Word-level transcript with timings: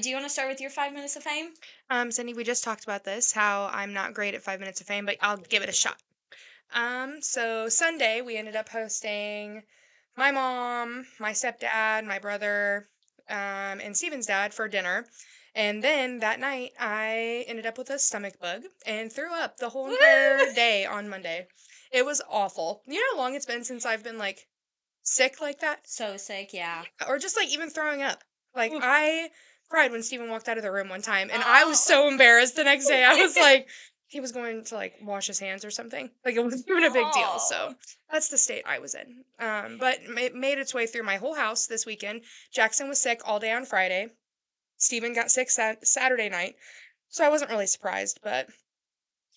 right. 0.00 0.04
Do 0.04 0.08
you 0.08 0.16
want 0.16 0.26
to 0.26 0.32
start 0.32 0.48
with 0.48 0.60
your 0.60 0.70
five 0.70 0.92
minutes 0.92 1.16
of 1.16 1.22
fame? 1.22 1.50
Um, 1.90 2.10
Cindy, 2.10 2.34
we 2.34 2.44
just 2.44 2.64
talked 2.64 2.84
about 2.84 3.04
this, 3.04 3.32
how 3.32 3.68
I'm 3.72 3.92
not 3.92 4.14
great 4.14 4.34
at 4.34 4.42
five 4.42 4.60
minutes 4.60 4.80
of 4.80 4.86
fame, 4.86 5.06
but 5.06 5.16
I'll 5.20 5.36
give 5.36 5.62
it 5.62 5.68
a 5.68 5.72
shot. 5.72 5.96
Um, 6.72 7.20
so 7.20 7.68
Sunday 7.68 8.22
we 8.22 8.36
ended 8.36 8.56
up 8.56 8.68
hosting 8.68 9.62
my 10.16 10.30
mom, 10.30 11.04
my 11.18 11.32
stepdad, 11.32 12.06
my 12.06 12.18
brother, 12.18 12.88
um, 13.28 13.80
and 13.80 13.96
Steven's 13.96 14.26
dad 14.26 14.54
for 14.54 14.68
dinner. 14.68 15.06
And 15.54 15.82
then 15.82 16.20
that 16.20 16.40
night 16.40 16.70
I 16.78 17.44
ended 17.48 17.66
up 17.66 17.76
with 17.76 17.90
a 17.90 17.98
stomach 17.98 18.40
bug 18.40 18.62
and 18.86 19.12
threw 19.12 19.34
up 19.34 19.56
the 19.56 19.68
whole 19.68 19.90
entire 19.90 20.52
day 20.54 20.86
on 20.86 21.08
Monday. 21.08 21.48
It 21.92 22.06
was 22.06 22.22
awful. 22.30 22.82
You 22.86 22.94
know 22.94 23.16
how 23.16 23.24
long 23.24 23.34
it's 23.34 23.46
been 23.46 23.64
since 23.64 23.84
I've 23.84 24.04
been 24.04 24.18
like 24.18 24.46
sick 25.02 25.40
like 25.40 25.60
that? 25.60 25.88
So 25.88 26.16
sick. 26.16 26.50
Yeah. 26.52 26.84
Or 27.06 27.18
just 27.18 27.36
like 27.36 27.48
even 27.52 27.68
throwing 27.68 28.00
up. 28.00 28.22
Like 28.54 28.72
Oof. 28.72 28.82
I 28.84 29.30
cried 29.70 29.92
when 29.92 30.02
Steven 30.02 30.28
walked 30.28 30.48
out 30.48 30.56
of 30.58 30.62
the 30.62 30.72
room 30.72 30.88
one 30.88 31.00
time 31.00 31.30
and 31.32 31.42
I 31.42 31.64
was 31.64 31.80
so 31.80 32.08
embarrassed 32.08 32.56
the 32.56 32.64
next 32.64 32.86
day. 32.86 33.04
I 33.04 33.14
was 33.14 33.36
like 33.40 33.68
he 34.08 34.20
was 34.20 34.32
going 34.32 34.64
to 34.64 34.74
like 34.74 34.94
wash 35.02 35.28
his 35.28 35.38
hands 35.38 35.64
or 35.64 35.70
something. 35.70 36.10
Like 36.24 36.34
it 36.34 36.44
wasn't 36.44 36.68
even 36.68 36.84
a 36.84 36.90
big 36.92 37.10
deal. 37.12 37.38
So 37.38 37.74
that's 38.10 38.28
the 38.28 38.38
state 38.38 38.64
I 38.66 38.80
was 38.80 38.94
in. 38.94 39.24
Um, 39.38 39.78
but 39.78 39.98
it 40.02 40.34
made 40.34 40.58
its 40.58 40.74
way 40.74 40.86
through 40.86 41.04
my 41.04 41.16
whole 41.16 41.34
house 41.34 41.66
this 41.68 41.86
weekend. 41.86 42.22
Jackson 42.52 42.88
was 42.88 43.00
sick 43.00 43.20
all 43.24 43.38
day 43.38 43.52
on 43.52 43.64
Friday. 43.64 44.08
Steven 44.76 45.14
got 45.14 45.30
sick 45.30 45.48
sat- 45.50 45.86
Saturday 45.86 46.28
night. 46.28 46.56
So 47.08 47.24
I 47.24 47.28
wasn't 47.28 47.50
really 47.50 47.66
surprised, 47.66 48.20
but 48.22 48.48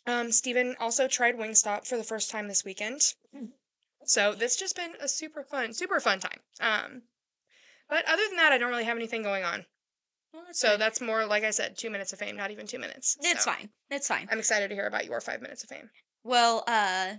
um, 0.08 0.32
Steven 0.32 0.76
also 0.80 1.08
tried 1.08 1.38
Wingstop 1.38 1.88
for 1.88 1.98
the 1.98 2.04
first 2.04 2.32
time 2.32 2.48
this 2.48 2.66
weekend. 2.66 3.02
So 4.06 4.34
this 4.34 4.56
just 4.56 4.76
been 4.76 4.94
a 5.00 5.08
super 5.08 5.44
fun, 5.44 5.74
super 5.74 6.00
fun 6.00 6.20
time. 6.20 6.40
Um, 6.60 7.02
but 7.90 8.06
other 8.08 8.24
than 8.28 8.38
that, 8.38 8.52
I 8.52 8.58
don't 8.58 8.70
really 8.70 8.84
have 8.86 8.98
anything 8.98 9.24
going 9.24 9.44
on. 9.44 9.66
Well, 10.34 10.44
that's 10.48 10.60
So 10.60 10.72
good. 10.72 10.82
that's 10.82 11.00
more, 11.00 11.26
like 11.26 11.44
I 11.44 11.52
said, 11.52 11.78
two 11.78 11.90
minutes 11.90 12.12
of 12.12 12.20
fame, 12.20 12.36
not 12.36 12.52
even 12.52 12.66
two 12.66 12.80
minutes. 12.80 13.18
it's 13.22 13.44
So 13.44 13.52
fine. 13.52 13.70
It's 13.92 14.08
fine. 14.08 14.28
I'm 14.32 14.40
excited 14.40 14.70
to 14.70 14.76
hear 14.76 14.88
about 14.88 15.06
your 15.06 15.22
five 15.22 15.42
minutes 15.42 15.64
of 15.64 15.70
fame. 15.70 15.90
Well, 16.24 16.64
uh, 16.68 17.16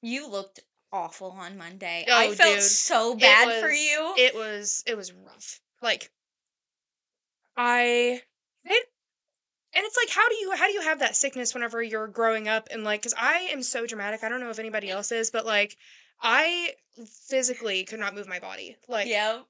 you 0.00 0.28
looked 0.28 0.60
awful 0.92 1.32
on 1.32 1.58
Monday. 1.58 2.06
Oh, 2.08 2.16
I 2.16 2.34
felt 2.34 2.54
dude. 2.54 2.62
so 2.62 3.14
bad 3.14 3.60
for 3.60 3.70
you. 3.70 4.14
It 4.16 4.34
was 4.34 4.82
it 4.86 4.96
was 4.96 5.12
rough. 5.12 5.60
Like 5.82 6.10
I 7.56 8.22
it, 8.64 8.86
and 9.74 9.84
it's 9.84 9.96
like 9.96 10.10
how 10.14 10.28
do 10.28 10.34
you 10.36 10.52
how 10.56 10.66
do 10.66 10.72
you 10.72 10.82
have 10.82 11.00
that 11.00 11.16
sickness 11.16 11.54
whenever 11.54 11.82
you're 11.82 12.06
growing 12.08 12.48
up 12.48 12.68
and 12.70 12.84
like 12.84 13.02
cuz 13.02 13.14
I 13.16 13.48
am 13.52 13.62
so 13.62 13.86
dramatic. 13.86 14.22
I 14.22 14.28
don't 14.28 14.40
know 14.40 14.50
if 14.50 14.58
anybody 14.58 14.90
else 14.90 15.12
is, 15.12 15.30
but 15.30 15.44
like 15.44 15.76
I 16.20 16.74
physically 17.28 17.84
could 17.84 18.00
not 18.00 18.14
move 18.14 18.28
my 18.28 18.38
body. 18.38 18.76
Like 18.88 19.08
yeah. 19.08 19.42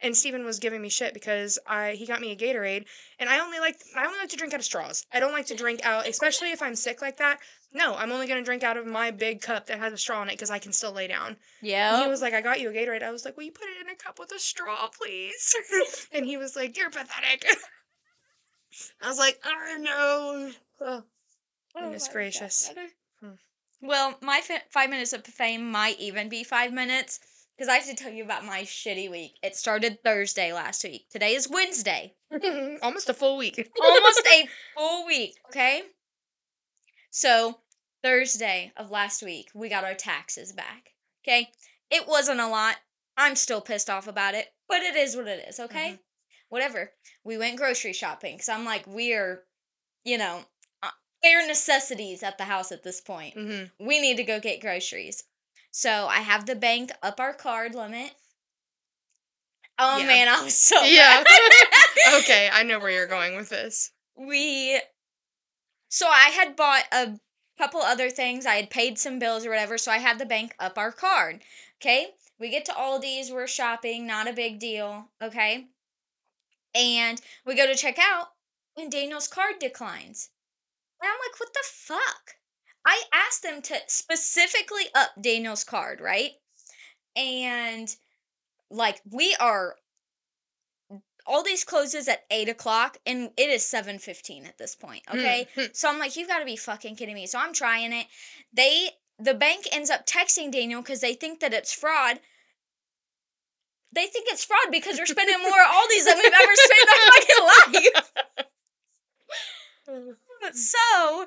And 0.00 0.16
Steven 0.16 0.44
was 0.44 0.58
giving 0.58 0.80
me 0.80 0.88
shit 0.88 1.14
because 1.14 1.58
I 1.66 1.92
he 1.92 2.06
got 2.06 2.20
me 2.20 2.32
a 2.32 2.36
Gatorade 2.36 2.84
and 3.18 3.28
I 3.28 3.40
only 3.40 3.58
like 3.58 3.76
I 3.96 4.06
only 4.06 4.18
like 4.18 4.30
to 4.30 4.36
drink 4.36 4.54
out 4.54 4.60
of 4.60 4.64
straws. 4.64 5.04
I 5.12 5.20
don't 5.20 5.32
like 5.32 5.46
to 5.46 5.56
drink 5.56 5.84
out, 5.84 6.06
especially 6.08 6.52
if 6.52 6.62
I'm 6.62 6.76
sick 6.76 7.02
like 7.02 7.16
that. 7.18 7.38
No, 7.72 7.94
I'm 7.94 8.12
only 8.12 8.26
gonna 8.26 8.44
drink 8.44 8.62
out 8.62 8.76
of 8.76 8.86
my 8.86 9.10
big 9.10 9.40
cup 9.40 9.66
that 9.66 9.78
has 9.78 9.92
a 9.92 9.98
straw 9.98 10.22
in 10.22 10.28
it 10.28 10.32
because 10.32 10.50
I 10.50 10.58
can 10.58 10.72
still 10.72 10.92
lay 10.92 11.06
down. 11.06 11.36
Yeah. 11.60 12.02
He 12.02 12.08
was 12.08 12.22
like, 12.22 12.32
I 12.34 12.40
got 12.40 12.60
you 12.60 12.70
a 12.70 12.72
Gatorade. 12.72 13.02
I 13.02 13.10
was 13.10 13.24
like, 13.24 13.36
Will 13.36 13.44
you 13.44 13.52
put 13.52 13.68
it 13.68 13.80
in 13.80 13.92
a 13.92 13.96
cup 13.96 14.18
with 14.18 14.32
a 14.32 14.38
straw, 14.38 14.88
please? 14.88 15.54
and 16.12 16.24
he 16.24 16.36
was 16.36 16.56
like, 16.56 16.76
You're 16.76 16.90
pathetic. 16.90 17.44
I 19.02 19.08
was 19.08 19.18
like, 19.18 19.38
I 19.44 19.78
know. 19.78 20.50
Oh, 20.80 21.02
goodness 21.74 22.08
gracious. 22.08 22.70
Hmm. 23.20 23.30
Well, 23.80 24.18
my 24.20 24.40
fi- 24.40 24.62
five 24.70 24.90
minutes 24.90 25.12
of 25.12 25.24
fame 25.24 25.70
might 25.70 25.98
even 25.98 26.28
be 26.28 26.44
five 26.44 26.72
minutes 26.72 27.18
because 27.58 27.68
I 27.68 27.74
have 27.76 27.86
to 27.86 27.94
tell 27.94 28.12
you 28.12 28.22
about 28.22 28.44
my 28.44 28.62
shitty 28.62 29.10
week. 29.10 29.36
It 29.42 29.56
started 29.56 29.98
Thursday 30.04 30.52
last 30.52 30.84
week. 30.84 31.08
Today 31.10 31.34
is 31.34 31.50
Wednesday. 31.50 32.14
Almost 32.82 33.08
a 33.08 33.14
full 33.14 33.36
week. 33.36 33.68
Almost 33.82 34.26
a 34.32 34.48
full 34.76 35.06
week, 35.06 35.34
okay? 35.48 35.82
So, 37.10 37.58
Thursday 38.02 38.72
of 38.76 38.92
last 38.92 39.22
week, 39.22 39.48
we 39.54 39.68
got 39.68 39.82
our 39.82 39.94
taxes 39.94 40.52
back, 40.52 40.90
okay? 41.24 41.48
It 41.90 42.06
wasn't 42.06 42.38
a 42.40 42.46
lot. 42.46 42.76
I'm 43.16 43.34
still 43.34 43.60
pissed 43.60 43.90
off 43.90 44.06
about 44.06 44.34
it, 44.34 44.46
but 44.68 44.82
it 44.82 44.94
is 44.94 45.16
what 45.16 45.26
it 45.26 45.48
is, 45.48 45.58
okay? 45.58 45.94
Mhm. 45.94 45.98
Whatever. 46.50 46.92
We 47.24 47.38
went 47.38 47.56
grocery 47.56 47.92
shopping 47.92 48.36
because 48.36 48.48
I'm 48.48 48.64
like, 48.64 48.86
we're, 48.86 49.42
you 50.04 50.16
know, 50.16 50.44
uh, 50.82 50.90
bare 51.22 51.44
necessities 51.46 52.22
at 52.22 52.38
the 52.38 52.44
house 52.44 52.70
at 52.70 52.84
this 52.84 53.00
point 53.00 53.34
hmm 53.34 53.64
we 53.80 54.00
need 54.00 54.18
to 54.18 54.24
go 54.24 54.38
get 54.38 54.60
groceries. 54.60 55.24
So 55.78 56.08
I 56.08 56.22
have 56.22 56.44
the 56.46 56.56
bank 56.56 56.90
up 57.04 57.20
our 57.20 57.32
card 57.32 57.72
limit. 57.72 58.10
Oh 59.78 59.98
Yeah. 59.98 60.06
man, 60.08 60.28
I 60.28 60.42
was 60.42 60.58
so 60.58 60.82
Yeah. 60.82 61.22
okay, 62.16 62.50
I 62.52 62.64
know 62.64 62.80
where 62.80 62.90
you're 62.90 63.06
going 63.06 63.36
with 63.36 63.48
this. 63.48 63.92
we 64.16 64.80
so 65.88 66.08
I 66.08 66.30
had 66.30 66.56
bought 66.56 66.82
a 66.90 67.20
couple 67.58 67.80
other 67.80 68.10
things. 68.10 68.44
I 68.44 68.56
had 68.56 68.70
paid 68.70 68.98
some 68.98 69.20
bills 69.20 69.46
or 69.46 69.50
whatever, 69.50 69.78
so 69.78 69.92
I 69.92 69.98
had 69.98 70.18
the 70.18 70.26
bank 70.26 70.52
up 70.58 70.76
our 70.78 70.90
card. 70.90 71.44
Okay? 71.80 72.08
We 72.40 72.50
get 72.50 72.64
to 72.64 72.72
Aldi's, 72.72 73.30
we're 73.30 73.46
shopping, 73.46 74.04
not 74.04 74.26
a 74.26 74.32
big 74.32 74.58
deal, 74.58 75.10
okay? 75.22 75.68
And 76.74 77.20
we 77.46 77.54
go 77.54 77.68
to 77.68 77.76
check 77.76 78.00
out 78.00 78.32
and 78.76 78.90
Daniel's 78.90 79.28
card 79.28 79.60
declines. 79.60 80.30
And 81.00 81.08
I'm 81.08 81.18
like, 81.24 81.38
what 81.38 81.52
the 81.54 81.62
fuck? 81.64 82.37
I 82.88 83.02
asked 83.12 83.42
them 83.42 83.60
to 83.60 83.76
specifically 83.86 84.84
up 84.94 85.10
Daniel's 85.20 85.62
card, 85.62 86.00
right? 86.00 86.30
And 87.14 87.94
like 88.70 89.02
we 89.10 89.36
are 89.38 89.76
all 91.26 91.42
these 91.42 91.64
closes 91.64 92.08
at 92.08 92.24
eight 92.30 92.48
o'clock 92.48 92.96
and 93.04 93.30
it 93.36 93.50
is 93.50 93.62
seven 93.62 93.98
fifteen 93.98 94.46
at 94.46 94.56
this 94.56 94.74
point. 94.74 95.02
Okay. 95.10 95.46
Hmm. 95.54 95.64
So 95.74 95.90
I'm 95.90 95.98
like, 95.98 96.16
you've 96.16 96.28
gotta 96.28 96.46
be 96.46 96.56
fucking 96.56 96.96
kidding 96.96 97.14
me. 97.14 97.26
So 97.26 97.38
I'm 97.38 97.52
trying 97.52 97.92
it. 97.92 98.06
They 98.54 98.92
the 99.18 99.34
bank 99.34 99.66
ends 99.70 99.90
up 99.90 100.06
texting 100.06 100.50
Daniel 100.50 100.80
because 100.80 101.02
they 101.02 101.12
think 101.12 101.40
that 101.40 101.52
it's 101.52 101.74
fraud. 101.74 102.20
They 103.92 104.06
think 104.06 104.28
it's 104.30 104.46
fraud 104.46 104.72
because 104.72 104.98
we're 104.98 105.04
spending 105.04 105.42
more 105.42 105.60
at 105.60 105.74
Aldi's 105.74 106.06
than 106.06 106.16
we've 106.16 106.32
ever 106.32 106.54
spent 106.54 106.82
in 106.82 106.88
our 106.88 107.12
fucking 107.12 107.44
life. 107.84 108.04
So 110.54 111.26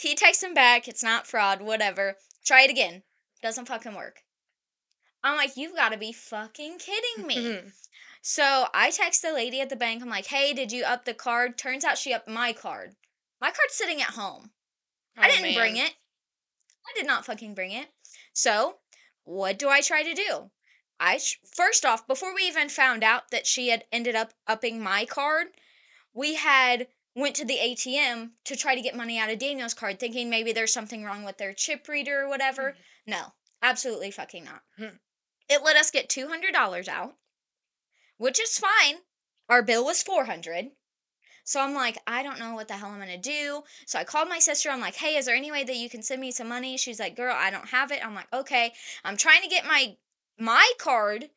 he 0.00 0.14
texts 0.14 0.42
him 0.42 0.54
back, 0.54 0.88
it's 0.88 1.02
not 1.02 1.26
fraud, 1.26 1.60
whatever. 1.62 2.16
Try 2.44 2.62
it 2.62 2.70
again. 2.70 3.02
Doesn't 3.42 3.66
fucking 3.68 3.94
work. 3.94 4.22
I'm 5.22 5.36
like, 5.36 5.56
you've 5.56 5.76
got 5.76 5.90
to 5.92 5.98
be 5.98 6.12
fucking 6.12 6.78
kidding 6.78 7.26
me. 7.26 7.36
Mhm. 7.36 7.72
So 8.22 8.68
I 8.74 8.90
text 8.90 9.22
the 9.22 9.32
lady 9.32 9.60
at 9.60 9.68
the 9.68 9.76
bank. 9.76 10.02
I'm 10.02 10.08
like, 10.08 10.26
hey, 10.26 10.52
did 10.52 10.72
you 10.72 10.84
up 10.84 11.04
the 11.04 11.14
card? 11.14 11.56
Turns 11.58 11.84
out 11.84 11.98
she 11.98 12.12
upped 12.12 12.28
my 12.28 12.52
card. 12.52 12.96
My 13.40 13.48
card's 13.50 13.74
sitting 13.74 14.00
at 14.02 14.10
home. 14.10 14.52
I 15.16 15.28
Oh, 15.28 15.30
didn't 15.30 15.54
bring 15.54 15.76
it. 15.76 15.94
I 16.86 16.92
did 16.94 17.06
not 17.06 17.24
fucking 17.26 17.54
bring 17.54 17.72
it. 17.72 17.88
So, 18.32 18.78
what 19.24 19.58
do 19.58 19.68
I 19.68 19.80
try 19.80 20.02
to 20.02 20.14
do? 20.14 20.50
I 20.98 21.18
sh- 21.18 21.38
first 21.54 21.84
off, 21.84 22.06
before 22.06 22.34
we 22.34 22.42
even 22.42 22.68
found 22.68 23.02
out 23.02 23.30
that 23.30 23.46
she 23.46 23.68
had 23.68 23.84
ended 23.90 24.14
up 24.14 24.32
upping 24.46 24.82
my 24.82 25.04
card, 25.06 25.48
we 26.12 26.34
had 26.34 26.88
went 27.20 27.36
to 27.36 27.44
the 27.44 27.58
ATM 27.58 28.30
to 28.44 28.56
try 28.56 28.74
to 28.74 28.80
get 28.80 28.96
money 28.96 29.18
out 29.18 29.30
of 29.30 29.38
Daniel's 29.38 29.74
card, 29.74 30.00
thinking 30.00 30.28
maybe 30.28 30.52
there's 30.52 30.72
something 30.72 31.04
wrong 31.04 31.24
with 31.24 31.38
their 31.38 31.52
chip 31.52 31.86
reader 31.88 32.22
or 32.22 32.28
whatever. 32.28 32.76
No, 33.06 33.34
absolutely 33.62 34.10
fucking 34.10 34.44
not. 34.44 34.62
Hmm. 34.76 34.96
It 35.48 35.62
let 35.62 35.76
us 35.76 35.90
get 35.90 36.08
two 36.08 36.28
hundred 36.28 36.52
dollars 36.52 36.88
out, 36.88 37.16
which 38.18 38.40
is 38.40 38.58
fine. 38.58 38.96
Our 39.48 39.62
bill 39.62 39.84
was 39.84 40.02
four 40.02 40.24
hundred. 40.24 40.70
So 41.44 41.60
I'm 41.60 41.74
like, 41.74 41.98
I 42.06 42.22
don't 42.22 42.38
know 42.38 42.54
what 42.54 42.68
the 42.68 42.74
hell 42.74 42.90
I'm 42.90 43.00
gonna 43.00 43.18
do. 43.18 43.64
So 43.86 43.98
I 43.98 44.04
called 44.04 44.28
my 44.28 44.38
sister. 44.38 44.70
I'm 44.70 44.80
like, 44.80 44.94
hey, 44.94 45.16
is 45.16 45.26
there 45.26 45.34
any 45.34 45.50
way 45.50 45.64
that 45.64 45.76
you 45.76 45.90
can 45.90 46.02
send 46.02 46.20
me 46.20 46.30
some 46.30 46.48
money? 46.48 46.76
She's 46.76 47.00
like, 47.00 47.16
girl, 47.16 47.34
I 47.36 47.50
don't 47.50 47.68
have 47.68 47.90
it. 47.90 48.04
I'm 48.04 48.14
like, 48.14 48.32
okay. 48.32 48.72
I'm 49.04 49.16
trying 49.16 49.42
to 49.42 49.48
get 49.48 49.66
my 49.66 49.96
my 50.38 50.72
card 50.78 51.30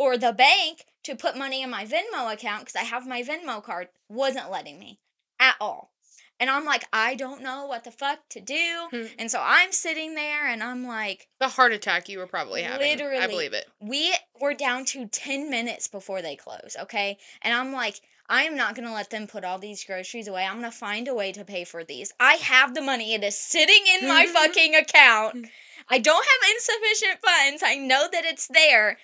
or 0.00 0.16
the 0.16 0.32
bank 0.32 0.86
to 1.04 1.14
put 1.14 1.36
money 1.36 1.60
in 1.60 1.68
my 1.68 1.84
Venmo 1.84 2.32
account 2.32 2.60
because 2.60 2.74
I 2.74 2.84
have 2.84 3.06
my 3.06 3.22
Venmo 3.22 3.62
card. 3.62 3.88
Wasn't 4.08 4.50
letting 4.50 4.78
me 4.78 4.98
at 5.38 5.56
all. 5.60 5.92
And 6.40 6.48
I'm 6.48 6.64
like, 6.64 6.84
I 6.90 7.16
don't 7.16 7.42
know 7.42 7.66
what 7.66 7.84
the 7.84 7.90
fuck 7.90 8.20
to 8.30 8.40
do. 8.40 8.88
Hmm. 8.90 9.02
And 9.18 9.30
so 9.30 9.42
I'm 9.44 9.72
sitting 9.72 10.14
there 10.14 10.48
and 10.48 10.62
I'm 10.62 10.86
like, 10.86 11.28
The 11.38 11.48
heart 11.48 11.72
attack 11.72 12.08
you 12.08 12.18
were 12.18 12.26
probably 12.26 12.62
having. 12.62 12.88
Literally. 12.88 13.18
I 13.18 13.26
believe 13.26 13.52
it. 13.52 13.66
we 13.78 14.14
were 14.40 14.54
down 14.54 14.86
to 14.86 15.06
10 15.06 15.50
minutes 15.50 15.86
before 15.86 16.22
they 16.22 16.34
close, 16.34 16.76
okay? 16.80 17.18
And 17.42 17.52
I'm 17.52 17.74
like, 17.74 18.00
I 18.26 18.44
am 18.44 18.56
not 18.56 18.74
going 18.74 18.88
to 18.88 18.94
let 18.94 19.10
them 19.10 19.26
put 19.26 19.44
all 19.44 19.58
these 19.58 19.84
groceries 19.84 20.28
away. 20.28 20.44
I'm 20.46 20.60
going 20.60 20.70
to 20.70 20.76
find 20.76 21.08
a 21.08 21.14
way 21.14 21.30
to 21.32 21.44
pay 21.44 21.64
for 21.64 21.84
these. 21.84 22.10
I 22.18 22.34
have 22.34 22.74
the 22.74 22.80
money. 22.80 23.12
It 23.12 23.22
is 23.22 23.36
sitting 23.36 23.82
in 24.00 24.08
my 24.08 24.24
fucking 24.24 24.74
account. 24.76 25.46
I 25.90 25.98
don't 25.98 26.24
have 26.24 26.50
insufficient 26.54 27.20
funds. 27.20 27.62
I 27.66 27.74
know 27.74 28.06
that 28.10 28.24
it's 28.24 28.46
there. 28.46 28.98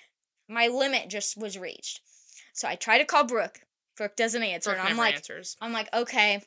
My 0.47 0.67
limit 0.67 1.09
just 1.09 1.37
was 1.37 1.57
reached. 1.57 2.01
So 2.53 2.67
I 2.67 2.75
try 2.75 2.97
to 2.97 3.05
call 3.05 3.23
Brooke. 3.23 3.59
Brooke 3.97 4.15
doesn't 4.15 4.41
answer. 4.43 4.71
Brooke 4.71 4.79
and 4.81 4.89
I'm 4.89 4.97
like, 4.97 5.15
answers. 5.15 5.57
I'm 5.61 5.73
like, 5.73 5.93
okay. 5.93 6.41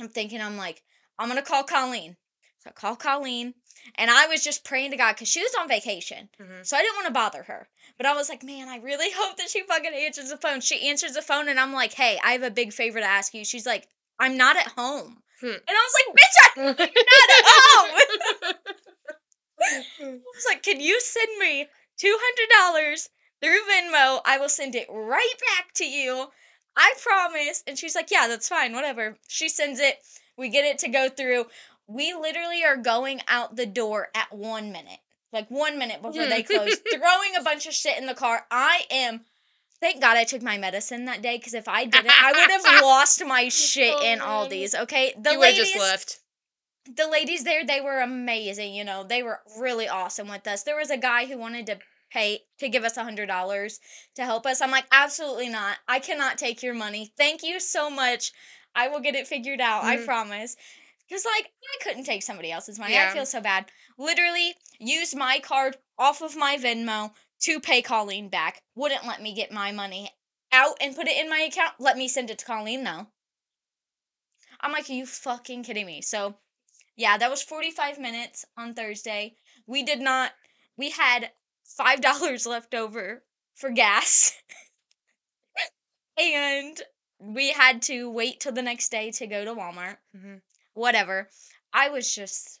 I'm 0.00 0.08
thinking, 0.08 0.40
I'm 0.40 0.56
like, 0.56 0.82
I'm 1.18 1.28
gonna 1.28 1.42
call 1.42 1.62
Colleen. 1.64 2.16
So 2.58 2.70
I 2.70 2.72
call 2.72 2.96
Colleen, 2.96 3.54
and 3.96 4.10
I 4.10 4.26
was 4.26 4.42
just 4.42 4.64
praying 4.64 4.90
to 4.90 4.96
God 4.96 5.12
because 5.12 5.28
she 5.28 5.42
was 5.42 5.54
on 5.60 5.68
vacation. 5.68 6.30
Mhm. 6.40 6.64
So 6.66 6.76
I 6.76 6.82
didn't 6.82 6.96
want 6.96 7.06
to 7.06 7.12
bother 7.12 7.42
her. 7.44 7.68
But 7.98 8.06
I 8.06 8.14
was 8.14 8.28
like, 8.28 8.42
man, 8.42 8.68
I 8.68 8.78
really 8.78 9.10
hope 9.16 9.36
that 9.36 9.50
she 9.50 9.62
fucking 9.62 9.92
answers 9.94 10.30
the 10.30 10.36
phone. 10.36 10.60
She 10.60 10.88
answers 10.88 11.12
the 11.12 11.22
phone, 11.22 11.48
and 11.48 11.60
I'm 11.60 11.72
like, 11.72 11.92
hey, 11.92 12.18
I 12.24 12.32
have 12.32 12.42
a 12.42 12.50
big 12.50 12.72
favor 12.72 12.98
to 13.00 13.06
ask 13.06 13.34
you. 13.34 13.44
She's 13.44 13.66
like, 13.66 13.86
I'm 14.18 14.36
not 14.36 14.56
at 14.56 14.68
home. 14.68 15.18
Hmm. 15.40 15.46
And 15.46 15.62
I 15.68 15.88
was 15.88 15.94
like, 15.98 16.16
bitch, 16.16 16.36
I'm 16.56 16.64
not 16.66 16.80
at 17.38 17.44
home. 17.46 18.54
I 20.00 20.12
was 20.34 20.44
like, 20.48 20.62
can 20.62 20.80
you 20.80 21.00
send 21.00 21.38
me 21.38 21.68
$200 22.02 23.08
through 23.42 23.60
Venmo? 23.70 24.20
I 24.24 24.38
will 24.38 24.48
send 24.48 24.74
it 24.74 24.86
right 24.90 25.34
back 25.56 25.72
to 25.74 25.84
you. 25.84 26.28
I 26.76 26.94
promise. 27.02 27.62
And 27.66 27.78
she's 27.78 27.94
like, 27.94 28.10
yeah, 28.10 28.26
that's 28.28 28.48
fine, 28.48 28.72
whatever. 28.72 29.16
She 29.28 29.48
sends 29.48 29.80
it. 29.80 29.98
We 30.36 30.48
get 30.48 30.64
it 30.64 30.78
to 30.78 30.88
go 30.88 31.08
through. 31.08 31.46
We 31.86 32.14
literally 32.14 32.64
are 32.64 32.76
going 32.76 33.20
out 33.28 33.56
the 33.56 33.66
door 33.66 34.08
at 34.14 34.32
one 34.32 34.72
minute. 34.72 34.98
Like 35.32 35.48
one 35.48 35.78
minute 35.78 36.00
before 36.00 36.26
they 36.26 36.42
hmm. 36.42 36.54
close, 36.54 36.76
throwing 36.92 37.36
a 37.38 37.42
bunch 37.42 37.66
of 37.66 37.74
shit 37.74 37.98
in 37.98 38.06
the 38.06 38.14
car. 38.14 38.46
I 38.50 38.82
am 38.90 39.24
Thank 39.84 40.00
God 40.00 40.16
I 40.16 40.24
took 40.24 40.40
my 40.40 40.56
medicine 40.56 41.04
that 41.06 41.20
day 41.20 41.36
because 41.36 41.52
if 41.52 41.68
I 41.68 41.84
didn't, 41.84 42.10
I 42.10 42.32
would 42.32 42.50
have 42.50 42.82
lost 42.82 43.22
my 43.26 43.44
oh, 43.46 43.50
shit 43.50 44.02
in 44.02 44.18
Oh, 44.22 44.46
Aldi's. 44.48 44.74
Okay, 44.74 45.12
the 45.20 45.32
you 45.32 45.40
ladies, 45.40 45.72
just 45.72 45.78
left. 45.78 46.20
The 46.86 47.08
ladies 47.08 47.44
there, 47.44 47.64
they 47.64 47.80
were 47.80 48.00
amazing. 48.00 48.74
You 48.74 48.84
know, 48.84 49.04
they 49.04 49.22
were 49.22 49.40
really 49.58 49.88
awesome 49.88 50.28
with 50.28 50.46
us. 50.46 50.62
There 50.62 50.76
was 50.76 50.90
a 50.90 50.96
guy 50.96 51.26
who 51.26 51.38
wanted 51.38 51.66
to 51.66 51.78
pay 52.10 52.40
to 52.58 52.68
give 52.68 52.84
us 52.84 52.96
a 52.96 53.04
hundred 53.04 53.26
dollars 53.26 53.80
to 54.14 54.24
help 54.24 54.46
us. 54.46 54.60
I'm 54.60 54.70
like, 54.70 54.86
absolutely 54.92 55.48
not. 55.48 55.78
I 55.88 55.98
cannot 55.98 56.38
take 56.38 56.62
your 56.62 56.74
money. 56.74 57.12
Thank 57.16 57.42
you 57.42 57.58
so 57.58 57.90
much. 57.90 58.32
I 58.74 58.88
will 58.88 59.00
get 59.00 59.14
it 59.14 59.26
figured 59.26 59.60
out. 59.60 59.84
I 59.84 59.96
Mhm. 59.96 60.04
promise. 60.04 60.56
Because 61.08 61.24
like 61.24 61.52
I 61.62 61.82
couldn't 61.82 62.04
take 62.04 62.22
somebody 62.22 62.50
else's 62.52 62.78
money. 62.78 62.94
Yeah. 62.94 63.10
I 63.10 63.12
feel 63.12 63.26
so 63.26 63.40
bad. 63.40 63.70
Literally 63.98 64.54
used 64.78 65.16
my 65.16 65.38
card 65.38 65.76
off 65.98 66.22
of 66.22 66.36
my 66.36 66.56
Venmo 66.56 67.14
to 67.40 67.60
pay 67.60 67.82
Colleen 67.82 68.28
back. 68.28 68.62
Wouldn't 68.74 69.06
let 69.06 69.20
me 69.20 69.34
get 69.34 69.52
my 69.52 69.70
money 69.72 70.10
out 70.52 70.76
and 70.80 70.94
put 70.96 71.08
it 71.08 71.16
in 71.16 71.28
my 71.28 71.40
account. 71.40 71.74
Let 71.78 71.96
me 71.96 72.08
send 72.08 72.30
it 72.30 72.38
to 72.38 72.44
Colleen 72.44 72.84
though. 72.84 73.06
I'm 74.60 74.72
like, 74.72 74.88
are 74.88 74.94
you 74.94 75.04
fucking 75.06 75.64
kidding 75.64 75.86
me? 75.86 76.00
So 76.00 76.36
yeah, 76.96 77.16
that 77.18 77.30
was 77.30 77.42
45 77.42 77.98
minutes 77.98 78.44
on 78.56 78.74
Thursday. 78.74 79.34
We 79.66 79.82
did 79.82 80.00
not, 80.00 80.32
we 80.76 80.90
had 80.90 81.30
$5 81.78 82.46
left 82.46 82.74
over 82.74 83.22
for 83.54 83.70
gas. 83.70 84.32
and 86.18 86.80
we 87.18 87.52
had 87.52 87.82
to 87.82 88.10
wait 88.10 88.40
till 88.40 88.52
the 88.52 88.62
next 88.62 88.90
day 88.90 89.10
to 89.12 89.26
go 89.26 89.44
to 89.44 89.54
Walmart. 89.54 89.96
Mhm. 90.16 90.40
Whatever. 90.74 91.28
I 91.72 91.88
was 91.88 92.12
just, 92.14 92.60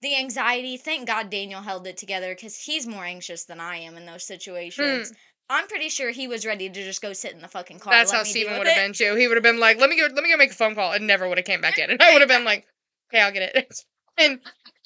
the 0.00 0.16
anxiety. 0.16 0.76
Thank 0.76 1.06
God 1.06 1.30
Daniel 1.30 1.62
held 1.62 1.86
it 1.86 1.96
together 1.96 2.34
because 2.34 2.56
he's 2.56 2.86
more 2.86 3.04
anxious 3.04 3.44
than 3.44 3.60
I 3.60 3.78
am 3.78 3.96
in 3.96 4.06
those 4.06 4.24
situations. 4.24 5.12
I'm 5.50 5.66
pretty 5.66 5.88
sure 5.88 6.10
he 6.10 6.28
was 6.28 6.44
ready 6.44 6.68
to 6.68 6.84
just 6.84 7.00
go 7.00 7.12
sit 7.12 7.32
in 7.32 7.40
the 7.40 7.48
fucking 7.48 7.78
car. 7.78 7.92
That's 7.92 8.12
how 8.12 8.22
Steven 8.22 8.58
would 8.58 8.66
have 8.66 8.76
been 8.76 8.92
too. 8.92 9.14
He 9.14 9.26
would 9.26 9.36
have 9.36 9.42
been 9.42 9.58
like, 9.58 9.78
"Let 9.78 9.88
me 9.88 9.96
go, 9.96 10.06
let 10.14 10.22
me 10.22 10.30
go 10.30 10.36
make 10.36 10.50
a 10.50 10.54
phone 10.54 10.74
call," 10.74 10.92
and 10.92 11.06
never 11.06 11.26
would 11.26 11.38
have 11.38 11.46
came 11.46 11.60
back 11.60 11.78
in. 11.78 11.90
And 11.90 12.02
I 12.02 12.12
would 12.12 12.20
have 12.20 12.28
been 12.28 12.44
like, 12.44 12.66
"Okay, 13.08 13.20
I'll 13.20 13.32
get 13.32 13.54
it." 13.54 13.84
And 14.20 14.40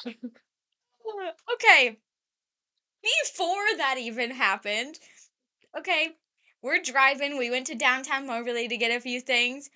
okay. 1.54 1.98
Before 3.02 3.76
that 3.76 3.96
even 3.98 4.30
happened, 4.32 4.98
okay, 5.76 6.16
we're 6.62 6.80
driving. 6.82 7.38
We 7.38 7.50
went 7.50 7.66
to 7.68 7.74
downtown 7.74 8.26
Moberly 8.26 8.68
to 8.68 8.76
get 8.76 8.90
a 8.96 9.00
few 9.00 9.20
things. 9.20 9.70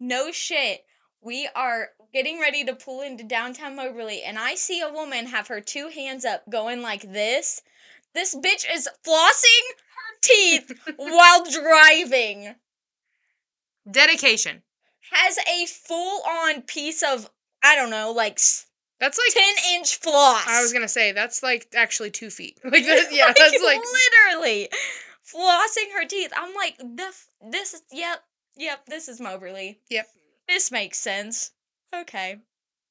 No 0.00 0.32
shit. 0.32 0.84
We 1.20 1.48
are 1.54 1.90
getting 2.12 2.40
ready 2.40 2.64
to 2.64 2.74
pull 2.74 3.00
into 3.02 3.24
downtown 3.24 3.76
Moberly, 3.76 4.22
and 4.22 4.38
I 4.38 4.54
see 4.56 4.80
a 4.80 4.92
woman 4.92 5.26
have 5.26 5.48
her 5.48 5.60
two 5.60 5.88
hands 5.88 6.24
up 6.24 6.48
going 6.50 6.82
like 6.82 7.02
this. 7.02 7.62
This 8.14 8.34
bitch 8.34 8.66
is 8.72 8.88
flossing 9.04 9.66
her 9.94 10.18
teeth 10.22 10.72
while 10.96 11.44
driving. 11.44 12.56
dedication. 13.90 14.62
Has 15.10 15.38
a 15.38 15.66
full 15.66 16.22
on 16.24 16.62
piece 16.62 17.02
of, 17.02 17.30
I 17.66 17.74
don't 17.76 17.90
know, 17.90 18.12
like 18.12 18.38
That's 19.00 19.18
like 19.18 19.34
10 19.34 19.44
inch 19.74 19.96
floss. 19.96 20.46
I 20.46 20.62
was 20.62 20.72
gonna 20.72 20.88
say 20.88 21.12
that's 21.12 21.42
like 21.42 21.66
actually 21.74 22.10
two 22.10 22.30
feet. 22.30 22.58
Like 22.64 22.84
that, 22.84 23.08
yeah, 23.12 23.32
that's 23.36 23.62
like 23.62 23.80
literally 23.80 24.68
flossing 25.24 25.92
her 25.94 26.06
teeth. 26.06 26.32
I'm 26.36 26.54
like, 26.54 26.76
this, 26.96 27.26
this 27.50 27.74
is, 27.74 27.82
yep, 27.92 28.22
yep, 28.56 28.86
this 28.86 29.08
is 29.08 29.20
Moberly. 29.20 29.80
Yep. 29.90 30.06
This 30.48 30.70
makes 30.70 30.98
sense. 30.98 31.50
Okay. 31.94 32.36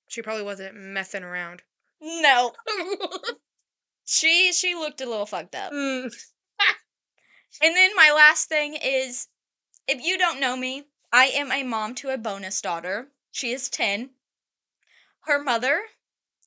she 0.09 0.21
probably 0.21 0.43
wasn't 0.43 0.75
messing 0.75 1.23
around. 1.23 1.61
No, 2.01 2.53
she 4.05 4.51
she 4.53 4.75
looked 4.75 5.01
a 5.01 5.05
little 5.05 5.25
fucked 5.25 5.55
up. 5.55 5.71
Mm. 5.71 6.11
And 7.61 7.75
then 7.75 7.95
my 7.95 8.11
last 8.11 8.47
thing 8.47 8.75
is, 8.75 9.27
if 9.87 10.01
you 10.01 10.17
don't 10.17 10.39
know 10.39 10.55
me, 10.55 10.85
I 11.11 11.25
am 11.25 11.51
a 11.51 11.63
mom 11.63 11.95
to 11.95 12.09
a 12.09 12.17
bonus 12.17 12.61
daughter. 12.61 13.11
She 13.31 13.51
is 13.51 13.69
ten. 13.69 14.11
Her 15.25 15.41
mother, 15.41 15.81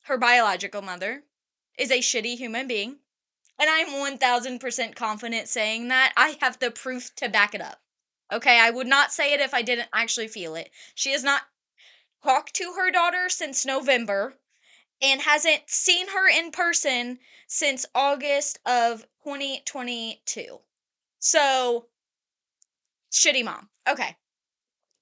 her 0.03 0.17
biological 0.17 0.83
mother, 0.83 1.25
is 1.77 1.91
a 1.91 1.99
shitty 1.99 2.37
human 2.37 2.69
being. 2.69 2.99
And 3.59 3.69
I'm 3.69 3.89
1000% 3.89 4.95
confident 4.95 5.49
saying 5.49 5.89
that. 5.89 6.13
I 6.17 6.39
have 6.41 6.61
the 6.61 6.71
proof 6.71 7.15
to 7.17 7.29
back 7.29 7.55
it 7.55 7.61
up. 7.61 7.81
Okay, 8.33 8.61
I 8.61 8.71
would 8.71 8.87
not 8.87 9.13
say 9.13 9.33
it 9.33 9.41
if 9.41 9.53
I 9.53 9.63
didn't 9.63 9.89
actually 9.93 10.29
feel 10.29 10.55
it. 10.55 10.71
She 10.95 11.11
has 11.11 11.25
not 11.25 11.43
talked 12.23 12.55
to 12.55 12.75
her 12.77 12.91
daughter 12.91 13.29
since 13.29 13.67
November 13.67 14.35
and 15.03 15.23
hasn't 15.23 15.69
seen 15.69 16.09
her 16.09 16.29
in 16.29 16.53
person 16.53 17.19
since 17.49 17.87
August 17.95 18.61
of 18.65 19.07
2022. 19.25 20.59
So, 21.19 21.87
shitty 23.11 23.45
mom. 23.45 23.71
Okay. 23.89 24.17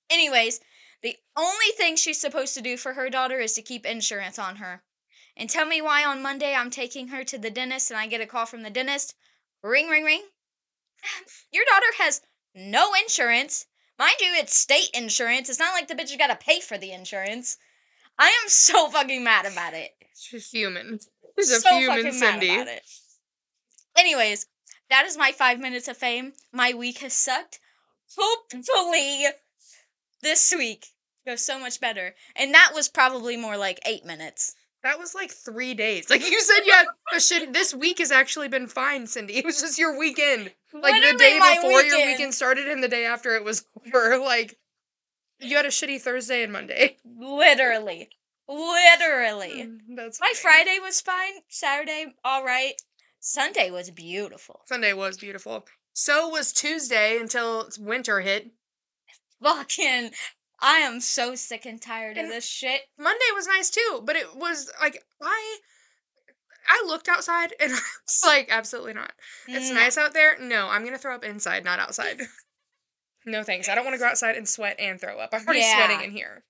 Anyways, 0.09 0.61
the 1.07 1.17
only 1.37 1.71
thing 1.77 1.95
she's 1.95 2.21
supposed 2.21 2.53
to 2.55 2.61
do 2.61 2.77
for 2.77 2.95
her 2.95 3.09
daughter 3.09 3.39
is 3.39 3.53
to 3.53 3.63
keep 3.63 3.87
insurance 3.87 4.41
on 4.41 4.57
her. 4.57 4.83
And 5.37 5.49
tell 5.49 5.65
me 5.65 5.81
why 5.81 6.05
on 6.05 6.21
Monday 6.21 6.53
I'm 6.53 6.69
taking 6.69 7.09
her 7.09 7.23
to 7.23 7.39
the 7.39 7.49
dentist 7.49 7.93
and 7.93 8.01
I 8.01 8.09
get 8.09 8.21
a 8.21 8.27
call 8.27 8.45
from 8.45 8.65
the 8.65 8.71
dentist. 8.71 9.15
Ring, 9.63 9.89
ring, 9.89 10.03
ring. 10.03 10.25
Your 11.53 11.65
daughter 11.71 11.87
has 11.99 12.23
no 12.57 12.91
insurance. 13.01 13.67
Mind 14.01 14.17
you, 14.21 14.33
it's 14.35 14.57
state 14.57 14.91
insurance. 14.95 15.49
It's 15.49 15.61
not 15.61 15.75
like 15.75 15.87
the 15.87 15.95
bitch 15.95 16.11
has 16.11 16.17
got 16.17 16.27
to 16.27 16.45
pay 16.45 16.59
for 16.59 16.77
the 16.77 16.91
insurance. 16.91 17.57
I 18.19 18.27
am 18.43 18.49
so 18.49 18.89
fucking 18.89 19.23
mad 19.23 19.47
about 19.47 19.75
it. 19.75 19.93
She's 20.19 20.51
human. 20.51 20.99
She's 21.39 21.53
a 21.53 21.61
so 21.61 21.79
human 21.79 21.99
fucking 21.99 22.13
Cindy. 22.15 22.49
mad 22.49 22.63
about 22.63 22.75
it. 22.75 22.83
Anyways, 23.97 24.47
that 24.91 25.07
is 25.07 25.17
my 25.17 25.31
five 25.31 25.61
minutes 25.61 25.87
of 25.87 25.97
fame. 25.97 26.33
My 26.53 26.75
week 26.75 26.99
has 26.99 27.13
sucked. 27.13 27.61
Hopefully, 28.17 29.27
this 30.21 30.53
week 30.57 30.87
goes 31.27 31.45
so 31.45 31.59
much 31.59 31.81
better. 31.81 32.15
And 32.37 32.55
that 32.55 32.73
was 32.75 32.89
probably 32.89 33.37
more 33.37 33.57
like 33.57 33.81
eight 33.85 34.05
minutes. 34.05 34.55
That 34.83 34.99
was 34.99 35.15
like 35.15 35.31
three 35.33 35.75
days. 35.75 36.07
Like 36.11 36.31
you 36.31 36.41
said, 36.41 36.61
yeah. 36.65 36.85
This 37.53 37.75
week 37.75 37.99
has 37.99 38.13
actually 38.13 38.49
been 38.49 38.69
fine, 38.69 39.07
Cindy. 39.07 39.37
It 39.37 39.45
was 39.45 39.61
just 39.61 39.79
your 39.79 39.99
weekend. 39.99 40.53
Like 40.73 41.03
the 41.03 41.19
day 41.19 41.39
before 41.57 41.83
your 41.83 42.07
weekend 42.07 42.35
started 42.35 42.69
and 42.69 42.83
the 42.83 42.89
day 42.89 43.05
after 43.05 43.35
it 43.35 43.45
was 43.45 43.65
over. 43.87 44.19
Like 44.19 44.57
you 45.41 45.57
had 45.57 45.67
a 45.67 45.71
shitty 45.71 46.01
Thursday 46.01 46.43
and 46.43 46.53
Monday. 46.53 46.97
Literally. 47.19 48.09
Literally. 48.49 49.65
Mm, 49.67 49.79
that's 49.97 50.21
My 50.21 50.33
funny. 50.35 50.37
Friday 50.65 50.79
was 50.81 51.01
fine. 51.01 51.33
Saturday, 51.49 52.15
all 52.25 52.45
right. 52.45 52.75
Sunday 53.19 53.71
was 53.73 53.91
beautiful. 53.91 54.61
Sunday 54.67 54.93
was 54.93 55.19
beautiful. 55.19 55.67
So 55.95 56.29
was 56.29 56.53
Tuesday 56.53 57.19
until 57.19 57.69
winter 57.81 58.21
hit. 58.21 58.53
Fucking, 59.43 60.13
I 60.61 60.79
am 60.79 61.01
so 61.01 61.35
sick 61.35 61.67
and 61.67 61.81
tired 61.81 62.17
of 62.17 62.29
this 62.29 62.47
shit. 62.47 62.83
Monday 62.99 63.25
was 63.35 63.47
nice 63.47 63.71
too, 63.71 64.03
but 64.05 64.17
it 64.17 64.35
was 64.37 64.71
like 64.81 65.03
I 65.21 65.59
I 66.69 66.85
looked 66.87 67.09
outside 67.09 67.55
and 67.61 67.73
I 67.75 67.75
was 67.77 68.23
like, 68.25 68.49
absolutely 68.51 68.95
not. 68.95 69.13
It's 69.49 69.69
No. 69.69 69.75
nice 69.77 69.99
out 69.99 70.15
there. 70.15 70.39
No, 70.41 70.69
I'm 70.69 70.85
gonna 70.85 70.99
throw 70.99 71.15
up 71.15 71.25
inside, 71.25 71.65
not 71.65 71.79
outside. 71.79 72.21
no 73.27 73.43
thanks. 73.43 73.69
I 73.69 73.75
don't 73.75 73.85
want 73.85 73.95
to 73.95 73.99
go 73.99 74.07
outside 74.07 74.37
and 74.37 74.49
sweat 74.49 74.77
and 74.79 75.01
throw 75.01 75.19
up. 75.19 75.31
I'm 75.33 75.45
already 75.45 75.61
Yeah. 75.61 75.75
sweating 75.87 76.05
in 76.05 76.11
here. 76.11 76.45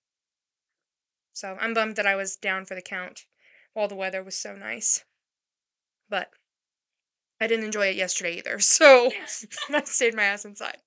So 1.33 1.59
I'm 1.61 1.75
bummed 1.75 1.97
that 1.97 2.07
I 2.07 2.15
was 2.15 2.37
down 2.37 2.65
for 2.65 2.75
the 2.75 2.83
count 2.83 3.27
while 3.75 3.89
the 3.89 3.95
weather 3.95 4.23
was 4.23 4.37
so 4.37 4.55
nice. 4.55 5.05
But 6.09 6.31
I 7.41 7.47
didn't 7.47 7.67
enjoy 7.67 7.89
it 7.89 7.97
yesterday 7.97 8.39
either, 8.39 8.59
so 8.61 9.11
I 9.69 9.83
stayed 9.85 10.15
my 10.15 10.23
ass 10.23 10.45
inside. 10.45 10.79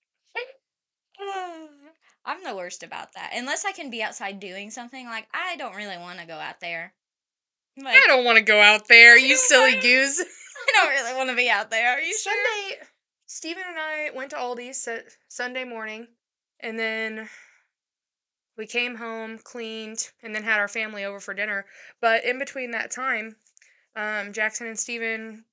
I'm 2.29 2.43
the 2.43 2.55
worst 2.55 2.83
about 2.83 3.13
that. 3.13 3.31
Unless 3.33 3.65
I 3.65 3.71
can 3.71 3.89
be 3.89 4.03
outside 4.03 4.39
doing 4.39 4.69
something, 4.69 5.07
like 5.07 5.27
I 5.33 5.55
don't 5.55 5.75
really 5.75 5.97
want 5.97 6.19
to 6.19 6.27
go 6.27 6.35
out 6.35 6.59
there. 6.59 6.93
Like 7.75 7.95
I 7.95 8.05
don't 8.07 8.23
want 8.23 8.37
to 8.37 8.43
go 8.43 8.61
out 8.61 8.87
there, 8.87 9.17
you 9.17 9.35
silly 9.35 9.79
goose. 9.79 10.19
I 10.67 10.71
don't 10.73 10.89
really 10.89 11.17
want 11.17 11.29
to 11.31 11.35
be 11.35 11.49
out 11.49 11.71
there. 11.71 11.89
Are 11.89 11.99
you 12.01 12.15
sure? 12.15 12.33
Sunday, 12.33 12.83
Steven 13.25 13.63
and 13.67 13.79
I 13.79 14.11
went 14.15 14.29
to 14.31 14.35
Aldi's 14.35 14.77
sa- 14.79 15.09
Sunday 15.27 15.63
morning, 15.63 16.07
and 16.59 16.77
then 16.77 17.29
We 18.57 18.67
came 18.67 18.95
home, 18.97 19.39
cleaned, 19.39 20.09
and 20.21 20.35
then 20.35 20.43
had 20.43 20.59
our 20.59 20.67
family 20.67 21.05
over 21.05 21.19
for 21.21 21.33
dinner. 21.33 21.65
But 22.01 22.25
in 22.25 22.37
between 22.37 22.71
that 22.71 22.91
time, 22.91 23.37
um, 23.95 24.33
Jackson 24.33 24.67
and 24.67 24.77
Steven 24.77 25.45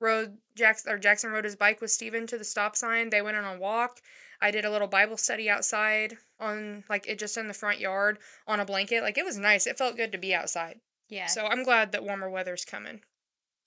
rode 0.00 0.38
Jackson 0.56 0.90
or 0.92 0.98
Jackson 0.98 1.30
rode 1.30 1.44
his 1.44 1.56
bike 1.56 1.80
with 1.80 1.90
Steven 1.90 2.26
to 2.26 2.38
the 2.38 2.44
stop 2.44 2.74
sign. 2.74 3.10
They 3.10 3.22
went 3.22 3.36
on 3.36 3.56
a 3.56 3.58
walk. 3.58 4.00
I 4.40 4.50
did 4.50 4.64
a 4.64 4.70
little 4.70 4.88
Bible 4.88 5.16
study 5.16 5.50
outside 5.50 6.16
on 6.38 6.84
like 6.88 7.08
it 7.08 7.18
just 7.18 7.36
in 7.36 7.48
the 7.48 7.54
front 7.54 7.80
yard 7.80 8.18
on 8.46 8.60
a 8.60 8.64
blanket. 8.64 9.02
Like 9.02 9.18
it 9.18 9.24
was 9.24 9.36
nice. 9.38 9.66
It 9.66 9.78
felt 9.78 9.96
good 9.96 10.12
to 10.12 10.18
be 10.18 10.34
outside. 10.34 10.80
Yeah. 11.08 11.26
So 11.26 11.46
I'm 11.46 11.64
glad 11.64 11.92
that 11.92 12.04
warmer 12.04 12.30
weather's 12.30 12.64
coming. 12.64 13.00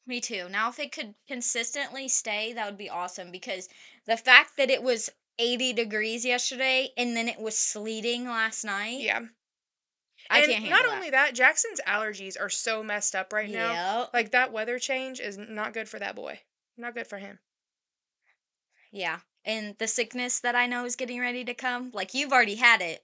Me 0.08 0.20
too. 0.22 0.48
Now, 0.50 0.70
if 0.70 0.80
it 0.80 0.92
could 0.92 1.16
consistently 1.28 2.08
stay, 2.08 2.54
that 2.54 2.66
would 2.66 2.78
be 2.78 2.90
awesome 2.90 3.32
because 3.32 3.70
the 4.08 4.18
fact 4.18 4.58
that 4.58 4.70
it 4.70 4.82
was 4.82 5.10
80 5.40 5.74
degrees 5.74 6.25
yesterday 6.25 6.90
and 6.98 7.16
then 7.16 7.28
it 7.28 7.40
was 7.40 7.58
sleeting 7.58 8.25
last 8.25 8.63
night, 8.63 9.00
Yeah. 9.01 9.22
I 10.30 10.40
and 10.40 10.51
can't 10.51 10.63
handle 10.63 10.70
not 10.80 10.90
that. 10.90 10.96
only 10.96 11.10
that, 11.10 11.36
Jackson's 11.36 11.82
allergies 11.88 12.40
are 12.40 12.50
so 12.50 12.84
messed 12.84 13.16
up 13.16 13.34
right 13.34 13.50
now. 13.50 14.01
Yep. 14.01 14.10
Like 14.13 14.32
that 14.32 14.51
weather 14.54 14.80
change 14.80 15.20
is 15.20 15.38
not 15.38 15.74
good 15.74 15.90
for 15.90 16.00
that 16.00 16.16
boy. 16.16 16.40
Not 16.78 16.94
good 16.96 17.08
for 17.08 17.18
him. 17.18 17.40
Yeah. 18.92 19.20
And 19.44 19.76
the 19.80 19.88
sickness 19.88 20.40
that 20.42 20.56
I 20.56 20.68
know 20.68 20.86
is 20.86 20.96
getting 20.96 21.20
ready 21.20 21.44
to 21.46 21.54
come, 21.54 21.92
like 21.94 22.14
you've 22.14 22.32
already 22.32 22.56
had 22.56 22.82
it. 22.82 23.04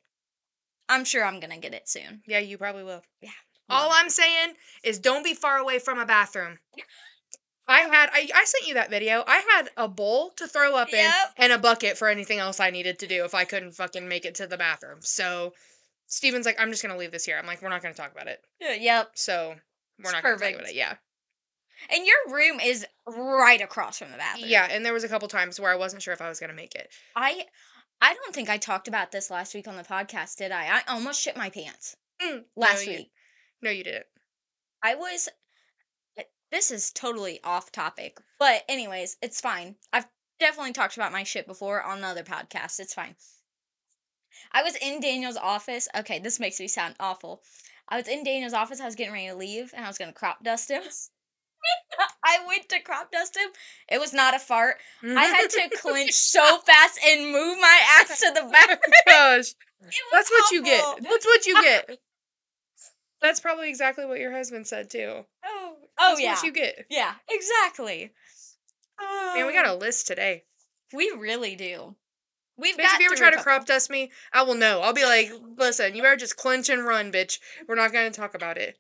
I'm 0.90 1.04
sure 1.04 1.24
I'm 1.26 1.40
to 1.42 1.58
get 1.58 1.74
it 1.74 1.90
soon. 1.90 2.22
Yeah, 2.28 2.40
you 2.40 2.58
probably 2.58 2.84
will. 2.84 3.02
Yeah. 3.22 3.32
All 3.70 3.90
I'm 3.92 4.10
saying 4.10 4.54
is 4.84 5.00
don't 5.00 5.24
be 5.24 5.34
far 5.34 5.58
away 5.58 5.80
from 5.80 6.00
a 6.00 6.06
bathroom. 6.06 6.60
I 7.68 7.80
had 7.82 8.10
I, 8.14 8.30
I 8.34 8.46
sent 8.46 8.66
you 8.68 8.76
that 8.76 8.90
video. 8.90 9.24
I 9.28 9.44
had 9.56 9.70
a 9.76 9.90
bowl 9.90 10.30
to 10.38 10.48
throw 10.48 10.76
up 10.78 10.90
in 10.90 11.00
Yep. 11.00 11.14
and 11.38 11.52
a 11.52 11.58
bucket 11.58 11.98
for 11.98 12.08
anything 12.08 12.40
else 12.40 12.62
I 12.62 12.70
needed 12.70 13.00
to 13.00 13.08
do 13.08 13.26
if 13.26 13.36
I 13.36 13.44
couldn't 13.44 13.74
fucking 13.74 14.08
make 14.08 14.24
it 14.26 14.36
to 14.36 14.48
the 14.48 14.58
bathroom. 14.58 15.00
So 15.02 15.54
Steven's 16.06 16.46
like, 16.46 16.56
I'm 16.62 16.72
just 16.72 16.82
gonna 16.82 16.96
leave 16.98 17.12
this 17.12 17.26
here. 17.26 17.38
I'm 17.38 17.46
like, 17.46 17.62
we're 17.62 17.68
not 17.68 17.82
gonna 17.82 17.94
talk 17.94 18.14
about 18.14 18.28
it. 18.28 18.40
Yeah, 18.62 18.76
Yep. 18.76 19.12
So 19.16 19.56
we're 20.00 20.04
It's 20.04 20.14
not 20.14 20.24
gonna 20.24 20.36
talk 20.36 20.40
perfect. 20.40 20.60
about 20.60 20.70
it. 20.70 20.76
Yeah. 20.76 20.96
And 21.90 22.06
your 22.06 22.16
room 22.36 22.60
is 22.60 22.86
right 23.06 23.62
across 23.62 23.98
from 24.00 24.12
the 24.12 24.18
bathroom. 24.18 24.50
Yeah, 24.50 24.68
and 24.70 24.86
there 24.86 24.94
was 24.94 25.04
a 25.04 25.08
couple 25.10 25.28
times 25.28 25.60
where 25.60 25.72
I 25.72 25.76
wasn't 25.76 26.02
sure 26.02 26.14
if 26.14 26.22
I 26.22 26.30
was 26.30 26.40
gonna 26.40 26.54
make 26.54 26.76
it. 26.76 26.90
I 27.16 27.46
I 28.02 28.14
don't 28.14 28.34
think 28.34 28.50
I 28.50 28.58
talked 28.58 28.88
about 28.88 29.12
this 29.12 29.30
last 29.32 29.54
week 29.56 29.68
on 29.68 29.76
the 29.78 29.84
podcast, 29.84 30.36
did 30.38 30.52
I? 30.52 30.66
I 30.68 30.82
almost 30.88 31.22
shit 31.22 31.36
my 31.38 31.50
pants 31.50 31.96
Mm, 32.22 32.44
last 32.56 32.86
no, 32.86 32.92
you- 32.92 32.98
week. 33.00 33.12
no, 33.62 33.70
you 33.72 33.84
didn't. 33.84 34.06
I 34.84 34.96
was 34.96 35.30
uh, 36.20 36.24
this 36.52 36.72
is 36.72 36.92
totally 36.92 37.40
off 37.44 37.72
topic, 37.72 38.18
but 38.40 38.64
anyways, 38.70 39.18
it's 39.22 39.42
fine. 39.42 39.76
I've 39.94 40.08
definitely 40.40 40.74
talked 40.74 40.96
about 40.98 41.12
my 41.12 41.24
shit 41.24 41.48
before 41.48 41.82
on 41.82 42.02
the 42.02 42.08
other 42.08 42.24
podcast. 42.24 42.80
It's 42.80 42.94
fine. 42.94 43.16
I 44.52 44.62
was 44.64 44.76
in 44.76 45.00
Daniel's 45.02 45.38
office. 45.38 45.88
Okay, 45.98 46.20
this 46.20 46.40
makes 46.40 46.60
me 46.60 46.68
sound 46.68 46.96
awful. 47.00 47.42
I 47.90 47.98
was 47.98 48.08
in 48.08 48.24
Daniel's 48.24 48.54
office. 48.54 48.80
I 48.80 48.86
was 48.86 48.96
getting 48.96 49.14
ready 49.14 49.28
to 49.30 49.36
leave, 49.36 49.74
and 49.76 49.84
I 49.84 49.88
was 49.88 49.98
gonna 49.98 50.14
crop 50.14 50.44
dust 50.44 50.70
him. 50.70 50.84
I 52.24 52.46
went 52.48 52.70
to 52.70 52.80
crop 52.82 53.12
dust 53.12 53.38
him. 53.38 53.50
It 53.90 54.00
was 54.00 54.14
not 54.14 54.36
a 54.36 54.40
fart. 54.40 54.76
I 55.04 55.26
had 55.26 55.50
to 55.50 55.78
clench 55.82 56.14
so 56.14 56.60
fast 56.60 57.00
and 57.06 57.32
move 57.32 57.58
my 57.60 57.80
ass 58.00 58.20
to 58.20 58.32
the 58.34 58.50
back. 58.52 58.80
Oh 58.86 58.92
gosh, 59.08 59.54
It 59.82 59.92
was 59.92 60.12
that's 60.12 60.32
what 60.32 60.52
you 60.52 60.64
get. 60.64 60.84
That's 61.04 61.26
what 61.26 61.46
you 61.46 61.62
get. 61.62 62.00
That's 63.22 63.40
probably 63.40 63.70
exactly 63.70 64.06
what 64.06 64.20
your 64.20 64.32
husband 64.32 64.68
said 64.68 64.90
too. 64.90 65.26
Oh, 65.46 65.76
oh 66.00 66.10
That's 66.10 66.22
yeah, 66.22 66.34
what 66.34 66.44
you 66.44 66.52
get. 66.52 66.86
yeah, 66.90 67.14
exactly. 67.30 68.12
Man, 69.00 69.46
we 69.46 69.54
got 69.54 69.68
a 69.68 69.74
um, 69.74 69.80
list 69.80 70.08
today. 70.08 70.44
We 70.94 71.12
really 71.18 71.56
do. 71.56 71.96
We've 72.58 72.76
Bitch, 72.76 72.84
got 72.84 72.96
if 72.96 73.00
you 73.02 73.06
ever 73.08 73.16
try 73.16 73.32
to 73.32 73.42
crop 73.42 73.68
dust 73.68 73.90
me, 73.90 74.12
I 74.34 74.42
will 74.42 74.56
know. 74.56 74.82
I'll 74.82 74.94
be 74.94 75.06
like, 75.06 75.32
listen, 75.58 75.96
you 75.96 76.02
better 76.02 76.16
just 76.16 76.38
clench 76.38 76.70
and 76.70 76.86
run, 76.86 77.12
bitch. 77.12 77.40
We're 77.68 77.76
not 77.76 77.94
gonna 77.94 78.10
talk 78.10 78.34
about 78.34 78.58
it. 78.58 78.78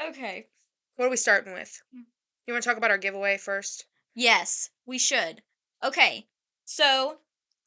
Okay. 0.00 0.46
What 0.96 1.06
are 1.06 1.10
we 1.10 1.16
starting 1.16 1.52
with? 1.52 1.80
Mm. 1.94 2.04
You 2.46 2.54
wanna 2.54 2.62
talk 2.62 2.76
about 2.76 2.90
our 2.90 2.98
giveaway 2.98 3.38
first? 3.38 3.86
Yes, 4.14 4.70
we 4.86 4.98
should. 4.98 5.42
Okay. 5.82 6.28
So 6.64 7.18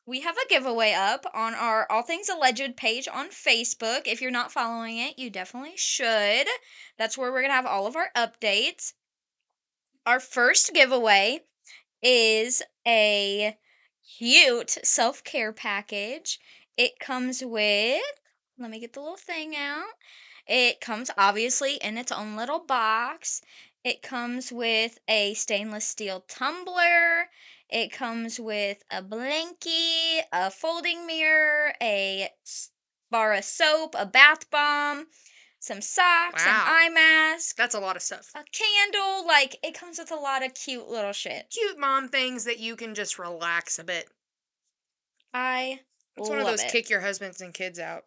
we 0.05 0.21
have 0.21 0.37
a 0.37 0.47
giveaway 0.47 0.93
up 0.93 1.25
on 1.33 1.53
our 1.53 1.85
All 1.91 2.01
Things 2.01 2.29
Alleged 2.29 2.77
page 2.77 3.07
on 3.07 3.29
Facebook. 3.29 4.03
If 4.05 4.21
you're 4.21 4.31
not 4.31 4.51
following 4.51 4.97
it, 4.97 5.19
you 5.19 5.29
definitely 5.29 5.75
should. 5.75 6.47
That's 6.97 7.17
where 7.17 7.31
we're 7.31 7.41
gonna 7.41 7.53
have 7.53 7.65
all 7.65 7.87
of 7.87 7.95
our 7.97 8.09
updates. 8.15 8.93
Our 10.05 10.21
first 10.21 10.73
giveaway 10.73 11.41
is 12.01 12.63
a 12.87 13.57
cute 14.17 14.77
self 14.83 15.23
care 15.23 15.51
package. 15.51 16.39
It 16.77 16.99
comes 16.99 17.43
with, 17.43 18.01
let 18.57 18.69
me 18.69 18.79
get 18.79 18.93
the 18.93 19.01
little 19.01 19.17
thing 19.17 19.55
out. 19.55 19.83
It 20.47 20.79
comes 20.81 21.11
obviously 21.17 21.75
in 21.75 21.97
its 21.97 22.11
own 22.11 22.35
little 22.35 22.59
box. 22.59 23.41
It 23.83 24.01
comes 24.01 24.51
with 24.51 24.99
a 25.07 25.33
stainless 25.33 25.85
steel 25.85 26.21
tumbler. 26.27 27.29
It 27.69 27.91
comes 27.91 28.39
with 28.39 28.83
a 28.89 29.01
blankie, 29.03 30.21
a 30.31 30.49
folding 30.49 31.05
mirror, 31.05 31.73
a 31.81 32.29
bar 33.11 33.33
of 33.33 33.43
soap, 33.43 33.93
a 33.97 34.05
bath 34.05 34.49
bomb, 34.49 35.07
some 35.59 35.81
socks, 35.81 36.45
Wow. 36.45 36.63
an 36.65 36.73
eye 36.73 36.89
mask, 36.89 37.55
That's 37.57 37.75
a 37.75 37.79
lot 37.79 37.95
of 37.97 38.01
stuff. 38.01 38.31
a 38.35 38.43
candle. 38.51 39.25
Like, 39.27 39.57
it 39.63 39.73
comes 39.73 39.97
with 39.99 40.11
a 40.11 40.15
lot 40.15 40.43
of 40.45 40.53
cute 40.53 40.87
little 40.87 41.13
shit. 41.13 41.49
Cute 41.49 41.77
mom 41.77 42.07
things 42.07 42.45
that 42.45 42.59
you 42.59 42.75
can 42.77 42.95
just 42.95 43.19
relax 43.19 43.79
a 43.79 43.83
bit. 43.83 44.09
I 45.33 45.81
It's 46.15 46.29
one 46.29 46.39
of 46.39 46.45
those 46.47 46.63
it. 46.63 46.71
kick 46.71 46.89
your 46.89 47.01
husbands 47.01 47.41
and 47.41 47.53
kids 47.53 47.79
out. 47.79 48.05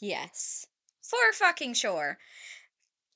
Yes. 0.00 0.66
For 1.08 1.32
fucking 1.32 1.72
sure. 1.72 2.18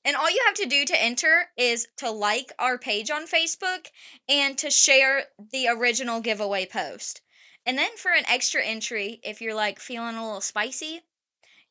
And 0.03 0.15
all 0.15 0.31
you 0.31 0.41
have 0.47 0.55
to 0.55 0.65
do 0.65 0.83
to 0.83 0.99
enter 0.99 1.51
is 1.55 1.87
to 1.97 2.09
like 2.09 2.51
our 2.57 2.79
page 2.79 3.11
on 3.11 3.27
Facebook 3.27 3.91
and 4.27 4.57
to 4.57 4.71
share 4.71 5.25
the 5.37 5.67
original 5.67 6.19
giveaway 6.19 6.65
post. 6.65 7.21
And 7.67 7.77
then 7.77 7.95
for 7.95 8.11
an 8.11 8.25
extra 8.27 8.63
entry, 8.63 9.21
if 9.23 9.41
you're 9.41 9.53
like 9.53 9.79
feeling 9.79 10.15
a 10.15 10.25
little 10.25 10.41
spicy, 10.41 11.03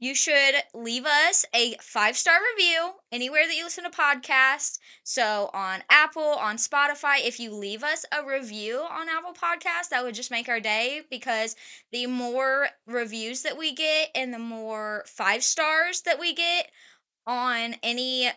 you 0.02 0.16
should 0.16 0.56
leave 0.74 1.06
us 1.06 1.46
a 1.54 1.76
five 1.80 2.16
star 2.16 2.34
review 2.56 2.94
anywhere 3.12 3.46
that 3.46 3.54
you 3.54 3.62
listen 3.62 3.84
to 3.84 3.90
podcasts. 3.90 4.80
So 5.04 5.48
on 5.54 5.84
Apple, 5.88 6.24
on 6.24 6.56
Spotify, 6.56 7.24
if 7.24 7.38
you 7.38 7.54
leave 7.54 7.84
us 7.84 8.04
a 8.10 8.26
review 8.26 8.78
on 8.78 9.08
Apple 9.08 9.32
Podcasts, 9.32 9.90
that 9.90 10.02
would 10.02 10.16
just 10.16 10.32
make 10.32 10.48
our 10.48 10.58
day 10.58 11.02
because 11.08 11.54
the 11.92 12.08
more 12.08 12.70
reviews 12.84 13.42
that 13.42 13.56
we 13.56 13.72
get 13.72 14.10
and 14.16 14.34
the 14.34 14.40
more 14.40 15.04
five 15.06 15.44
stars 15.44 16.00
that 16.00 16.18
we 16.18 16.34
get 16.34 16.72
on 17.24 17.76
any 17.84 18.28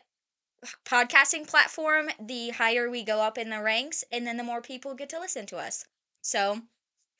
podcasting 0.87 1.47
platform, 1.47 2.11
the 2.19 2.49
higher 2.49 2.91
we 2.91 3.03
go 3.03 3.21
up 3.21 3.39
in 3.39 3.49
the 3.49 3.59
ranks, 3.59 4.03
and 4.11 4.27
then 4.27 4.37
the 4.37 4.43
more 4.43 4.61
people 4.61 4.93
get 4.93 5.09
to 5.09 5.19
listen 5.19 5.47
to 5.47 5.57
us. 5.57 5.85
So, 6.21 6.61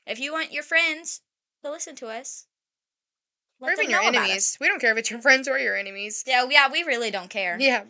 if 0.05 0.19
you 0.19 0.31
want 0.31 0.51
your 0.51 0.61
friends 0.61 1.21
to 1.63 1.71
listen 1.71 1.95
to 1.95 2.09
us, 2.09 2.45
or 3.59 3.67
let 3.67 3.73
even 3.79 3.85
them 3.85 3.91
your 3.91 4.01
know 4.03 4.09
about 4.09 4.21
us. 4.23 4.25
enemies. 4.27 4.57
We 4.59 4.67
don't 4.67 4.79
care 4.79 4.91
if 4.91 4.97
it's 4.97 5.09
your 5.11 5.21
friends 5.27 5.47
or 5.47 5.57
your 5.59 5.75
enemies. 5.75 6.23
Yeah, 6.27 6.45
yeah, 6.49 6.71
we 6.71 6.83
really 6.83 7.11
don't 7.11 7.29
care. 7.29 7.57
Yeah. 7.59 7.83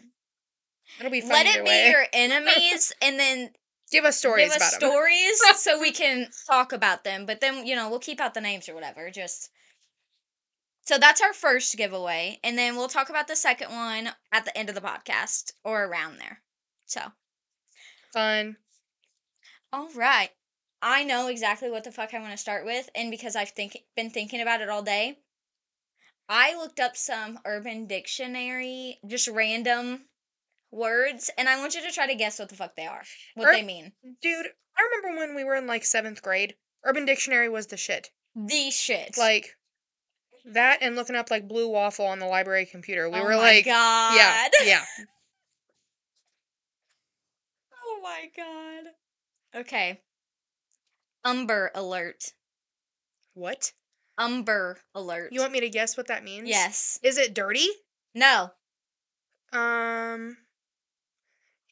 It'll 0.99 1.11
be 1.11 1.21
fun 1.21 1.29
Let 1.31 1.45
it 1.47 1.63
be 1.63 1.69
way. 1.69 1.89
your 1.89 2.05
enemies, 2.13 2.93
and 3.01 3.19
then 3.19 3.51
Give 3.91 4.03
us 4.05 4.17
stories 4.17 4.47
give 4.51 4.61
us 4.61 4.73
about 4.75 4.81
them. 4.81 4.89
stories 4.91 5.41
so 5.61 5.79
we 5.79 5.91
can 5.91 6.27
talk 6.47 6.71
about 6.73 7.03
them. 7.03 7.25
But 7.25 7.39
then 7.41 7.65
you 7.67 7.75
know 7.75 7.89
we'll 7.89 7.99
keep 7.99 8.19
out 8.19 8.33
the 8.33 8.41
names 8.41 8.67
or 8.69 8.73
whatever. 8.75 9.09
Just 9.11 9.49
so 10.85 10.97
that's 10.97 11.21
our 11.21 11.33
first 11.33 11.75
giveaway, 11.77 12.39
and 12.43 12.57
then 12.57 12.75
we'll 12.75 12.87
talk 12.87 13.09
about 13.09 13.27
the 13.27 13.35
second 13.35 13.69
one 13.71 14.09
at 14.31 14.45
the 14.45 14.57
end 14.57 14.69
of 14.69 14.75
the 14.75 14.81
podcast 14.81 15.51
or 15.63 15.85
around 15.85 16.17
there. 16.19 16.41
So 16.85 17.01
Fun. 18.13 18.57
all 19.73 19.89
right, 19.95 20.29
I 20.81 21.03
know 21.03 21.27
exactly 21.27 21.69
what 21.69 21.83
the 21.83 21.91
fuck 21.91 22.13
I 22.13 22.19
want 22.19 22.31
to 22.31 22.37
start 22.37 22.65
with, 22.65 22.89
and 22.95 23.11
because 23.11 23.35
I've 23.35 23.49
think 23.49 23.77
been 23.95 24.09
thinking 24.09 24.41
about 24.41 24.61
it 24.61 24.69
all 24.69 24.81
day, 24.83 25.17
I 26.27 26.55
looked 26.55 26.79
up 26.79 26.95
some 26.95 27.39
Urban 27.45 27.87
Dictionary, 27.87 28.99
just 29.05 29.27
random 29.27 30.05
words, 30.71 31.29
and 31.37 31.47
I 31.47 31.57
want 31.59 31.75
you 31.75 31.81
to 31.81 31.91
try 31.91 32.07
to 32.07 32.15
guess 32.15 32.39
what 32.39 32.49
the 32.49 32.55
fuck 32.55 32.75
they 32.75 32.87
are, 32.87 33.03
what 33.35 33.49
Ur- 33.49 33.53
they 33.53 33.63
mean. 33.63 33.91
Dude, 34.21 34.47
I 34.77 34.81
remember 34.83 35.19
when 35.19 35.35
we 35.35 35.43
were 35.43 35.55
in 35.55 35.67
like 35.67 35.85
seventh 35.85 36.21
grade, 36.21 36.55
Urban 36.83 37.05
Dictionary 37.05 37.49
was 37.49 37.67
the 37.67 37.77
shit. 37.77 38.09
The 38.35 38.71
shit. 38.71 39.17
Like 39.17 39.55
that 40.45 40.79
and 40.81 40.95
looking 40.95 41.15
up 41.15 41.31
like 41.31 41.47
blue 41.47 41.69
waffle 41.69 42.05
on 42.05 42.19
the 42.19 42.25
library 42.25 42.65
computer. 42.65 43.09
We 43.09 43.19
oh 43.19 43.23
were 43.23 43.35
like 43.35 43.65
God. 43.65 44.15
Yeah, 44.15 44.47
yeah. 44.63 44.85
Oh 47.87 47.99
my 48.01 48.29
god. 48.35 49.61
Okay. 49.61 50.01
Umber 51.23 51.71
alert. 51.73 52.33
What? 53.33 53.71
Umber 54.17 54.77
alert. 54.93 55.33
You 55.33 55.41
want 55.41 55.51
me 55.51 55.59
to 55.61 55.69
guess 55.69 55.97
what 55.97 56.07
that 56.07 56.23
means? 56.23 56.47
Yes. 56.47 56.99
Is 57.03 57.17
it 57.17 57.33
dirty? 57.33 57.67
No. 58.13 58.51
Um 59.51 60.37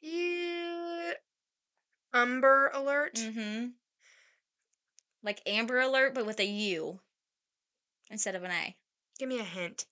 yeah, 0.01 1.13
Umber 2.13 2.69
alert. 2.73 3.15
Mm-hmm. 3.15 3.67
Like 5.23 5.41
Amber 5.45 5.79
Alert, 5.79 6.13
but 6.13 6.25
with 6.25 6.39
a 6.39 6.45
U 6.45 6.99
instead 8.11 8.35
of 8.35 8.43
an 8.43 8.51
A. 8.51 8.75
Give 9.17 9.29
me 9.29 9.39
a 9.39 9.43
hint. 9.43 9.85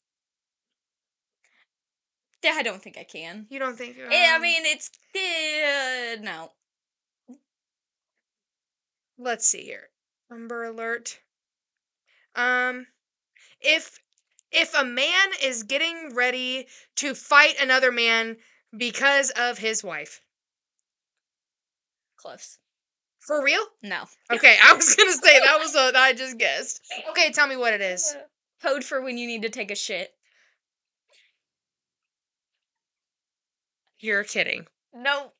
Yeah, 2.43 2.55
I 2.55 2.63
don't 2.63 2.81
think 2.81 2.97
I 2.97 3.03
can. 3.03 3.45
You 3.49 3.59
don't 3.59 3.77
think? 3.77 3.97
Eh, 3.97 4.31
I 4.31 4.35
um, 4.35 4.41
mean, 4.41 4.63
it's 4.65 4.89
uh, 5.15 6.21
no. 6.21 6.51
let's 9.17 9.47
see 9.47 9.63
here. 9.63 9.89
Amber 10.31 10.65
Alert. 10.65 11.19
Um, 12.35 12.87
if 13.59 13.99
if 14.51 14.73
a 14.73 14.83
man 14.83 15.29
is 15.43 15.63
getting 15.63 16.13
ready 16.15 16.67
to 16.97 17.15
fight 17.15 17.55
another 17.61 17.91
man 17.91 18.37
because 18.75 19.31
of 19.31 19.57
his 19.57 19.83
wife, 19.83 20.21
Close. 22.17 22.59
for 23.19 23.43
real? 23.43 23.63
No. 23.81 24.03
Okay, 24.31 24.57
I 24.61 24.73
was 24.73 24.95
gonna 24.95 25.13
say 25.13 25.39
that 25.39 25.59
was 25.59 25.73
what 25.73 25.95
I 25.95 26.13
just 26.13 26.37
guessed. 26.37 26.81
Okay, 27.09 27.31
tell 27.31 27.47
me 27.47 27.57
what 27.57 27.73
it 27.73 27.81
is. 27.81 28.15
Code 28.61 28.83
for 28.83 29.01
when 29.01 29.17
you 29.17 29.27
need 29.27 29.41
to 29.41 29.49
take 29.49 29.71
a 29.71 29.75
shit. 29.75 30.13
You're 33.99 34.23
kidding. 34.23 34.65
No. 34.93 35.31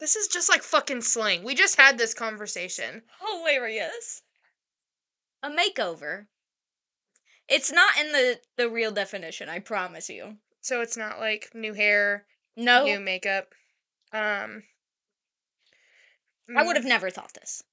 This 0.00 0.16
is 0.16 0.26
just 0.26 0.48
like 0.48 0.62
fucking 0.62 1.02
slang. 1.02 1.44
We 1.44 1.54
just 1.54 1.76
had 1.76 1.96
this 1.96 2.14
conversation. 2.14 3.02
Hilarious. 3.20 4.22
A 5.42 5.50
makeover. 5.50 6.26
It's 7.48 7.72
not 7.72 7.98
in 7.98 8.12
the 8.12 8.40
the 8.56 8.68
real 8.70 8.92
definition, 8.92 9.48
I 9.48 9.58
promise 9.58 10.08
you. 10.08 10.38
So 10.60 10.80
it's 10.80 10.96
not 10.96 11.18
like 11.18 11.54
new 11.54 11.72
hair, 11.72 12.26
No. 12.56 12.84
new 12.84 13.00
makeup. 13.00 13.54
Um 14.12 14.64
I 16.54 16.62
would 16.62 16.76
have 16.76 16.84
never 16.84 17.10
thought 17.10 17.34
this. 17.34 17.64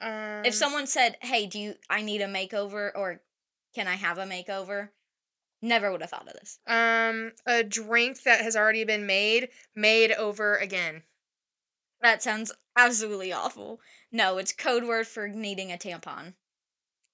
um, 0.00 0.44
if 0.44 0.54
someone 0.54 0.86
said, 0.86 1.18
"Hey, 1.20 1.46
do 1.46 1.58
you 1.58 1.74
I 1.90 2.00
need 2.02 2.22
a 2.22 2.26
makeover 2.26 2.90
or 2.94 3.20
can 3.74 3.86
I 3.86 3.96
have 3.96 4.18
a 4.18 4.24
makeover?" 4.24 4.90
Never 5.62 5.92
would 5.92 6.00
have 6.00 6.10
thought 6.10 6.26
of 6.26 6.34
this. 6.34 6.58
um 6.66 7.32
a 7.44 7.62
drink 7.62 8.22
that 8.22 8.40
has 8.40 8.56
already 8.56 8.84
been 8.84 9.04
made 9.06 9.50
made 9.74 10.12
over 10.12 10.56
again. 10.56 11.04
That 12.00 12.22
sounds 12.22 12.52
absolutely 12.76 13.32
awful. 13.32 13.80
No, 14.10 14.38
it's 14.38 14.52
code 14.52 14.84
word 14.84 15.06
for 15.06 15.28
needing 15.28 15.70
a 15.70 15.76
tampon. 15.76 16.34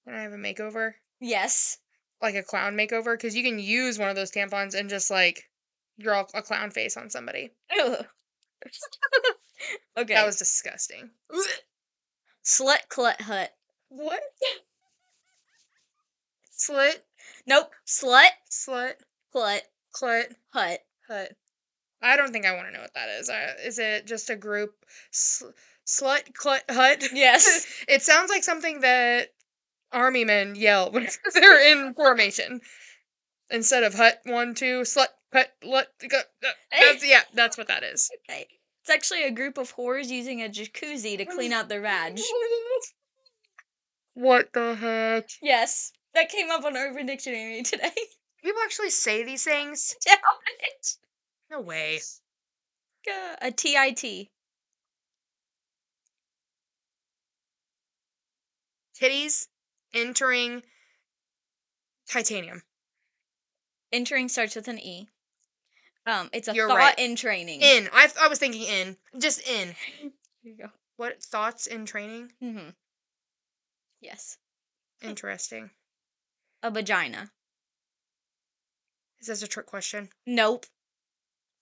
Can 0.07 0.15
I 0.15 0.21
have 0.21 0.31
a 0.31 0.37
makeover? 0.37 0.93
Yes. 1.19 1.79
Like 2.21 2.35
a 2.35 2.43
clown 2.43 2.75
makeover 2.75 3.13
because 3.13 3.35
you 3.35 3.43
can 3.43 3.59
use 3.59 3.99
one 3.99 4.09
of 4.09 4.15
those 4.15 4.31
tampons 4.31 4.73
and 4.73 4.89
just 4.89 5.11
like 5.11 5.43
draw 5.99 6.23
a 6.33 6.41
clown 6.41 6.71
face 6.71 6.95
on 6.95 7.09
somebody. 7.09 7.51
Ew. 7.75 7.83
okay. 9.97 10.13
That 10.13 10.25
was 10.25 10.37
disgusting. 10.37 11.09
slut 12.45 12.87
clut 12.87 13.19
hut. 13.21 13.51
What? 13.89 14.21
Slut? 16.57 16.95
Nope. 17.45 17.71
Slut 17.85 18.29
slut, 18.49 18.93
clut 19.31 19.61
clut, 19.97 20.27
hut. 20.53 20.79
hut. 21.07 21.31
I 22.01 22.15
don't 22.15 22.31
think 22.31 22.45
I 22.45 22.53
want 22.53 22.67
to 22.67 22.73
know 22.73 22.81
what 22.81 22.93
that 22.93 23.09
is. 23.09 23.29
Uh, 23.29 23.53
is 23.63 23.79
it 23.79 24.05
just 24.05 24.29
a 24.29 24.35
group? 24.35 24.75
Sl- 25.11 25.47
slut, 25.85 26.33
clut, 26.33 26.63
hut? 26.69 27.03
Yes. 27.11 27.65
it 27.87 28.03
sounds 28.03 28.29
like 28.29 28.43
something 28.43 28.81
that 28.81 29.29
army 29.91 30.25
men 30.25 30.55
yell 30.55 30.91
when 30.91 31.07
they're 31.33 31.71
in 31.71 31.93
formation. 31.93 32.61
Instead 33.49 33.83
of 33.83 33.93
hut, 33.93 34.19
one, 34.25 34.53
two, 34.53 34.81
slut, 34.81 35.07
hut, 35.31 35.53
lut, 35.63 35.87
go, 36.09 36.17
uh, 36.17 36.49
that's, 36.71 37.07
yeah, 37.07 37.21
that's 37.33 37.57
what 37.57 37.67
that 37.67 37.83
is. 37.83 38.09
Okay. 38.29 38.47
It's 38.81 38.89
actually 38.89 39.23
a 39.23 39.31
group 39.31 39.57
of 39.57 39.75
whores 39.75 40.09
using 40.09 40.41
a 40.41 40.49
jacuzzi 40.49 41.17
to 41.17 41.25
clean 41.25 41.53
out 41.53 41.69
their 41.69 41.81
vag. 41.81 42.19
What 44.13 44.51
the 44.53 44.75
heck? 44.75 45.29
Yes. 45.41 45.91
That 46.13 46.29
came 46.29 46.49
up 46.49 46.63
on 46.63 46.75
Urban 46.75 47.05
Dictionary 47.05 47.63
today. 47.63 47.91
People 48.43 48.61
actually 48.63 48.89
say 48.89 49.23
these 49.23 49.43
things? 49.43 49.95
Damn 50.05 50.17
it. 50.61 50.87
No 51.51 51.61
way. 51.61 51.99
A 53.41 53.51
TIT. 53.51 54.29
Titties 58.99 59.47
entering 59.93 60.63
titanium. 62.09 62.63
Entering 63.91 64.27
starts 64.29 64.55
with 64.55 64.67
an 64.67 64.79
E. 64.79 65.07
Um, 66.05 66.29
it's 66.33 66.47
a 66.47 66.53
You're 66.53 66.67
thought 66.69 66.77
right. 66.77 66.99
in 66.99 67.15
training. 67.15 67.61
In. 67.61 67.89
I, 67.93 68.07
I 68.21 68.27
was 68.27 68.39
thinking 68.39 68.63
in. 68.63 68.95
Just 69.19 69.47
in. 69.47 69.75
Here 70.01 70.11
you 70.43 70.57
go. 70.57 70.69
What 70.97 71.21
thoughts 71.21 71.67
in 71.67 71.85
training? 71.85 72.31
Mm-hmm. 72.43 72.69
Yes. 74.01 74.37
Interesting. 75.01 75.69
A 76.63 76.71
vagina. 76.71 77.29
Is 79.19 79.27
this 79.27 79.43
a 79.43 79.47
trick 79.47 79.65
question? 79.65 80.09
Nope. 80.25 80.65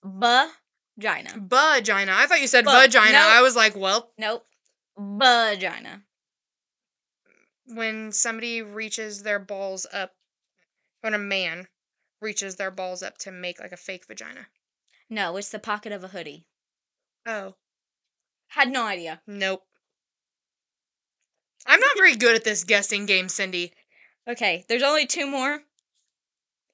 Vagina. 0.04 1.32
Vagina. 1.38 2.12
I 2.16 2.26
thought 2.28 2.42
you 2.42 2.48
said 2.48 2.66
Bu- 2.66 2.72
vagina. 2.72 3.14
no. 3.14 3.20
I 3.28 3.42
was 3.42 3.56
like, 3.56 3.76
well, 3.76 4.12
Nope. 4.18 4.46
Vagina. 4.98 6.04
When 7.66 8.12
somebody 8.12 8.62
reaches 8.62 9.24
their 9.24 9.40
balls 9.40 9.86
up, 9.92 10.16
when 11.02 11.14
a 11.14 11.20
man 11.20 11.68
reaches 12.22 12.56
their 12.56 12.72
balls 12.72 13.04
up 13.04 13.18
to 13.20 13.32
make 13.32 13.60
like 13.60 13.72
a 13.72 13.78
fake 13.78 14.06
vagina. 14.08 14.48
No, 15.10 15.38
it's 15.38 15.50
the 15.50 15.60
pocket 15.60 15.92
of 15.92 16.04
a 16.04 16.08
hoodie. 16.10 16.46
Oh, 17.26 17.56
Had 18.50 18.70
no 18.70 18.86
idea. 18.86 19.22
nope. 19.28 19.64
I'm 21.68 21.80
not 21.80 21.98
very 21.98 22.16
good 22.16 22.36
at 22.36 22.44
this 22.44 22.64
guessing 22.64 23.06
game, 23.08 23.28
Cindy. 23.30 23.74
Okay, 24.28 24.66
there's 24.68 24.84
only 24.84 25.06
two 25.08 25.26
more. 25.28 25.64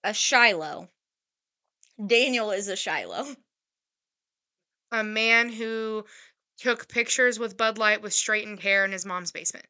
A 0.03 0.13
Shiloh. 0.13 0.89
Daniel 2.05 2.51
is 2.51 2.67
a 2.67 2.75
Shiloh. 2.75 3.35
A 4.91 5.03
man 5.03 5.49
who 5.49 6.05
took 6.57 6.89
pictures 6.89 7.39
with 7.39 7.55
Bud 7.55 7.77
Light 7.77 8.01
with 8.01 8.13
straightened 8.13 8.59
hair 8.59 8.83
in 8.83 8.91
his 8.91 9.05
mom's 9.05 9.31
basement. 9.31 9.65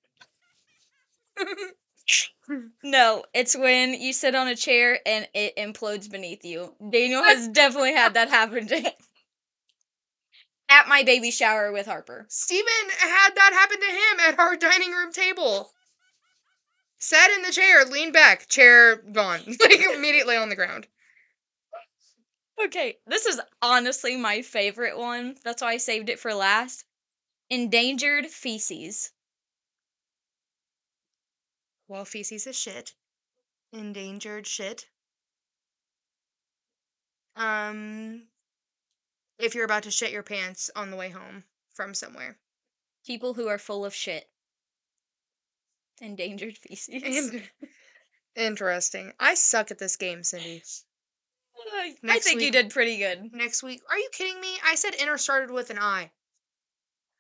No, 2.84 3.24
it's 3.34 3.56
when 3.56 3.94
you 3.94 4.12
sit 4.12 4.36
on 4.36 4.48
a 4.48 4.56
chair 4.56 5.00
and 5.06 5.28
it 5.34 5.56
implodes 5.56 6.10
beneath 6.10 6.44
you. 6.44 6.76
Daniel 6.90 7.24
has 7.24 7.48
definitely 7.48 7.94
had 7.94 8.16
that 8.16 8.30
happen 8.30 8.68
to 8.68 8.80
him. 8.80 8.92
At 10.70 10.88
my 10.88 11.04
baby 11.04 11.32
shower 11.32 11.72
with 11.72 11.86
Harper. 11.86 12.26
Steven 12.30 12.90
had 12.98 13.36
that 13.36 13.54
happen 13.54 13.80
to 13.80 13.86
him 13.86 14.20
at 14.30 14.40
our 14.40 14.56
dining 14.56 14.92
room 14.92 15.12
table. 15.12 15.70
Sat 16.98 17.30
in 17.32 17.42
the 17.42 17.52
chair, 17.52 17.84
leaned 17.84 18.14
back, 18.14 18.48
chair 18.48 18.96
gone. 18.96 19.42
like 19.60 19.82
immediately 19.94 20.38
on 20.38 20.48
the 20.50 20.56
ground. 20.56 20.88
Okay, 22.64 23.00
this 23.06 23.26
is 23.26 23.42
honestly 23.62 24.16
my 24.16 24.42
favorite 24.42 24.98
one. 24.98 25.36
That's 25.44 25.62
why 25.62 25.72
I 25.74 25.78
saved 25.78 26.10
it 26.10 26.20
for 26.20 26.34
last. 26.34 26.86
Endangered 27.50 28.28
feces. 28.28 29.12
Well, 31.92 32.06
feces 32.06 32.48
is 32.48 32.58
shit. 32.58 32.94
Endangered 33.74 34.48
shit. 34.48 34.88
Um, 37.36 38.28
if 39.38 39.54
you're 39.54 39.66
about 39.66 39.84
to 39.84 39.92
shit 39.92 40.14
your 40.14 40.24
pants 40.24 40.70
on 40.74 40.90
the 40.90 40.96
way 40.96 41.10
home 41.10 41.44
from 41.74 41.94
somewhere. 41.94 42.38
People 43.06 43.34
who 43.34 43.50
are 43.50 43.58
full 43.58 43.84
of 43.84 43.94
shit. 43.94 44.30
Endangered 46.00 46.58
feces. 46.58 47.36
Interesting. 48.38 49.12
I 49.20 49.34
suck 49.34 49.70
at 49.70 49.78
this 49.78 49.98
game, 49.98 50.24
Cindy. 50.24 50.64
I 52.08 52.20
think 52.20 52.40
you 52.40 52.52
did 52.52 52.70
pretty 52.70 53.00
good. 53.00 53.34
Next 53.34 53.64
week. 53.64 53.82
Are 53.90 53.98
you 53.98 54.08
kidding 54.14 54.40
me? 54.40 54.56
I 54.66 54.76
said 54.76 54.96
inner 54.96 55.18
started 55.18 55.52
with 55.52 55.70
an 55.70 55.78
I. 55.78 56.12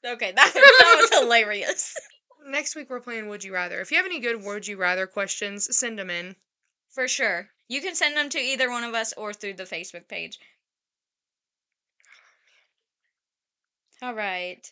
Okay, 0.06 0.32
that, 0.32 0.52
that 0.54 1.08
was 1.12 1.20
hilarious. 1.20 1.94
Next 2.46 2.76
week 2.76 2.90
we're 2.90 3.00
playing 3.00 3.28
Would 3.28 3.44
You 3.44 3.54
Rather. 3.54 3.80
If 3.82 3.92
you 3.92 3.98
have 3.98 4.06
any 4.06 4.20
good 4.20 4.44
Would 4.44 4.68
You 4.68 4.78
Rather 4.78 5.08
questions, 5.08 5.76
send 5.76 6.00
them 6.00 6.10
in. 6.10 6.36
For 6.90 7.08
sure. 7.08 7.50
You 7.68 7.82
can 7.82 7.96
send 7.96 8.18
them 8.18 8.30
to 8.30 8.40
either 8.40 8.70
one 8.70 8.84
of 8.84 8.94
us 8.94 9.14
or 9.14 9.34
through 9.34 9.54
the 9.54 9.64
Facebook 9.64 10.08
page. 10.08 10.40
All 14.02 14.14
right. 14.14 14.72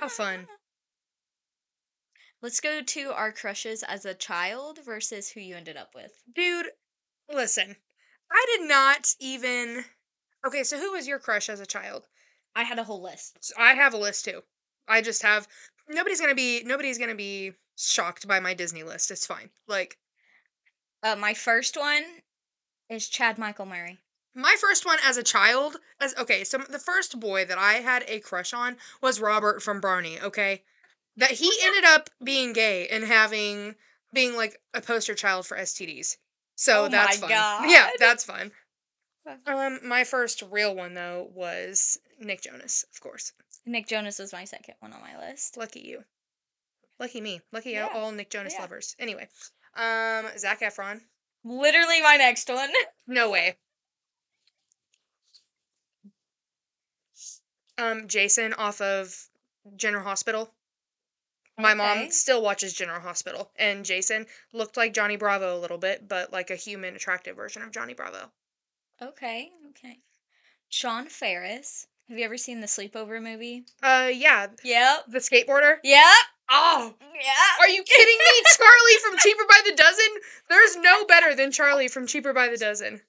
How 0.00 0.08
fun. 0.08 0.46
Let's 2.40 2.60
go 2.60 2.82
to 2.82 3.12
our 3.12 3.32
crushes 3.32 3.82
as 3.82 4.04
a 4.04 4.14
child 4.14 4.78
versus 4.84 5.30
who 5.30 5.40
you 5.40 5.56
ended 5.56 5.76
up 5.76 5.94
with. 5.94 6.12
Dude, 6.32 6.68
listen. 7.28 7.76
I 8.30 8.46
did 8.56 8.68
not 8.68 9.14
even. 9.18 9.84
Okay, 10.46 10.62
so 10.62 10.78
who 10.78 10.92
was 10.92 11.08
your 11.08 11.18
crush 11.18 11.48
as 11.48 11.58
a 11.58 11.66
child? 11.66 12.06
I 12.58 12.64
had 12.64 12.80
a 12.80 12.82
whole 12.82 13.00
list. 13.00 13.38
So 13.40 13.54
I 13.56 13.74
have 13.74 13.94
a 13.94 13.96
list 13.96 14.24
too. 14.24 14.42
I 14.88 15.00
just 15.00 15.22
have. 15.22 15.46
Nobody's 15.88 16.20
gonna 16.20 16.34
be. 16.34 16.64
Nobody's 16.64 16.98
gonna 16.98 17.14
be 17.14 17.52
shocked 17.76 18.26
by 18.26 18.40
my 18.40 18.52
Disney 18.52 18.82
list. 18.82 19.12
It's 19.12 19.26
fine. 19.26 19.50
Like, 19.68 19.96
Uh, 21.04 21.14
my 21.14 21.34
first 21.34 21.76
one 21.76 22.02
is 22.90 23.08
Chad 23.08 23.38
Michael 23.38 23.66
Murray. 23.66 23.98
My 24.34 24.56
first 24.60 24.84
one 24.84 24.98
as 25.04 25.16
a 25.16 25.22
child, 25.22 25.76
as 26.00 26.16
okay, 26.16 26.42
so 26.42 26.58
the 26.58 26.80
first 26.80 27.20
boy 27.20 27.44
that 27.44 27.58
I 27.58 27.74
had 27.74 28.04
a 28.08 28.18
crush 28.18 28.52
on 28.52 28.76
was 29.00 29.20
Robert 29.20 29.62
from 29.62 29.80
Barney, 29.80 30.20
okay? 30.20 30.64
That 31.16 31.30
he 31.30 31.52
ended 31.62 31.84
up 31.84 32.10
being 32.24 32.52
gay 32.52 32.88
and 32.88 33.04
having 33.04 33.76
being 34.12 34.34
like 34.34 34.60
a 34.74 34.80
poster 34.80 35.14
child 35.14 35.46
for 35.46 35.56
STDs. 35.56 36.16
So 36.56 36.86
Oh 36.86 36.88
that's 36.88 37.18
fun. 37.18 37.30
Yeah, 37.30 37.90
that's 38.00 38.24
fun. 38.24 38.50
Um, 39.46 39.80
my 39.86 40.04
first 40.04 40.42
real 40.50 40.74
one 40.74 40.94
though 40.94 41.28
was 41.34 41.98
Nick 42.18 42.42
Jonas, 42.42 42.84
of 42.92 43.00
course. 43.00 43.32
Nick 43.66 43.86
Jonas 43.86 44.18
was 44.18 44.32
my 44.32 44.44
second 44.44 44.74
one 44.80 44.92
on 44.92 45.00
my 45.00 45.18
list. 45.18 45.56
Lucky 45.56 45.80
you. 45.80 46.04
Lucky 46.98 47.20
me. 47.20 47.40
Lucky 47.52 47.70
Yeah. 47.72 47.88
all 47.92 48.12
Nick 48.12 48.30
Jonas 48.30 48.54
Yeah. 48.54 48.62
lovers. 48.62 48.96
Anyway, 48.98 49.28
um, 49.74 50.26
Zac 50.38 50.60
Efron. 50.60 51.00
Literally 51.44 52.00
my 52.02 52.16
next 52.16 52.48
one. 52.48 52.70
No 53.06 53.30
way. 53.30 53.56
Um, 57.78 58.06
Jason 58.08 58.52
off 58.54 58.80
of 58.82 59.28
General 59.76 60.02
Hospital. 60.04 60.52
My 61.56 61.74
mom 61.74 62.10
still 62.10 62.42
watches 62.42 62.72
General 62.74 63.00
Hospital, 63.00 63.50
and 63.56 63.84
Jason 63.84 64.26
looked 64.52 64.76
like 64.76 64.92
Johnny 64.92 65.16
Bravo 65.16 65.56
a 65.56 65.58
little 65.58 65.78
bit, 65.78 66.06
but 66.06 66.32
like 66.32 66.50
a 66.50 66.54
human, 66.56 66.94
attractive 66.94 67.34
version 67.34 67.62
of 67.62 67.72
Johnny 67.72 67.94
Bravo. 67.94 68.30
Okay, 69.00 69.50
okay. 69.70 69.98
Sean 70.68 71.06
Faris. 71.06 71.86
Have 72.08 72.18
you 72.18 72.24
ever 72.24 72.36
seen 72.38 72.60
the 72.60 72.66
Sleepover 72.66 73.22
movie? 73.22 73.64
Uh, 73.82 74.10
yeah, 74.12 74.46
Yep. 74.64 75.04
the 75.08 75.18
skateboarder. 75.18 75.76
Yep. 75.84 76.14
Oh, 76.50 76.94
Yeah. 77.14 77.32
are 77.60 77.68
you 77.68 77.82
kidding 77.82 78.18
me? 78.18 78.42
Charlie 78.56 78.98
from 79.02 79.18
Cheaper 79.18 79.44
by 79.48 79.60
the 79.66 79.74
Dozen. 79.76 80.06
There's 80.48 80.76
no 80.76 81.04
better 81.04 81.34
than 81.34 81.52
Charlie 81.52 81.88
from 81.88 82.06
Cheaper 82.06 82.32
by 82.32 82.48
the 82.48 82.56
Dozen. 82.56 83.02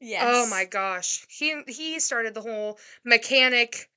Yes. 0.00 0.24
Oh 0.26 0.46
my 0.48 0.64
gosh. 0.66 1.24
He 1.28 1.62
he 1.66 1.98
started 1.98 2.34
the 2.34 2.42
whole 2.42 2.78
mechanic 3.04 3.90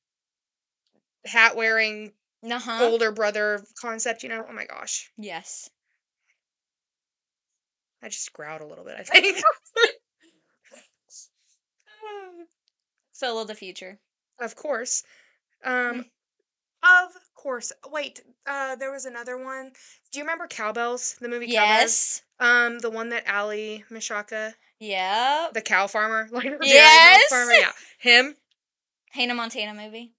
hat 1.26 1.56
wearing 1.56 2.14
Uh 2.50 2.58
huh. 2.60 2.80
older 2.86 3.12
brother 3.12 3.64
concept, 3.80 4.24
you 4.24 4.30
know? 4.30 4.46
Oh 4.50 4.54
my 4.54 4.66
gosh. 4.66 5.12
Yes. 5.18 5.70
I 8.02 8.08
just 8.10 8.34
growled 8.34 8.62
a 8.62 8.66
little 8.66 8.86
bit, 8.86 8.96
I 8.98 9.04
think. 9.04 9.44
Phil 13.22 13.40
of 13.40 13.48
the 13.48 13.56
future. 13.56 14.00
of 14.40 14.56
course. 14.56 15.04
Um 15.64 16.06
of 16.84 17.12
course. 17.36 17.72
Wait, 17.92 18.22
uh 18.48 18.76
there 18.76 18.92
was 18.92 19.06
another 19.06 19.38
one. 19.38 19.72
Do 20.12 20.20
you 20.20 20.24
remember 20.26 20.48
Cow 20.48 20.72
Belles? 20.74 21.16
The 21.22 21.30
movie 21.30 21.46
Cow 21.46 21.54
Belles? 21.68 21.80
Yes. 21.82 22.22
Um 22.40 22.80
the 22.80 22.90
one 22.90 23.10
that 23.10 23.24
Aly 23.32 23.86
Michalka, 23.92 24.56
Yeah. 24.80 25.50
the 25.54 25.62
cow 25.62 25.86
farmer, 25.88 26.28
like 26.32 26.50
the 26.60 26.66
Yes! 26.66 27.30
farmer, 27.30 27.52
yeah. 27.54 27.72
Him. 28.00 28.36
Hannah 29.12 29.36
Montana 29.36 29.74
movie. 29.76 30.14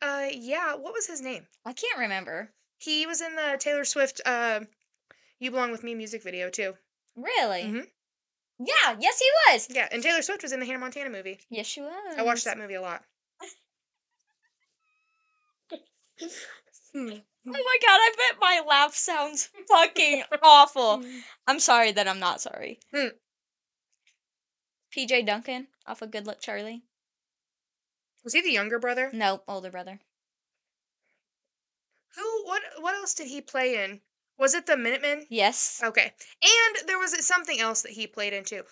Uh 0.00 0.26
yeah, 0.32 0.74
what 0.74 0.92
was 0.92 1.06
his 1.06 1.20
name? 1.20 1.46
I 1.64 1.72
can't 1.72 1.98
remember. 2.00 2.50
He 2.78 3.06
was 3.06 3.20
in 3.20 3.36
the 3.36 3.56
Taylor 3.60 3.84
Swift 3.84 4.20
uh 4.26 4.60
You 5.38 5.50
Belong 5.52 5.70
With 5.70 5.84
Me 5.84 5.94
music 5.94 6.22
video 6.24 6.50
too. 6.50 6.74
Really? 7.14 7.62
Mhm. 7.62 7.86
Yeah. 8.58 8.96
Yes, 8.98 9.18
he 9.18 9.30
was. 9.52 9.66
Yeah, 9.70 9.88
and 9.90 10.02
Taylor 10.02 10.22
Swift 10.22 10.42
was 10.42 10.52
in 10.52 10.60
the 10.60 10.66
Hannah 10.66 10.78
Montana 10.78 11.10
movie. 11.10 11.40
Yes, 11.50 11.66
she 11.66 11.80
was. 11.80 12.14
I 12.16 12.22
watched 12.22 12.44
that 12.44 12.58
movie 12.58 12.74
a 12.74 12.82
lot. 12.82 13.02
Hmm. 16.92 17.10
Oh 17.44 17.50
my 17.50 17.78
god! 17.82 17.98
I 18.00 18.12
bet 18.16 18.40
my 18.40 18.62
laugh 18.64 18.94
sounds 18.94 19.50
fucking 19.68 20.22
awful. 20.44 21.02
I'm 21.48 21.58
sorry 21.58 21.90
that 21.90 22.06
I'm 22.06 22.20
not 22.20 22.40
sorry. 22.40 22.78
Hmm. 22.94 23.08
PJ 24.96 25.26
Duncan 25.26 25.66
off 25.84 26.02
of 26.02 26.12
Good 26.12 26.24
Luck 26.24 26.38
Charlie. 26.40 26.82
Was 28.22 28.34
he 28.34 28.42
the 28.42 28.52
younger 28.52 28.78
brother? 28.78 29.10
No, 29.12 29.42
older 29.48 29.72
brother. 29.72 29.98
Who? 32.14 32.44
What? 32.44 32.62
What 32.78 32.94
else 32.94 33.14
did 33.14 33.26
he 33.26 33.40
play 33.40 33.82
in? 33.82 34.00
Was 34.42 34.54
it 34.54 34.66
the 34.66 34.76
Minutemen? 34.76 35.24
Yes. 35.30 35.80
Okay, 35.84 36.12
and 36.42 36.88
there 36.88 36.98
was 36.98 37.14
something 37.24 37.60
else 37.60 37.82
that 37.82 37.92
he 37.92 38.08
played 38.08 38.32
into. 38.32 38.64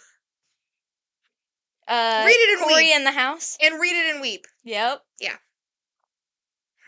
Uh, 1.87 2.25
Read 2.27 2.33
it 2.33 2.59
and 2.59 2.69
Corey 2.69 2.85
weep. 2.85 2.97
in 2.97 3.05
the 3.05 3.13
house. 3.13 3.57
And 3.63 3.81
Read 3.81 3.95
It 3.97 4.13
and 4.13 4.21
Weep. 4.21 4.47
Yep. 4.65 5.03
Yeah. 5.21 5.37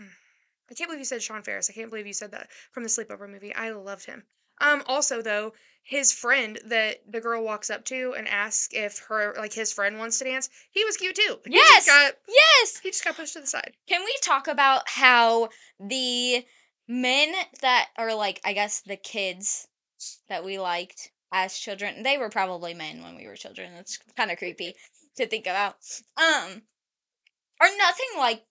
I 0.01 0.75
can't 0.75 0.89
believe 0.89 1.01
you 1.01 1.05
said 1.05 1.23
Sean 1.23 1.43
Faris. 1.43 1.69
I 1.71 1.75
can't 1.75 1.91
believe 1.91 2.07
you 2.07 2.13
said 2.13 2.33
that 2.33 2.49
from 2.73 2.83
the 2.83 2.89
Sleepover 2.89 3.29
movie. 3.31 3.55
I 3.55 3.71
loved 3.71 4.07
him. 4.07 4.25
Um. 4.61 4.83
Also, 4.87 5.23
though, 5.23 5.53
his 5.85 6.13
friend 6.13 6.59
that 6.67 6.99
the 7.09 7.21
girl 7.21 7.45
walks 7.45 7.69
up 7.71 7.85
to 7.87 8.15
and 8.17 8.27
asks 8.29 8.69
if 8.73 8.99
her 9.09 9.35
like 9.37 9.53
his 9.53 9.73
friend 9.73 9.99
wants 9.99 10.19
to 10.19 10.25
dance. 10.25 10.49
He 10.71 10.85
was 10.85 10.97
cute 10.97 11.15
too. 11.17 11.39
He 11.47 11.55
Yes! 11.55 11.85
just 11.85 11.87
got 11.87 12.13
Yes. 12.29 12.79
he 12.83 12.91
just 12.91 13.05
got 13.05 13.17
pushed 13.17 13.35
to 13.35 13.41
the 13.41 13.47
side. 13.47 13.75
Can 13.89 14.05
we 14.05 14.15
talk 14.23 14.49
about 14.49 14.89
how 14.89 15.51
the 15.79 16.45
men 16.89 17.33
that 17.61 17.89
are 17.97 18.15
like, 18.15 18.41
I 18.45 18.53
guess, 18.53 18.81
the 18.81 18.97
kids 18.97 19.69
that 20.29 20.45
we 20.45 20.59
liked 20.59 21.11
as 21.33 21.57
children, 21.57 22.03
they 22.03 22.19
were 22.19 22.29
probably 22.29 22.75
men 22.75 23.03
when 23.03 23.17
we 23.17 23.27
were 23.27 23.37
children. 23.37 23.73
That's 23.75 23.99
kind 24.17 24.31
of 24.31 24.39
creepy 24.39 24.75
to 25.17 25.27
think 25.27 25.47
about. 25.47 25.77
Um, 26.17 26.63
are 27.61 27.77
nothing 27.79 28.07
like 28.19 28.43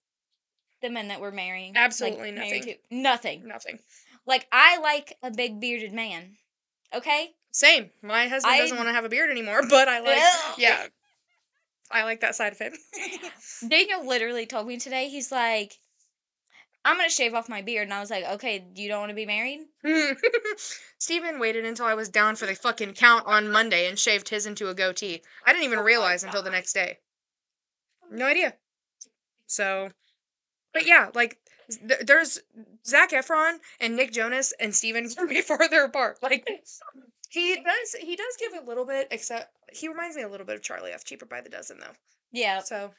the 0.80 0.90
men 0.90 1.08
that 1.08 1.20
we're 1.20 1.30
marrying. 1.30 1.76
Absolutely 1.76 2.32
married 2.32 2.60
nothing. 2.60 2.74
to. 2.90 2.96
Nothing. 2.96 3.48
Nothing. 3.48 3.78
Like 4.26 4.46
I 4.52 4.78
like 4.78 5.16
a 5.22 5.30
big 5.30 5.60
bearded 5.60 5.92
man. 5.92 6.36
Okay. 6.94 7.30
Same. 7.52 7.90
My 8.02 8.28
husband 8.28 8.54
I- 8.54 8.58
doesn't 8.58 8.76
want 8.76 8.88
to 8.88 8.94
have 8.94 9.04
a 9.04 9.08
beard 9.08 9.30
anymore, 9.30 9.62
but 9.68 9.88
I 9.88 10.00
like 10.00 10.58
yeah. 10.58 10.86
I 11.90 12.04
like 12.04 12.20
that 12.20 12.34
side 12.34 12.52
of 12.52 12.58
him. 12.58 12.72
Daniel 13.68 14.06
literally 14.06 14.46
told 14.46 14.66
me 14.66 14.78
today. 14.78 15.08
He's 15.08 15.30
like, 15.30 15.74
"I'm 16.84 16.96
gonna 16.96 17.10
shave 17.10 17.34
off 17.34 17.48
my 17.48 17.62
beard," 17.62 17.84
and 17.84 17.94
I 17.94 18.00
was 18.00 18.10
like, 18.10 18.24
"Okay, 18.24 18.66
you 18.74 18.88
don't 18.88 19.00
want 19.00 19.10
to 19.10 19.14
be 19.14 19.26
married?" 19.26 19.60
Steven 20.98 21.38
waited 21.38 21.64
until 21.64 21.86
I 21.86 21.94
was 21.94 22.08
down 22.08 22.36
for 22.36 22.46
the 22.46 22.54
fucking 22.54 22.94
count 22.94 23.26
on 23.26 23.50
Monday 23.50 23.88
and 23.88 23.98
shaved 23.98 24.28
his 24.28 24.46
into 24.46 24.68
a 24.68 24.74
goatee. 24.74 25.22
I 25.46 25.52
didn't 25.52 25.64
even 25.64 25.80
Oh 25.80 25.84
realize 25.84 26.24
until 26.24 26.42
the 26.42 26.50
next 26.50 26.72
day. 26.72 26.98
No 28.10 28.26
idea. 28.26 28.54
So, 29.46 29.90
but 30.72 30.86
yeah, 30.86 31.10
like 31.14 31.38
th- 31.68 32.00
there's 32.00 32.40
Zac 32.86 33.10
Efron 33.10 33.58
and 33.80 33.96
Nick 33.96 34.12
Jonas 34.12 34.52
and 34.58 34.74
Steven 34.74 35.08
can 35.08 35.28
be 35.28 35.40
farther 35.42 35.84
apart. 35.84 36.22
Like 36.22 36.48
he 37.30 37.56
does, 37.56 37.96
he 38.00 38.16
does 38.16 38.36
give 38.38 38.52
a 38.62 38.66
little 38.66 38.84
bit, 38.84 39.08
except 39.10 39.50
he 39.72 39.88
reminds 39.88 40.16
me 40.16 40.22
a 40.22 40.28
little 40.28 40.46
bit 40.46 40.56
of 40.56 40.62
Charlie 40.62 40.92
off 40.92 41.04
Cheaper 41.04 41.26
by 41.26 41.40
the 41.40 41.48
Dozen, 41.48 41.78
though. 41.80 41.94
Yeah. 42.32 42.60
So 42.60 42.92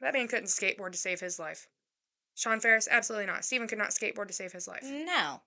that 0.00 0.14
man 0.14 0.28
couldn't 0.28 0.46
skateboard 0.46 0.92
to 0.92 0.98
save 0.98 1.20
his 1.20 1.38
life. 1.38 1.68
Sean 2.34 2.60
Faris, 2.60 2.88
absolutely 2.90 3.26
not. 3.26 3.44
Steven 3.44 3.68
could 3.68 3.78
not 3.78 3.90
skateboard 3.90 4.28
to 4.28 4.32
save 4.32 4.52
his 4.52 4.66
life. 4.66 4.82
No. 4.84 5.40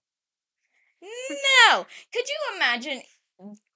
No. 1.01 1.85
Could 2.13 2.25
you 2.27 2.55
imagine 2.55 3.01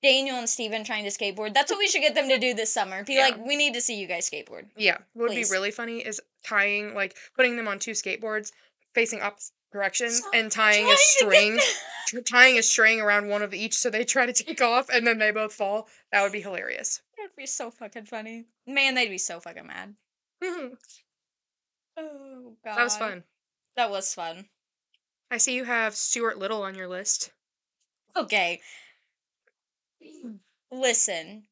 Daniel 0.02 0.38
and 0.38 0.50
Steven 0.50 0.84
trying 0.84 1.04
to 1.04 1.10
skateboard? 1.10 1.54
That's 1.54 1.72
what 1.72 1.80
we 1.80 1.88
should 1.88 2.02
get 2.02 2.16
them 2.16 2.30
to 2.30 2.38
do 2.38 2.54
this 2.54 2.74
summer. 2.74 3.04
Be 3.04 3.16
Yeah. 3.16 3.24
like, 3.30 3.38
we 3.46 3.56
need 3.56 3.74
to 3.74 3.82
see 3.82 3.96
you 3.96 4.08
guys 4.08 4.30
skateboard. 4.30 4.70
Yeah, 4.78 4.98
what 5.14 5.24
would 5.24 5.32
Please. 5.32 5.50
be 5.50 5.54
really 5.54 5.72
funny 5.72 6.00
is 6.06 6.22
tying, 6.46 6.94
like, 6.94 7.16
putting 7.36 7.58
them 7.58 7.68
on 7.68 7.80
two 7.80 7.92
skateboards 7.92 8.52
facing 8.94 9.22
opposite 9.22 9.54
directions 9.72 10.22
and 10.34 10.52
tying 10.52 10.88
a 10.90 10.96
string, 10.98 11.60
t- 12.08 12.22
tying 12.26 12.58
a 12.58 12.64
string 12.64 13.00
around 13.00 13.28
one 13.28 13.44
of 13.44 13.54
each 13.54 13.76
so 13.78 13.90
they 13.90 14.04
try 14.04 14.26
to 14.26 14.34
take 14.34 14.62
off 14.62 14.90
and 14.90 15.06
then 15.06 15.20
they 15.20 15.30
both 15.32 15.54
fall. 15.54 15.88
That 16.12 16.24
would 16.24 16.32
be 16.32 16.42
hilarious. 16.42 17.02
That'd 17.18 17.36
be 17.36 17.46
so 17.46 17.70
fucking 17.70 18.06
funny. 18.06 18.46
Man, 18.66 18.96
they'd 18.96 19.10
be 19.10 19.18
so 19.20 19.40
fucking 19.40 19.68
mad. 19.68 19.96
Oh, 22.00 22.56
that 22.64 22.72
Oh 22.72 22.76
god. 22.76 22.84
was 22.84 22.98
fun. 22.98 23.24
That 23.76 23.90
was 23.90 24.14
fun. 24.14 24.50
I 25.30 25.38
see 25.38 25.56
you 25.56 25.66
have 25.66 25.96
Stuart 25.96 26.38
Little 26.38 26.64
on 26.64 26.76
your 26.76 26.88
list. 26.88 27.32
Okay. 28.16 28.62
Listen. 30.72 31.48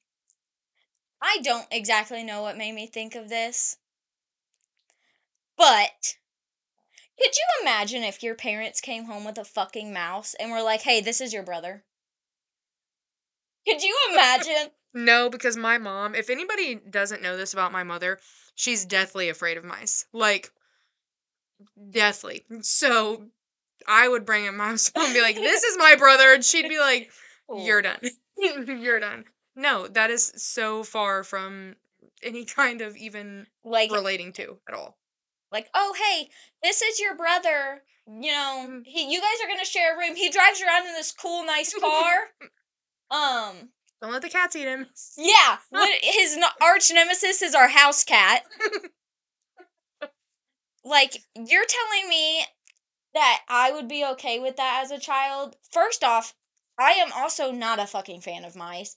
I 1.21 1.39
don't 1.43 1.67
exactly 1.71 2.23
know 2.23 2.41
what 2.41 2.57
made 2.57 2.73
me 2.73 2.87
think 2.87 3.15
of 3.15 3.29
this. 3.29 3.77
But 5.57 6.17
could 7.17 7.35
you 7.35 7.45
imagine 7.61 8.03
if 8.03 8.21
your 8.23 8.35
parents 8.35 8.79
came 8.79 9.05
home 9.05 9.25
with 9.25 9.37
a 9.37 9.43
fucking 9.43 9.91
mouse 9.91 10.33
and 10.35 10.51
were 10.51 10.61
like, 10.61 10.83
"Hey, 10.83 11.01
this 11.01 11.19
is 11.19 11.33
your 11.33 11.43
brother"? 11.43 11.83
Could 13.67 13.83
you 13.83 13.97
imagine? 14.11 14.71
No, 14.93 15.29
because 15.29 15.55
my 15.55 15.77
mom, 15.77 16.15
if 16.15 16.27
anybody 16.27 16.73
doesn't 16.73 17.21
know 17.21 17.37
this 17.37 17.53
about 17.53 17.71
my 17.71 17.83
mother, 17.83 18.19
she's 18.57 18.83
deathly 18.83 19.29
afraid 19.29 19.55
of 19.57 19.63
mice. 19.63 20.05
Like, 20.11 20.51
deathly. 21.89 22.43
So 22.61 23.27
I 23.87 24.07
would 24.09 24.25
bring 24.25 24.47
a 24.47 24.51
mouse 24.51 24.91
home 24.93 25.05
and 25.05 25.13
be 25.13 25.21
like, 25.21 25.35
this 25.35 25.63
is 25.63 25.77
my 25.77 25.95
brother. 25.95 26.33
And 26.33 26.43
she'd 26.43 26.67
be 26.67 26.79
like, 26.79 27.09
you're 27.55 27.81
done. 27.81 27.99
you're 28.37 28.99
done. 28.99 29.23
No, 29.55 29.87
that 29.87 30.09
is 30.09 30.33
so 30.35 30.83
far 30.83 31.23
from 31.23 31.75
any 32.21 32.45
kind 32.59 32.81
of 32.81 32.97
even 32.97 33.47
like 33.63 33.91
relating 33.91 34.33
to 34.33 34.57
at 34.67 34.73
all. 34.73 34.97
like, 35.51 35.67
"Oh, 35.73 35.95
hey, 35.97 36.29
this 36.61 36.81
is 36.81 36.99
your 36.99 37.15
brother. 37.15 37.83
You 38.07 38.31
know, 38.31 38.81
he 38.85 39.11
you 39.11 39.19
guys 39.19 39.37
are 39.43 39.47
going 39.47 39.59
to 39.59 39.65
share 39.65 39.95
a 39.95 39.97
room. 39.97 40.15
He 40.15 40.29
drives 40.29 40.61
around 40.61 40.87
in 40.87 40.93
this 40.93 41.11
cool 41.11 41.45
nice 41.45 41.73
car." 41.79 42.15
um 43.09 43.69
Don't 44.01 44.11
let 44.11 44.21
the 44.21 44.29
cats 44.29 44.55
eat 44.55 44.67
him. 44.67 44.87
Yeah, 45.17 45.57
his 46.01 46.37
arch 46.61 46.91
nemesis 46.93 47.41
is 47.41 47.55
our 47.55 47.67
house 47.67 48.03
cat. 48.03 48.43
like, 50.85 51.17
you're 51.35 51.65
telling 51.65 52.09
me 52.09 52.45
that 53.13 53.41
I 53.49 53.71
would 53.71 53.87
be 53.87 54.05
okay 54.05 54.39
with 54.39 54.57
that 54.57 54.81
as 54.83 54.91
a 54.91 54.99
child? 54.99 55.55
First 55.71 56.03
off, 56.03 56.35
I 56.77 56.91
am 56.91 57.11
also 57.15 57.51
not 57.51 57.79
a 57.79 57.87
fucking 57.87 58.21
fan 58.21 58.45
of 58.45 58.55
mice. 58.55 58.95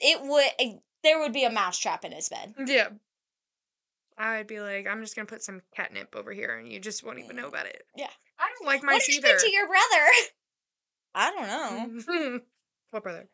It 0.00 0.22
would 0.22 0.46
eh, 0.58 0.72
there 1.02 1.20
would 1.20 1.32
be 1.32 1.44
a 1.44 1.50
mouse 1.50 1.78
trap 1.78 2.04
in 2.04 2.12
his 2.12 2.28
bed. 2.28 2.54
Yeah. 2.66 2.88
I 4.16 4.38
would 4.38 4.46
be 4.46 4.60
like, 4.60 4.86
I'm 4.86 5.02
just 5.02 5.14
gonna 5.14 5.26
put 5.26 5.42
some 5.42 5.62
catnip 5.74 6.14
over 6.16 6.32
here, 6.32 6.56
and 6.56 6.72
you 6.72 6.80
just 6.80 7.04
won't 7.04 7.18
even 7.18 7.36
know 7.36 7.46
mm, 7.46 7.48
about 7.48 7.66
it. 7.66 7.82
Yeah. 7.96 8.10
I 8.38 8.48
don't 8.56 8.66
like 8.66 8.82
mice 8.82 9.06
happened 9.06 9.26
either. 9.26 9.38
to 9.38 9.50
your 9.50 9.66
brother? 9.66 10.10
I 11.14 11.30
don't 11.30 12.06
know. 12.06 12.40
what 12.90 13.02
brother? 13.02 13.28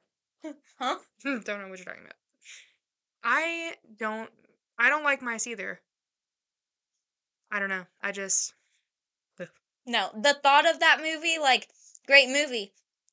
Huh? 0.79 0.99
don't 1.25 1.47
know 1.47 1.69
what 1.69 1.79
you're 1.79 1.85
talking 1.85 2.05
about. 2.05 2.15
I 3.25 3.75
don't. 3.99 4.31
I 4.79 4.91
don't 4.91 5.05
like 5.05 5.23
mice 5.23 5.47
either. 5.47 5.81
I 7.51 7.59
don't 7.59 7.69
know. 7.69 7.87
I 8.03 8.13
just 8.13 8.55
No, 9.87 10.11
the 10.15 10.35
thought 10.43 10.69
of 10.69 10.81
that 10.81 11.01
movie, 11.03 11.39
like, 11.41 11.69
great 12.07 12.29
movie. 12.29 12.73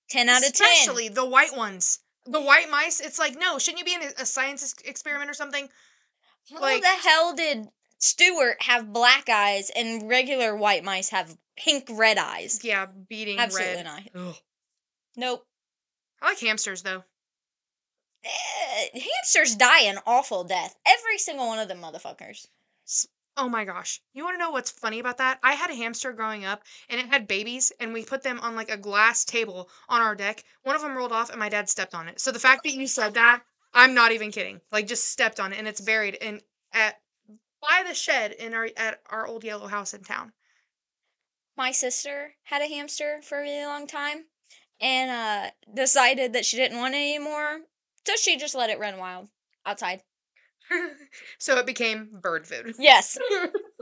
10 0.10 0.30
out 0.30 0.46
of 0.46 0.54
10. 0.54 0.68
especially 0.68 1.08
the 1.10 1.26
white 1.26 1.56
ones. 1.56 2.00
The 2.26 2.42
white 2.42 2.70
mice. 2.70 3.00
It's 3.00 3.18
like 3.18 3.38
no, 3.40 3.58
shouldn't 3.58 3.80
you 3.80 3.86
be 3.86 3.94
in 3.96 4.10
a, 4.10 4.22
a 4.22 4.26
science 4.26 4.76
experiment 4.84 5.30
or 5.30 5.34
something? 5.34 5.70
How 6.52 6.60
like- 6.62 6.82
the 6.82 6.88
hell 6.88 7.34
did 7.34 7.68
Stuart 7.98 8.58
have 8.62 8.94
black 8.94 9.30
eyes 9.30 9.72
and 9.76 10.08
regular 10.08 10.56
white 10.56 10.84
mice 10.84 11.10
have 11.10 11.38
pink 11.58 11.88
red 11.92 12.18
eyes? 12.18 12.60
Yeah, 12.64 12.88
beating 13.10 13.40
Absolutely 13.40 13.76
red. 13.78 13.86
not. 13.86 14.02
Ugh. 14.16 14.36
Nope. 15.18 15.48
I 16.22 16.30
like 16.30 16.40
hamsters 16.40 16.84
though. 16.84 17.04
Eh, 18.26 18.90
hamsters 18.94 19.56
die 19.56 19.82
an 19.82 20.00
awful 20.06 20.44
death. 20.44 20.76
Every 20.86 21.20
single 21.20 21.48
one 21.48 21.60
of 21.60 21.68
them 21.68 21.80
motherfuckers. 21.80 22.48
Oh 23.38 23.50
my 23.50 23.66
gosh. 23.66 24.02
You 24.14 24.24
want 24.24 24.36
to 24.36 24.40
know 24.40 24.52
what's 24.52 24.72
funny 24.72 25.00
about 25.00 25.18
that? 25.18 25.40
I 25.44 25.54
had 25.54 25.70
a 25.70 25.76
hamster 25.76 26.14
growing 26.14 26.46
up 26.46 26.64
and 26.90 27.00
it 27.00 27.08
had 27.08 27.28
babies 27.28 27.72
and 27.80 27.94
we 27.94 28.04
put 28.04 28.24
them 28.24 28.40
on 28.40 28.56
like 28.56 28.70
a 28.72 28.78
glass 28.78 29.26
table 29.26 29.70
on 29.90 30.02
our 30.02 30.16
deck. 30.16 30.44
One 30.64 30.76
of 30.76 30.82
them 30.82 30.96
rolled 30.96 31.12
off 31.12 31.30
and 31.30 31.40
my 31.40 31.50
dad 31.50 31.70
stepped 31.70 31.94
on 31.94 32.08
it. 32.08 32.20
So 32.20 32.32
the 32.32 32.40
fact 32.40 32.64
that 32.64 32.74
you 32.74 32.88
said 32.88 33.14
that, 33.16 33.44
I'm 33.74 33.94
not 33.94 34.14
even 34.14 34.32
kidding. 34.32 34.62
Like 34.72 34.88
just 34.88 35.10
stepped 35.10 35.40
on 35.40 35.52
it 35.52 35.60
and 35.60 35.68
it's 35.68 35.82
buried 35.82 36.16
in 36.16 36.42
at 36.72 37.00
by 37.62 37.84
the 37.86 37.94
shed 37.94 38.32
in 38.32 38.54
our 38.54 38.70
at 38.78 39.02
our 39.10 39.28
old 39.28 39.44
yellow 39.44 39.68
house 39.68 39.94
in 39.94 40.04
town. 40.04 40.32
My 41.58 41.72
sister 41.72 42.36
had 42.44 42.62
a 42.62 42.68
hamster 42.68 43.22
for 43.22 43.40
a 43.40 43.42
really 43.42 43.66
long 43.66 43.86
time 43.86 44.26
and 44.80 45.12
uh 45.12 45.52
decided 45.74 46.34
that 46.34 46.46
she 46.46 46.58
didn't 46.58 46.80
want 46.80 46.96
it 46.96 47.00
anymore. 47.00 47.62
So 48.08 48.13
she 48.15 48.38
just 48.38 48.56
let 48.56 48.70
it 48.70 48.80
run 48.80 48.98
wild 48.98 49.30
outside. 49.65 50.02
so 51.39 51.58
it 51.58 51.65
became 51.65 52.10
bird 52.22 52.48
food. 52.48 52.76
Yes. 52.80 53.18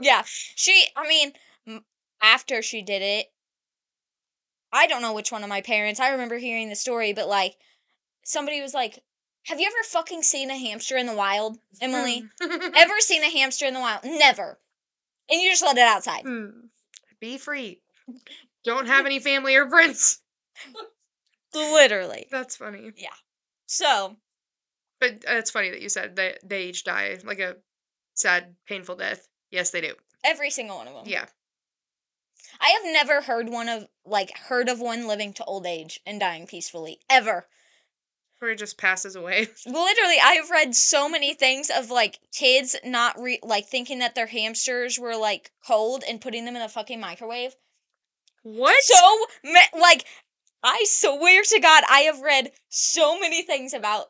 Yeah. 0.00 0.22
She, 0.26 0.86
I 0.96 1.06
mean, 1.08 1.32
after 2.20 2.62
she 2.62 2.82
did 2.82 3.00
it, 3.00 3.26
I 4.72 4.88
don't 4.88 5.02
know 5.02 5.14
which 5.14 5.30
one 5.30 5.44
of 5.44 5.48
my 5.48 5.60
parents, 5.60 6.00
I 6.00 6.10
remember 6.10 6.36
hearing 6.36 6.68
the 6.68 6.74
story, 6.74 7.12
but 7.12 7.28
like, 7.28 7.54
somebody 8.24 8.60
was 8.60 8.74
like, 8.74 8.98
Have 9.44 9.60
you 9.60 9.66
ever 9.68 9.84
fucking 9.84 10.24
seen 10.24 10.50
a 10.50 10.58
hamster 10.58 10.96
in 10.96 11.06
the 11.06 11.14
wild, 11.14 11.58
Emily? 11.80 12.24
ever 12.42 12.98
seen 12.98 13.22
a 13.22 13.30
hamster 13.30 13.66
in 13.66 13.72
the 13.72 13.80
wild? 13.80 14.00
Never. 14.04 14.58
And 15.30 15.40
you 15.40 15.48
just 15.48 15.62
let 15.62 15.78
it 15.78 15.86
outside. 15.86 16.22
Hmm. 16.24 16.48
Be 17.20 17.38
free. 17.38 17.80
Don't 18.64 18.86
have 18.86 19.06
any 19.06 19.20
family 19.20 19.54
or 19.54 19.68
friends. 19.70 20.20
Literally. 21.54 22.26
That's 22.32 22.56
funny. 22.56 22.92
So, 23.66 24.16
But 25.00 25.24
uh, 25.28 25.36
it's 25.36 25.50
funny 25.50 25.70
that 25.70 25.82
you 25.82 25.88
said 25.88 26.16
that 26.16 26.38
they 26.48 26.64
each 26.64 26.84
die 26.84 27.18
like 27.24 27.38
a 27.38 27.56
sad, 28.14 28.54
painful 28.66 28.96
death. 28.96 29.26
Yes, 29.50 29.70
they 29.70 29.80
do. 29.80 29.94
every 30.24 30.50
single 30.50 30.78
one 30.78 30.88
of 30.88 30.94
them. 30.94 31.04
Yeah. 31.06 31.26
I 32.60 32.68
have 32.70 32.84
never 32.84 33.20
heard 33.22 33.48
one 33.48 33.68
of, 33.68 33.86
like, 34.04 34.36
heard 34.36 34.68
of 34.68 34.80
one 34.80 35.06
living 35.08 35.32
to 35.34 35.44
old 35.44 35.66
age 35.66 36.00
and 36.06 36.20
dying 36.20 36.46
peacefully. 36.46 37.00
Ever. 37.10 37.46
Or 38.40 38.50
it 38.50 38.58
just 38.58 38.78
passes 38.78 39.16
away. 39.16 39.48
Literally, 39.66 40.18
I 40.22 40.36
have 40.40 40.50
read 40.50 40.74
so 40.74 41.08
many 41.08 41.34
things 41.34 41.70
of 41.74 41.90
like 41.90 42.18
kids 42.32 42.76
not 42.84 43.18
re- 43.18 43.40
like 43.42 43.66
thinking 43.66 44.00
that 44.00 44.14
their 44.14 44.26
hamsters 44.26 44.98
were 44.98 45.16
like 45.16 45.50
cold 45.66 46.04
and 46.06 46.20
putting 46.20 46.44
them 46.44 46.54
in 46.54 46.62
a 46.62 46.68
fucking 46.68 47.00
microwave. 47.00 47.56
What? 48.42 48.84
So 48.84 49.26
like 49.80 50.04
I 50.64 50.84
swear 50.88 51.42
to 51.42 51.60
God, 51.60 51.84
I 51.90 52.00
have 52.00 52.20
read 52.20 52.50
so 52.70 53.20
many 53.20 53.42
things 53.42 53.74
about 53.74 54.06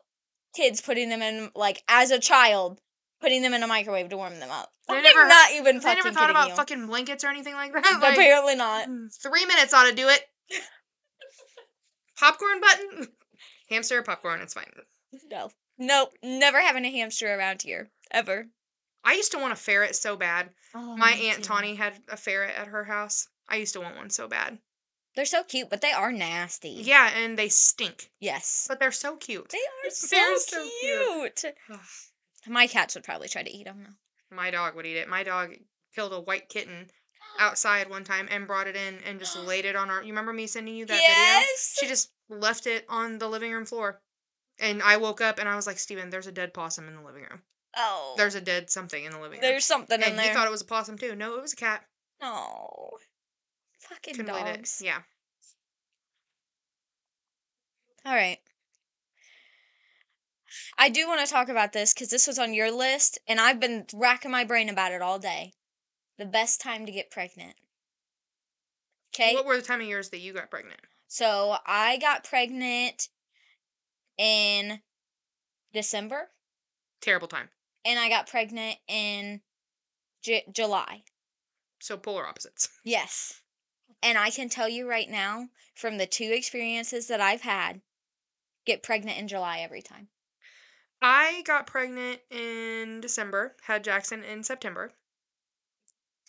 kids 0.55 0.81
putting 0.81 1.09
them 1.09 1.21
in 1.21 1.51
like 1.53 1.83
as 1.89 2.11
a 2.11 2.19
child 2.19 2.79
putting 3.21 3.41
them 3.41 3.53
in 3.53 3.61
a 3.63 3.67
microwave 3.67 4.09
to 4.09 4.17
warm 4.17 4.39
them 4.39 4.51
up. 4.51 4.69
They 4.87 4.95
I'm 4.95 5.03
never- 5.03 5.27
not 5.27 5.51
even 5.51 5.75
They 5.77 5.81
fucking 5.81 6.03
never 6.03 6.11
thought 6.13 6.29
about 6.29 6.49
you. 6.49 6.55
fucking 6.55 6.87
blankets 6.87 7.23
or 7.23 7.27
anything 7.27 7.53
like 7.55 7.73
that. 7.73 7.99
Like, 8.01 8.13
Apparently 8.13 8.55
not. 8.55 8.87
mm, 8.87 9.07
three 9.21 9.45
minutes 9.45 9.73
ought 9.73 9.89
to 9.89 9.95
do 9.95 10.07
it. 10.07 10.21
Popcorn 12.17 12.61
button. 12.61 13.07
Hamster 13.69 14.01
popcorn. 14.03 14.41
It's 14.41 14.53
fine. 14.53 14.71
No. 15.29 15.49
Nope. 15.77 16.11
Never 16.23 16.61
having 16.61 16.85
a 16.85 16.91
hamster 16.91 17.33
around 17.33 17.63
here 17.63 17.89
ever. 18.11 18.45
I 19.03 19.13
used 19.15 19.31
to 19.31 19.39
want 19.39 19.53
a 19.53 19.57
ferret 19.57 19.95
so 19.95 20.15
bad. 20.15 20.51
Oh, 20.75 20.95
My 20.95 21.11
aunt 21.11 21.37
too. 21.37 21.43
Tawny 21.43 21.75
had 21.75 21.95
a 22.07 22.15
ferret 22.15 22.55
at 22.55 22.67
her 22.67 22.83
house. 22.85 23.27
I 23.49 23.55
used 23.57 23.73
to 23.73 23.81
want 23.81 23.97
one 23.97 24.09
so 24.11 24.27
bad. 24.27 24.59
They're 25.15 25.25
so 25.25 25.43
cute, 25.43 25.69
but 25.69 25.81
they 25.81 25.91
are 25.93 26.11
nasty. 26.11 26.69
Yeah, 26.69 27.09
and 27.15 27.37
they 27.37 27.47
stink, 27.49 28.09
Yes. 28.19 28.65
but 28.67 28.79
they're 28.79 28.91
so 28.91 29.15
cute. 29.15 29.49
They 29.49 29.57
are 29.57 29.89
so, 29.91 30.07
They're 30.15 30.37
so 30.39 30.69
cute. 30.81 31.35
cute. 31.41 31.55
My 32.47 32.67
cats 32.67 32.95
would 32.95 33.03
probably 33.03 33.27
try 33.29 33.41
to 33.43 33.51
eat 33.51 33.63
them 33.65 33.83
though. 33.85 34.35
My 34.35 34.51
dog 34.51 34.75
would 34.75 34.85
eat 34.85 34.97
it. 34.97 35.07
My 35.07 35.23
dog 35.23 35.53
killed 35.95 36.13
a 36.13 36.19
white 36.19 36.49
kitten 36.49 36.87
outside 37.39 37.89
one 37.89 38.03
time 38.03 38.27
and 38.29 38.45
brought 38.47 38.67
it 38.67 38.75
in 38.75 38.99
and 39.07 39.19
just 39.19 39.37
laid 39.37 39.65
it 39.65 39.75
on 39.75 39.89
our. 39.89 40.01
You 40.01 40.09
remember 40.09 40.33
me 40.33 40.47
sending 40.47 40.75
you 40.75 40.85
that 40.85 40.93
video? 40.93 41.07
yes. 41.07 41.75
She 41.79 41.87
just 41.87 42.11
left 42.29 42.67
it 42.67 42.85
on 42.89 43.17
the 43.17 43.27
living 43.29 43.51
room 43.51 43.65
floor. 43.65 44.01
And 44.59 44.81
I 44.83 44.97
woke 44.97 45.21
up 45.21 45.39
and 45.39 45.49
I 45.49 45.55
was 45.55 45.65
like, 45.67 45.79
Steven, 45.79 46.09
there's 46.09 46.27
a 46.27 46.31
dead 46.31 46.53
possum 46.53 46.87
in 46.87 46.95
the 46.95 47.01
living 47.01 47.23
room. 47.29 47.41
oh. 47.77 48.13
There's 48.17 48.35
a 48.35 48.41
dead 48.41 48.69
something 48.69 49.03
in 49.03 49.11
the 49.11 49.17
living 49.19 49.39
room. 49.39 49.41
there's 49.41 49.65
something 49.65 49.99
in 50.01 50.07
and 50.09 50.17
there. 50.19 50.27
he 50.27 50.33
thought 50.33 50.47
it 50.47 50.51
was 50.51 50.61
a 50.61 50.65
possum 50.65 50.97
too. 50.97 51.15
No, 51.15 51.35
it 51.37 51.41
was 51.41 51.53
a 51.53 51.57
cat. 51.57 51.83
oh. 52.21 52.89
Fucking 53.89 54.15
Couldn't 54.15 54.31
believe 54.33 54.47
it. 54.47 54.57
dogs. 54.57 54.81
Yeah. 54.83 54.99
All 58.05 58.13
right. 58.15 58.39
I 60.77 60.89
do 60.89 61.07
want 61.07 61.25
to 61.25 61.31
talk 61.31 61.49
about 61.49 61.73
this 61.73 61.93
because 61.93 62.09
this 62.09 62.27
was 62.27 62.39
on 62.39 62.53
your 62.53 62.71
list, 62.71 63.19
and 63.27 63.39
I've 63.39 63.59
been 63.59 63.85
racking 63.93 64.31
my 64.31 64.43
brain 64.43 64.69
about 64.69 64.91
it 64.91 65.01
all 65.01 65.19
day. 65.19 65.53
The 66.17 66.25
best 66.25 66.61
time 66.61 66.85
to 66.85 66.91
get 66.91 67.11
pregnant. 67.11 67.55
Okay. 69.13 69.33
What 69.33 69.45
were 69.45 69.57
the 69.57 69.63
time 69.63 69.81
of 69.81 69.87
years 69.87 70.09
that 70.09 70.19
you 70.19 70.33
got 70.33 70.49
pregnant? 70.49 70.79
So 71.07 71.57
I 71.65 71.97
got 71.97 72.23
pregnant 72.23 73.09
in 74.17 74.79
December, 75.73 76.29
Terrible 77.01 77.27
time. 77.27 77.49
and 77.83 77.99
I 77.99 78.07
got 78.09 78.27
pregnant 78.27 78.77
in 78.87 79.41
J- 80.21 80.45
July. 80.51 81.03
So 81.81 81.97
polar 81.97 82.27
opposites. 82.27 82.69
Yes. 82.85 83.41
And 84.05 84.19
I 84.19 84.29
can 84.29 84.49
tell 84.49 84.69
you 84.69 84.87
right 84.87 85.09
now, 85.09 85.49
from 85.73 85.97
the 85.97 86.05
two 86.05 86.31
experiences 86.31 87.07
that 87.07 87.19
I've 87.19 87.41
had, 87.41 87.81
get 88.63 88.83
pregnant 88.83 89.17
in 89.17 89.27
July 89.27 89.61
every 89.61 89.81
time. 89.81 90.09
I 91.01 91.41
got 91.47 91.65
pregnant 91.65 92.19
in 92.29 93.01
December, 93.01 93.55
had 93.63 93.83
Jackson 93.83 94.23
in 94.23 94.43
September. 94.43 94.91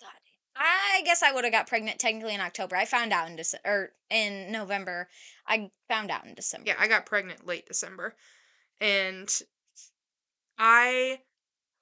God. 0.00 0.08
I 0.56 1.02
guess 1.04 1.22
I 1.22 1.32
would 1.32 1.44
have 1.44 1.52
got 1.52 1.66
pregnant 1.66 1.98
technically 1.98 2.34
in 2.34 2.40
October. 2.40 2.76
I 2.76 2.86
found 2.86 3.12
out 3.12 3.28
in 3.28 3.36
December 3.36 3.68
or 3.68 3.90
in 4.08 4.50
November. 4.50 5.10
I 5.46 5.70
found 5.86 6.10
out 6.10 6.24
in 6.24 6.34
December. 6.34 6.68
Yeah, 6.68 6.76
I 6.78 6.88
got 6.88 7.04
pregnant 7.04 7.46
late 7.46 7.66
December. 7.66 8.14
And 8.80 9.30
I 10.58 11.20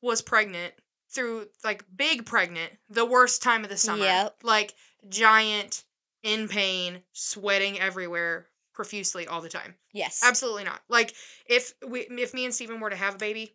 was 0.03 0.23
pregnant 0.23 0.75
through 1.15 1.47
like 1.63 1.85
big 1.95 2.27
pregnant, 2.27 2.73
the 2.91 3.07
worst 3.07 3.45
time 3.45 3.63
of 3.63 3.71
the 3.71 3.77
summer. 3.77 4.05
Yep. 4.05 4.39
Like 4.43 4.75
giant, 5.09 5.85
in 6.23 6.49
pain, 6.49 7.03
sweating 7.13 7.79
everywhere 7.79 8.47
profusely 8.73 9.27
all 9.27 9.41
the 9.41 9.49
time. 9.49 9.75
Yes. 9.93 10.23
Absolutely 10.25 10.65
not. 10.65 10.81
Like 10.89 11.15
if 11.47 11.75
we 11.87 12.01
if 12.11 12.35
me 12.35 12.45
and 12.45 12.55
Steven 12.55 12.81
were 12.81 12.91
to 12.91 12.97
have 12.97 13.17
a 13.17 13.19
baby, 13.19 13.55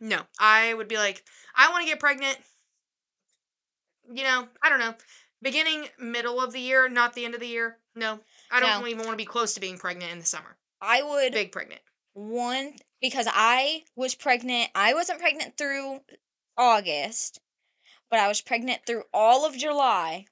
no. 0.00 0.20
I 0.38 0.74
would 0.74 0.88
be 0.88 0.96
like, 0.96 1.22
I 1.54 1.70
want 1.70 1.84
to 1.84 1.90
get 1.90 2.00
pregnant. 2.00 2.38
You 4.12 4.24
know, 4.24 4.48
I 4.62 4.68
don't 4.68 4.78
know. 4.78 4.94
Beginning, 5.42 5.86
middle 5.98 6.40
of 6.40 6.52
the 6.52 6.60
year, 6.60 6.88
not 6.88 7.12
the 7.14 7.24
end 7.24 7.34
of 7.34 7.40
the 7.40 7.46
year. 7.46 7.78
No. 7.94 8.20
I 8.50 8.60
don't 8.60 8.82
No. 8.82 8.86
even 8.86 9.00
want 9.04 9.10
to 9.10 9.16
be 9.16 9.24
close 9.26 9.54
to 9.54 9.60
being 9.60 9.78
pregnant 9.78 10.12
in 10.12 10.18
the 10.18 10.24
summer. 10.26 10.56
I 10.80 11.02
would 11.02 11.32
Big 11.32 11.52
pregnant. 11.52 11.80
one 12.14 12.76
because 13.00 13.26
I 13.30 13.84
was 13.96 14.14
pregnant. 14.14 14.70
I 14.74 14.94
wasn't 14.94 15.20
pregnant 15.20 15.56
through 15.56 16.00
August, 16.56 17.40
but 18.10 18.18
I 18.18 18.28
was 18.28 18.40
pregnant 18.40 18.86
through 18.86 19.04
all 19.12 19.44
of 19.44 19.56
July, 19.56 20.26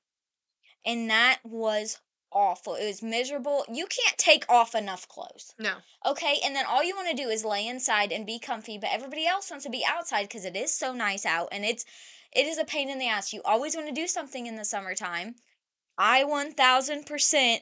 and 0.84 1.08
that 1.10 1.40
was 1.44 2.00
awful. 2.32 2.74
It 2.74 2.86
was 2.86 3.02
miserable. 3.02 3.64
You 3.72 3.86
can't 3.86 4.18
take 4.18 4.44
off 4.48 4.74
enough 4.74 5.08
clothes. 5.08 5.54
No. 5.58 5.74
Okay, 6.04 6.38
and 6.44 6.54
then 6.54 6.66
all 6.66 6.82
you 6.82 6.96
want 6.96 7.08
to 7.08 7.22
do 7.22 7.28
is 7.28 7.44
lay 7.44 7.66
inside 7.66 8.12
and 8.12 8.26
be 8.26 8.38
comfy, 8.38 8.76
but 8.76 8.90
everybody 8.92 9.26
else 9.26 9.50
wants 9.50 9.64
to 9.64 9.70
be 9.70 9.84
outside 9.86 10.24
because 10.24 10.44
it 10.44 10.56
is 10.56 10.76
so 10.76 10.92
nice 10.92 11.24
out 11.24 11.48
and 11.52 11.64
it's 11.64 11.84
it 12.32 12.46
is 12.46 12.58
a 12.58 12.64
pain 12.64 12.90
in 12.90 12.98
the 12.98 13.08
ass. 13.08 13.32
You 13.32 13.42
always 13.44 13.76
want 13.76 13.86
to 13.88 13.94
do 13.94 14.08
something 14.08 14.46
in 14.46 14.56
the 14.56 14.64
summertime. 14.64 15.36
I 15.96 16.24
1000% 16.24 17.60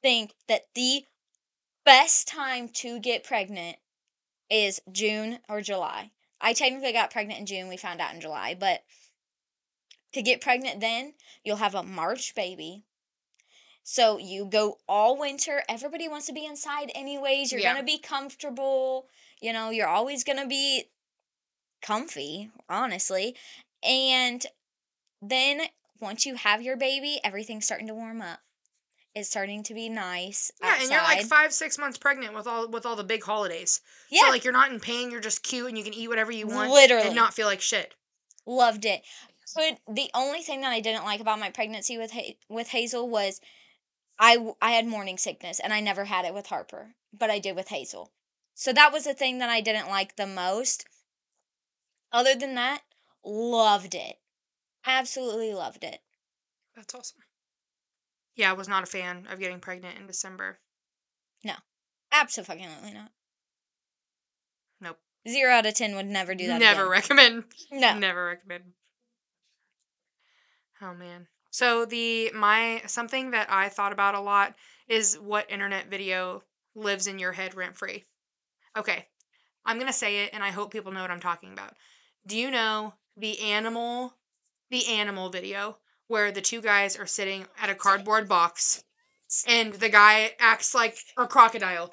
think 0.00 0.34
that 0.46 0.62
the 0.74 1.04
best 1.84 2.28
time 2.28 2.68
to 2.68 3.00
get 3.00 3.24
pregnant 3.24 3.76
is 4.48 4.80
June 4.92 5.40
or 5.48 5.60
July. 5.60 6.12
I 6.40 6.52
technically 6.52 6.92
got 6.92 7.10
pregnant 7.10 7.40
in 7.40 7.46
June, 7.46 7.68
we 7.68 7.76
found 7.76 8.00
out 8.00 8.14
in 8.14 8.20
July, 8.20 8.54
but 8.58 8.82
to 10.12 10.22
get 10.22 10.40
pregnant 10.40 10.80
then, 10.80 11.14
you'll 11.44 11.56
have 11.56 11.74
a 11.74 11.82
March 11.82 12.34
baby. 12.34 12.84
So 13.84 14.18
you 14.18 14.44
go 14.44 14.78
all 14.88 15.18
winter. 15.18 15.62
Everybody 15.68 16.06
wants 16.08 16.26
to 16.26 16.32
be 16.32 16.44
inside 16.46 16.92
anyways. 16.94 17.50
You're 17.50 17.60
Yeah. 17.60 17.72
going 17.74 17.84
to 17.84 17.92
be 17.92 17.98
comfortable. 17.98 19.08
You 19.40 19.52
know, 19.52 19.70
you're 19.70 19.88
always 19.88 20.22
going 20.22 20.38
to 20.38 20.46
be 20.46 20.84
comfy, 21.80 22.50
honestly. 22.68 23.36
And 23.82 24.44
then 25.20 25.62
once 26.00 26.26
you 26.26 26.36
have 26.36 26.62
your 26.62 26.76
baby, 26.76 27.20
everything's 27.24 27.64
starting 27.64 27.88
to 27.88 27.94
warm 27.94 28.22
up. 28.22 28.40
It's 29.14 29.28
starting 29.28 29.62
to 29.64 29.74
be 29.74 29.88
nice. 29.90 30.50
Yeah, 30.62 30.78
and 30.80 30.90
you're 30.90 31.02
like 31.02 31.26
five, 31.26 31.52
six 31.52 31.76
months 31.76 31.98
pregnant 31.98 32.34
with 32.34 32.46
all 32.46 32.66
with 32.68 32.86
all 32.86 32.96
the 32.96 33.04
big 33.04 33.22
holidays. 33.22 33.82
yeah, 34.08 34.22
So 34.22 34.30
like 34.30 34.42
you're 34.42 34.54
not 34.54 34.72
in 34.72 34.80
pain, 34.80 35.10
you're 35.10 35.20
just 35.20 35.42
cute 35.42 35.68
and 35.68 35.76
you 35.76 35.84
can 35.84 35.92
eat 35.92 36.08
whatever 36.08 36.32
you 36.32 36.46
want. 36.46 36.70
Literally. 36.70 37.08
And 37.08 37.14
not 37.16 37.34
feel 37.34 37.46
like 37.46 37.60
shit. 37.60 37.94
loved 38.46 38.86
it. 38.86 39.02
But 39.54 39.78
the 39.88 40.10
only 40.14 40.40
thing 40.40 40.60
that 40.62 40.72
I 40.72 40.80
didn't 40.80 41.04
like 41.04 41.20
about 41.20 41.38
my 41.38 41.50
pregnancy 41.50 41.98
with 41.98 42.12
ha- 42.12 42.36
with 42.48 42.68
Hazel 42.68 43.08
was 43.08 43.40
I 44.18 44.54
I 44.60 44.72
had 44.72 44.86
morning 44.86 45.18
sickness 45.18 45.60
and 45.60 45.72
I 45.72 45.80
never 45.80 46.04
had 46.04 46.24
it 46.24 46.34
with 46.34 46.46
Harper, 46.46 46.94
but 47.12 47.30
I 47.30 47.38
did 47.38 47.56
with 47.56 47.68
Hazel. 47.68 48.12
So 48.54 48.72
that 48.72 48.92
was 48.92 49.04
the 49.04 49.14
thing 49.14 49.38
that 49.38 49.48
I 49.48 49.60
didn't 49.60 49.88
like 49.88 50.16
the 50.16 50.26
most. 50.26 50.86
Other 52.12 52.34
than 52.34 52.54
that, 52.54 52.82
loved 53.24 53.94
it. 53.94 54.16
Absolutely 54.84 55.54
loved 55.54 55.84
it. 55.84 56.00
That's 56.76 56.94
awesome. 56.94 57.20
Yeah, 58.34 58.50
I 58.50 58.54
was 58.54 58.68
not 58.68 58.82
a 58.82 58.86
fan 58.86 59.26
of 59.30 59.38
getting 59.38 59.60
pregnant 59.60 59.98
in 59.98 60.06
December. 60.06 60.58
No. 61.44 61.54
Absolutely 62.10 62.92
not. 62.92 63.12
Nope. 64.80 64.98
Zero 65.28 65.52
out 65.52 65.66
of 65.66 65.74
ten 65.74 65.94
would 65.94 66.06
never 66.06 66.34
do 66.34 66.46
that. 66.46 66.60
Never 66.60 66.82
again. 66.82 66.90
recommend. 66.90 67.44
No. 67.70 67.98
Never 67.98 68.26
recommend. 68.26 68.64
Oh 70.82 70.94
man. 70.94 71.28
So 71.50 71.84
the 71.84 72.32
my 72.34 72.82
something 72.86 73.30
that 73.30 73.50
I 73.50 73.68
thought 73.68 73.92
about 73.92 74.14
a 74.14 74.20
lot 74.20 74.54
is 74.88 75.14
what 75.14 75.50
internet 75.50 75.88
video 75.88 76.42
lives 76.74 77.06
in 77.06 77.18
your 77.18 77.32
head 77.32 77.54
rent 77.54 77.76
free. 77.76 78.04
Okay. 78.76 79.06
I'm 79.64 79.76
going 79.76 79.86
to 79.86 79.92
say 79.92 80.24
it 80.24 80.30
and 80.32 80.42
I 80.42 80.50
hope 80.50 80.72
people 80.72 80.90
know 80.90 81.02
what 81.02 81.10
I'm 81.10 81.20
talking 81.20 81.52
about. 81.52 81.74
Do 82.26 82.36
you 82.36 82.50
know 82.50 82.94
the 83.16 83.38
animal 83.40 84.14
the 84.70 84.88
animal 84.88 85.28
video 85.30 85.76
where 86.08 86.32
the 86.32 86.40
two 86.40 86.60
guys 86.60 86.96
are 86.96 87.06
sitting 87.06 87.46
at 87.60 87.70
a 87.70 87.74
cardboard 87.74 88.28
box 88.28 88.82
and 89.46 89.74
the 89.74 89.88
guy 89.88 90.32
acts 90.40 90.74
like 90.74 90.96
a 91.16 91.26
crocodile 91.26 91.90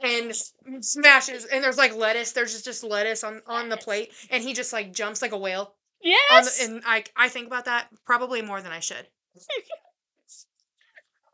and 0.00 0.32
smashes 0.80 1.44
and 1.44 1.62
there's 1.62 1.76
like 1.76 1.94
lettuce 1.94 2.32
there's 2.32 2.52
just, 2.52 2.64
just 2.64 2.84
lettuce 2.84 3.22
on 3.22 3.40
on 3.46 3.68
the 3.68 3.76
plate 3.76 4.10
and 4.30 4.42
he 4.42 4.52
just 4.52 4.72
like 4.72 4.92
jumps 4.92 5.22
like 5.22 5.32
a 5.32 5.38
whale 5.38 5.74
Yes. 6.02 6.58
the, 6.58 6.64
and 6.64 6.82
I 6.86 7.04
I 7.16 7.28
think 7.28 7.46
about 7.46 7.64
that 7.66 7.88
probably 8.04 8.42
more 8.42 8.60
than 8.60 8.72
I 8.72 8.80
should. 8.80 9.06
oh 9.36 9.40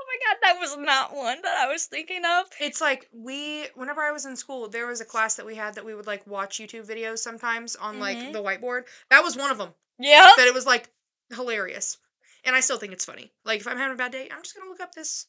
my 0.07 0.17
god, 0.27 0.37
that 0.43 0.59
was 0.61 0.77
not 0.79 1.15
one 1.15 1.41
that 1.43 1.57
I 1.59 1.71
was 1.73 1.87
thinking 1.87 2.23
of. 2.25 2.47
It's 2.61 2.81
like 2.81 3.09
we 3.13 3.67
whenever 3.75 4.01
I 4.03 4.11
was 4.13 4.27
in 4.27 4.37
school, 4.37 4.69
there 4.69 4.87
was 4.87 5.01
a 5.01 5.05
class 5.05 5.35
that 5.37 5.47
we 5.47 5.55
had 5.55 5.75
that 5.75 5.85
we 5.85 5.95
would 5.95 6.07
like 6.07 6.27
watch 6.27 6.59
YouTube 6.59 6.87
videos 6.89 7.19
sometimes 7.19 7.77
on 7.77 7.99
like 7.99 8.17
Mhm. 8.19 8.33
the 8.33 8.43
whiteboard. 8.43 8.85
That 9.11 9.23
was 9.25 9.37
one 9.37 9.51
of 9.51 9.59
them. 9.59 9.75
Yeah. 9.99 10.31
That 10.37 10.47
it 10.49 10.55
was 10.55 10.67
like 10.67 10.89
hilarious. 11.35 11.99
And 12.45 12.55
I 12.55 12.61
still 12.61 12.79
think 12.79 12.93
it's 12.93 13.05
funny. 13.05 13.33
Like 13.45 13.61
if 13.61 13.67
I'm 13.67 13.77
having 13.77 13.95
a 13.95 13.99
bad 13.99 14.13
day, 14.13 14.29
I'm 14.33 14.43
just 14.43 14.55
going 14.55 14.67
to 14.67 14.71
look 14.71 14.81
up 14.81 14.95
this 14.95 15.27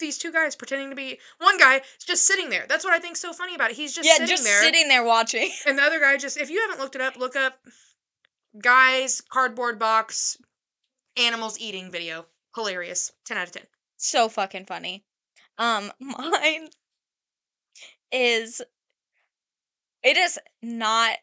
these 0.00 0.18
two 0.18 0.32
guys 0.32 0.56
pretending 0.56 0.90
to 0.90 0.96
be 0.96 1.18
one 1.38 1.56
guy 1.56 1.76
is 1.76 2.04
just 2.04 2.26
sitting 2.26 2.50
there. 2.50 2.66
That's 2.68 2.84
what 2.84 2.92
I 2.92 2.98
think's 2.98 3.20
so 3.20 3.32
funny 3.32 3.54
about 3.54 3.70
it. 3.70 3.76
He's 3.76 3.94
just 3.94 4.06
yeah, 4.08 4.14
sitting 4.14 4.28
just 4.28 4.42
there. 4.44 4.60
sitting 4.62 4.88
there 4.88 5.04
watching. 5.04 5.50
And 5.66 5.78
the 5.78 5.82
other 5.82 6.00
guy 6.00 6.16
just 6.16 6.36
if 6.36 6.50
you 6.50 6.60
haven't 6.62 6.80
looked 6.80 6.96
it 6.96 7.00
up, 7.00 7.16
look 7.16 7.36
up 7.36 7.58
guys 8.60 9.20
cardboard 9.20 9.78
box 9.78 10.36
animals 11.16 11.58
eating 11.58 11.90
video. 11.90 12.26
Hilarious. 12.54 13.12
10 13.24 13.36
out 13.36 13.46
of 13.48 13.52
10. 13.52 13.62
so 13.96 14.28
fucking 14.28 14.66
funny. 14.66 15.04
Um, 15.58 15.90
mine 16.00 16.68
is 18.12 18.62
it 20.02 20.16
is 20.16 20.38
not 20.62 21.16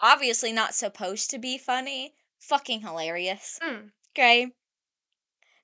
obviously 0.00 0.52
not 0.52 0.74
supposed 0.74 1.30
to 1.30 1.38
be 1.38 1.58
funny. 1.58 2.14
Fucking 2.38 2.80
hilarious. 2.80 3.58
Mm. 3.62 3.90
Okay. 4.12 4.52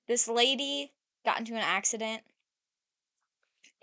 This 0.08 0.28
lady 0.28 0.92
got 1.24 1.38
into 1.38 1.54
an 1.54 1.62
accident 1.62 2.22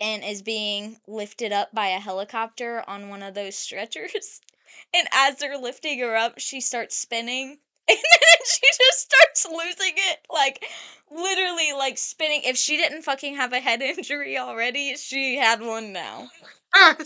and 0.00 0.24
is 0.24 0.42
being 0.42 0.98
lifted 1.06 1.52
up 1.52 1.74
by 1.74 1.88
a 1.88 2.00
helicopter 2.00 2.82
on 2.88 3.08
one 3.08 3.22
of 3.22 3.34
those 3.34 3.56
stretchers. 3.56 4.40
And 4.94 5.08
as 5.12 5.36
they're 5.36 5.58
lifting 5.58 5.98
her 6.00 6.16
up, 6.16 6.38
she 6.38 6.60
starts 6.60 6.96
spinning. 6.96 7.58
And 7.86 7.98
then 7.98 8.46
she 8.46 8.66
just 8.78 9.12
starts 9.12 9.46
losing 9.46 9.92
it. 9.94 10.20
Like, 10.32 10.64
literally, 11.10 11.74
like 11.76 11.98
spinning. 11.98 12.40
If 12.42 12.56
she 12.56 12.78
didn't 12.78 13.02
fucking 13.02 13.36
have 13.36 13.52
a 13.52 13.60
head 13.60 13.82
injury 13.98 14.38
already, 14.38 14.96
she 14.96 15.36
had 15.36 15.60
one 15.60 15.92
now. 15.92 16.30
Have 16.74 16.98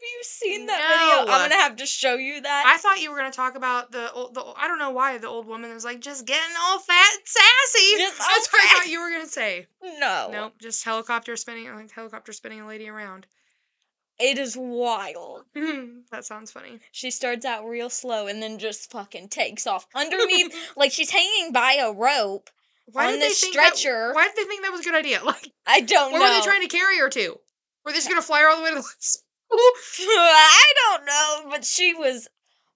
you 0.00 0.22
seen 0.22 0.66
that 0.66 0.80
video? 0.80 1.32
I'm 1.32 1.50
gonna 1.50 1.60
have 1.62 1.76
to 1.76 1.86
show 1.86 2.14
you 2.14 2.40
that. 2.40 2.64
I 2.66 2.78
thought 2.78 3.00
you 3.02 3.10
were 3.10 3.16
gonna 3.16 3.30
talk 3.30 3.56
about 3.56 3.92
the 3.92 4.10
old, 4.12 4.34
the 4.34 4.42
I 4.56 4.66
don't 4.66 4.78
know 4.78 4.90
why 4.90 5.18
the 5.18 5.28
old 5.28 5.46
woman 5.46 5.72
was 5.74 5.84
like 5.84 6.00
just 6.00 6.26
getting 6.26 6.54
all 6.60 6.78
fat 6.78 7.12
and 7.12 7.22
sassy. 7.24 7.98
Just 7.98 8.18
That's 8.18 8.52
what 8.52 8.62
I 8.62 8.78
thought 8.78 8.88
you 8.88 9.00
were 9.00 9.10
gonna 9.10 9.26
say. 9.26 9.66
no. 10.00 10.30
Nope, 10.32 10.54
just 10.60 10.84
helicopter 10.84 11.36
spinning 11.36 11.72
like 11.74 11.90
helicopter 11.92 12.32
spinning 12.32 12.60
a 12.62 12.66
lady 12.66 12.88
around. 12.88 13.26
It 14.22 14.38
is 14.38 14.56
wild. 14.56 15.44
that 16.10 16.24
sounds 16.24 16.50
funny. 16.50 16.78
She 16.92 17.10
starts 17.10 17.44
out 17.44 17.66
real 17.66 17.90
slow 17.90 18.26
and 18.28 18.42
then 18.42 18.58
just 18.58 18.90
fucking 18.90 19.28
takes 19.28 19.66
off 19.66 19.86
underneath. 19.94 20.54
like 20.76 20.92
she's 20.92 21.10
hanging 21.10 21.52
by 21.52 21.74
a 21.80 21.92
rope. 21.92 22.48
Why 22.92 23.06
On 23.06 23.12
did 23.12 23.22
the 23.22 23.26
they 23.26 23.32
think 23.32 23.54
that- 23.56 23.76
stretcher. 23.76 24.12
why 24.14 24.24
did 24.28 24.36
they 24.36 24.48
think 24.48 24.62
that 24.62 24.72
was 24.72 24.80
a 24.80 24.84
good 24.84 24.94
idea? 24.94 25.20
Like, 25.24 25.50
I 25.66 25.80
don't 25.80 26.12
where 26.12 26.20
know. 26.20 26.28
were 26.28 26.34
they 26.40 26.44
trying 26.44 26.62
to 26.62 26.68
carry 26.68 26.98
her 26.98 27.08
to? 27.10 27.36
Were 27.84 27.92
they 27.92 27.98
just 27.98 28.08
gonna 28.08 28.22
fly 28.22 28.40
her 28.40 28.48
all 28.50 28.56
the 28.58 28.62
way 28.62 28.70
to 28.70 28.76
the 28.76 28.82
school? 28.82 29.18
I 29.54 30.72
don't 30.88 31.04
know, 31.06 31.50
but 31.50 31.64
she 31.64 31.94
was 31.94 32.28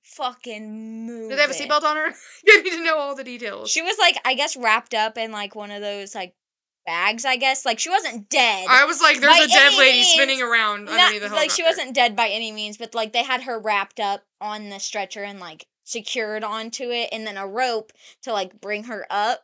fucking 0.02 1.06
moving. 1.06 1.28
Did 1.28 1.38
they 1.38 1.42
have 1.42 1.50
a 1.50 1.54
seatbelt 1.54 1.82
on 1.84 1.96
her? 1.96 2.14
you 2.44 2.62
need 2.62 2.70
to 2.70 2.84
know 2.84 2.96
all 2.98 3.14
the 3.14 3.24
details. 3.24 3.70
She 3.70 3.82
was 3.82 3.96
like, 3.98 4.16
I 4.24 4.34
guess, 4.34 4.56
wrapped 4.56 4.94
up 4.94 5.18
in 5.18 5.32
like 5.32 5.54
one 5.54 5.70
of 5.70 5.80
those 5.82 6.14
like 6.14 6.34
bags. 6.86 7.24
I 7.24 7.36
guess 7.36 7.66
like 7.66 7.78
she 7.78 7.90
wasn't 7.90 8.28
dead. 8.30 8.66
I 8.70 8.84
was 8.86 9.00
like, 9.02 9.20
there's 9.20 9.44
a 9.44 9.48
dead 9.48 9.74
lady 9.76 9.98
means, 9.98 10.08
spinning 10.14 10.42
around 10.42 10.84
Not- 10.86 10.94
underneath 10.94 11.22
the 11.22 11.28
helicopter. 11.28 11.34
like 11.36 11.50
she 11.50 11.62
wasn't 11.62 11.94
dead 11.94 12.16
by 12.16 12.28
any 12.28 12.52
means, 12.52 12.76
but 12.78 12.94
like 12.94 13.12
they 13.12 13.24
had 13.24 13.42
her 13.42 13.58
wrapped 13.60 14.00
up 14.00 14.24
on 14.40 14.68
the 14.70 14.78
stretcher 14.78 15.22
and 15.24 15.40
like 15.40 15.66
secured 15.84 16.42
onto 16.44 16.84
it, 16.90 17.10
and 17.12 17.26
then 17.26 17.36
a 17.36 17.46
rope 17.46 17.92
to 18.22 18.32
like 18.32 18.60
bring 18.60 18.84
her 18.84 19.06
up. 19.10 19.40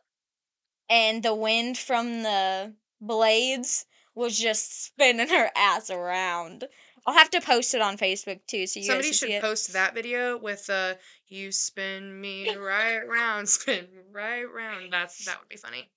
And 0.89 1.23
the 1.23 1.33
wind 1.35 1.77
from 1.77 2.23
the 2.23 2.73
blades 2.99 3.85
was 4.15 4.37
just 4.37 4.85
spinning 4.85 5.27
her 5.29 5.49
ass 5.55 5.89
around. 5.89 6.65
I'll 7.05 7.13
have 7.15 7.29
to 7.31 7.41
post 7.41 7.73
it 7.73 7.81
on 7.81 7.97
Facebook 7.97 8.39
too, 8.47 8.65
so 8.67 8.79
you 8.79 8.85
Somebody 8.85 9.09
guys 9.09 9.17
should 9.17 9.27
see 9.27 9.33
it. 9.33 9.41
post 9.41 9.73
that 9.73 9.93
video 9.93 10.37
with 10.37 10.69
uh 10.69 10.93
you 11.27 11.51
spin 11.51 12.19
me 12.21 12.55
right 12.55 13.01
round, 13.07 13.49
spin 13.49 13.87
right 14.11 14.43
round. 14.43 14.91
That's 14.93 15.25
that 15.25 15.39
would 15.39 15.49
be 15.49 15.57
funny. 15.57 15.89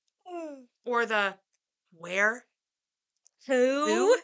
Or 0.85 1.07
the 1.07 1.35
where? 1.99 2.45
Who? 3.47 3.87
Who? 3.87 4.17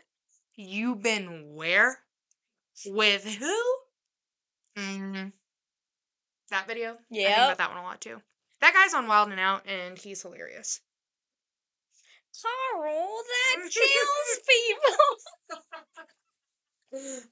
You 0.56 0.94
been 0.94 1.54
where? 1.54 1.98
With 2.86 3.24
who? 3.24 3.62
Mm-hmm. 4.76 5.28
That 6.50 6.66
video? 6.66 6.92
I 6.92 7.14
think 7.14 7.28
about 7.36 7.58
that 7.58 7.70
one 7.70 7.78
a 7.78 7.82
lot 7.82 8.00
too. 8.00 8.20
That 8.60 8.74
guy's 8.74 8.94
on 8.94 9.08
Wild 9.08 9.30
and 9.30 9.40
Out 9.40 9.66
and 9.66 9.98
he's 9.98 10.22
hilarious. 10.22 10.80
Carl, 12.42 13.08
that 13.28 13.70
kills 13.70 14.40
people. 16.92 17.22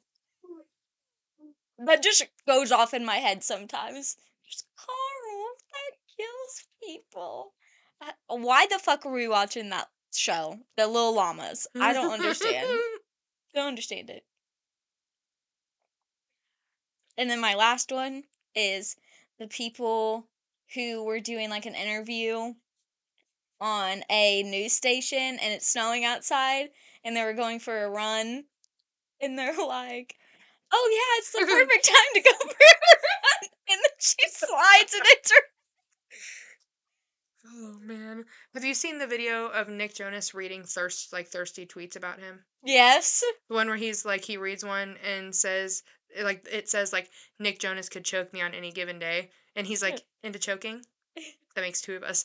that 1.87 2.03
just 2.03 2.26
goes 2.47 2.72
off 2.72 2.93
in 2.95 3.05
my 3.05 3.16
head 3.16 3.43
sometimes. 3.43 4.16
Just 4.47 4.66
Carl, 4.76 5.47
that 5.72 5.97
kills 6.16 6.66
people. 6.83 7.55
Why 8.26 8.66
the 8.66 8.78
fuck 8.78 9.05
are 9.07 9.12
we 9.12 9.28
watching 9.28 9.70
that 9.70 9.88
show? 10.14 10.59
The 10.76 10.86
Little 10.86 11.14
Llamas. 11.14 11.66
I 11.78 11.92
don't 11.92 12.12
understand. 12.12 12.68
don't 13.55 13.68
understand 13.68 14.11
it. 14.11 14.24
And 17.18 17.28
then 17.28 17.40
my 17.40 17.55
last 17.55 17.92
one 17.92 18.24
is 18.55 18.96
the 19.38 19.46
people 19.46 20.28
who 20.74 21.05
were 21.05 21.20
doing 21.20 21.51
like 21.51 21.66
an 21.66 21.74
interview 21.74 22.55
on 23.61 24.03
a 24.09 24.42
news 24.42 24.72
station 24.72 25.18
and 25.18 25.53
it's 25.53 25.66
snowing 25.66 26.05
outside 26.05 26.70
and 27.05 27.14
they 27.14 27.24
were 27.24 27.34
going 27.34 27.59
for 27.59 27.84
a 27.84 27.90
run 27.90 28.44
and 29.20 29.38
they're 29.38 29.53
like, 29.66 30.14
"Oh 30.72 30.90
yeah, 30.92 31.18
it's 31.18 31.32
the 31.32 31.40
perfect 31.46 31.84
time 31.84 32.14
to 32.14 32.20
go 32.20 32.30
for 32.38 32.46
a 32.46 32.96
run." 32.96 33.51
And 33.68 33.80
then 33.82 33.90
she 33.98 34.28
slides 34.28 34.94
and 34.94 35.03
it's 35.05 35.30
her. 35.30 35.42
Oh 37.53 37.78
man. 37.80 38.24
Have 38.55 38.64
you 38.64 38.74
seen 38.74 38.98
the 38.98 39.07
video 39.07 39.46
of 39.46 39.68
Nick 39.68 39.94
Jonas 39.94 40.34
reading 40.34 40.62
thirst 40.64 41.12
like 41.12 41.28
thirsty 41.28 41.66
tweets 41.66 41.96
about 41.96 42.20
him? 42.20 42.44
Yes. 42.62 43.24
The 43.48 43.55
one 43.55 43.66
where 43.66 43.76
he's 43.76 44.05
like 44.05 44.24
he 44.24 44.36
reads 44.36 44.64
one 44.64 44.96
and 45.05 45.34
says 45.34 45.82
eh, 46.14 46.22
like 46.22 46.46
it 46.51 46.68
says 46.68 46.92
like 46.92 47.11
Nick 47.38 47.59
Jonas 47.59 47.88
could 47.88 48.05
choke 48.05 48.32
me 48.32 48.40
on 48.40 48.55
any 48.55 48.70
given 48.72 48.98
day 48.98 49.30
and 49.57 49.66
he's 49.66 49.82
like 49.82 50.03
into 50.22 50.38
choking. 50.38 50.82
That 51.57 51.62
makes 51.62 51.80
two 51.80 51.96
of 51.96 52.05
us. 52.05 52.24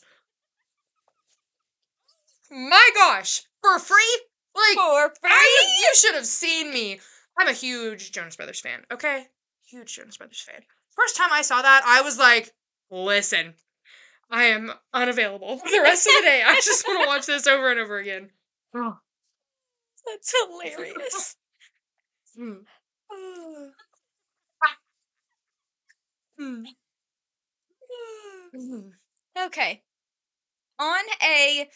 My 2.48 2.90
gosh, 2.94 3.42
for 3.60 3.80
free? 3.80 4.20
Like 4.54 4.76
For 4.76 5.08
free. 5.20 5.30
I, 5.30 5.78
you 5.80 5.94
should 5.96 6.14
have 6.14 6.26
seen 6.26 6.72
me. 6.72 7.00
I'm 7.36 7.48
a 7.48 7.52
huge 7.52 8.12
Jonas 8.12 8.36
Brothers 8.36 8.60
fan. 8.60 8.84
Okay, 8.92 9.26
huge 9.66 9.96
Jonas 9.96 10.16
Brothers 10.16 10.40
fan. 10.40 10.62
First 10.94 11.16
time 11.16 11.30
I 11.32 11.42
saw 11.42 11.60
that, 11.60 11.82
I 11.84 12.02
was 12.02 12.18
like, 12.18 12.52
"Listen, 12.88 13.54
I 14.30 14.44
am 14.44 14.72
unavailable 14.92 15.58
for 15.58 15.70
the 15.70 15.80
rest 15.80 16.06
of 16.06 16.12
the 16.14 16.22
day. 16.22 16.42
I 16.44 16.56
just 16.56 16.86
want 16.86 17.02
to 17.02 17.06
watch 17.08 17.26
this 17.26 17.46
over 17.46 17.70
and 17.70 17.80
over 17.80 17.98
again." 17.98 18.30
Oh. 18.74 18.98
That's 20.06 20.32
hilarious. 20.40 21.36
Mm. 22.38 22.64
Mm. 26.40 26.66
Mm. 28.54 28.92
okay. 29.46 29.82
On 30.78 31.04
a, 31.22 31.68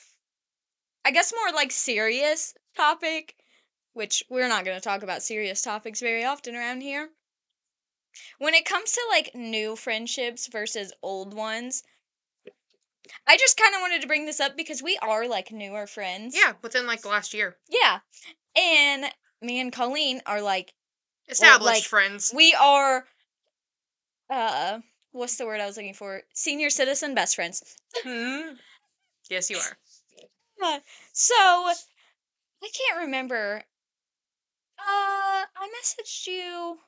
I 1.04 1.10
guess 1.10 1.32
more 1.32 1.52
like 1.52 1.72
serious 1.72 2.54
topic, 2.76 3.36
which 3.92 4.22
we're 4.28 4.48
not 4.48 4.64
going 4.64 4.76
to 4.76 4.80
talk 4.82 5.02
about 5.02 5.22
serious 5.22 5.62
topics 5.62 6.00
very 6.00 6.24
often 6.24 6.54
around 6.54 6.82
here. 6.82 7.10
When 8.38 8.54
it 8.54 8.64
comes 8.64 8.92
to 8.92 9.06
like 9.08 9.34
new 9.34 9.76
friendships 9.76 10.46
versus 10.46 10.92
old 11.02 11.32
ones, 11.32 11.82
I 13.26 13.36
just 13.36 13.56
kind 13.56 13.74
of 13.74 13.80
wanted 13.80 14.02
to 14.02 14.08
bring 14.08 14.26
this 14.26 14.40
up 14.40 14.56
because 14.56 14.82
we 14.82 14.98
are 15.02 15.26
like 15.28 15.52
newer 15.52 15.86
friends. 15.86 16.34
Yeah, 16.36 16.52
within 16.62 16.86
like 16.86 17.02
the 17.02 17.08
last 17.08 17.34
year, 17.34 17.56
Yeah. 17.68 18.00
And 18.56 19.06
me 19.40 19.60
and 19.60 19.72
Colleen 19.72 20.20
are 20.26 20.42
like, 20.42 20.74
established 21.28 21.64
like, 21.64 21.82
friends. 21.84 22.32
we 22.34 22.54
are, 22.54 23.04
uh, 24.28 24.80
what's 25.12 25.36
the 25.36 25.46
word 25.46 25.60
I 25.60 25.66
was 25.66 25.76
looking 25.76 25.94
for? 25.94 26.22
Senior 26.34 26.70
citizen 26.70 27.14
best 27.14 27.36
friends. 27.36 27.76
Hmm. 28.04 28.54
Yes, 29.28 29.50
you 29.50 29.58
are. 29.58 29.78
Uh, 30.62 30.80
so 31.12 31.34
I 31.34 31.74
can't 32.62 33.00
remember. 33.00 33.62
Uh, 34.78 35.44
I 35.56 35.68
messaged 35.82 36.26
you. 36.26 36.78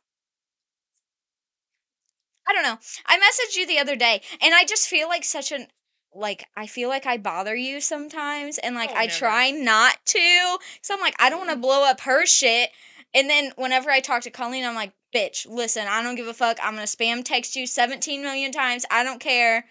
I 2.46 2.52
don't 2.52 2.64
know. 2.64 2.78
I 3.06 3.18
messaged 3.18 3.56
you 3.56 3.66
the 3.66 3.78
other 3.78 3.96
day, 3.96 4.22
and 4.40 4.54
I 4.54 4.64
just 4.64 4.88
feel 4.88 5.08
like 5.08 5.24
such 5.24 5.52
an 5.52 5.68
like 6.14 6.46
I 6.56 6.66
feel 6.66 6.88
like 6.88 7.06
I 7.06 7.16
bother 7.16 7.54
you 7.54 7.80
sometimes, 7.80 8.58
and 8.58 8.74
like 8.74 8.90
Oh, 8.90 8.96
I 8.96 9.06
never. 9.06 9.18
try 9.18 9.50
not 9.50 10.04
to. 10.06 10.58
So 10.82 10.94
I'm 10.94 11.00
like, 11.00 11.16
I 11.18 11.30
don't 11.30 11.38
want 11.38 11.50
to 11.50 11.54
mm-hmm. 11.54 11.62
blow 11.62 11.84
up 11.84 12.00
her 12.00 12.26
shit. 12.26 12.70
And 13.14 13.28
then 13.28 13.52
whenever 13.56 13.90
I 13.90 14.00
talk 14.00 14.22
to 14.22 14.30
Colleen, 14.30 14.64
I'm 14.64 14.74
like, 14.74 14.92
bitch, 15.14 15.46
listen, 15.48 15.86
I 15.86 16.02
don't 16.02 16.14
give 16.14 16.26
a 16.26 16.34
fuck. 16.34 16.58
I'm 16.62 16.74
gonna 16.74 16.86
spam 16.86 17.24
text 17.24 17.56
you 17.56 17.66
17 17.66 18.22
million 18.22 18.52
times. 18.52 18.84
I 18.90 19.04
don't 19.04 19.20
care. 19.20 19.66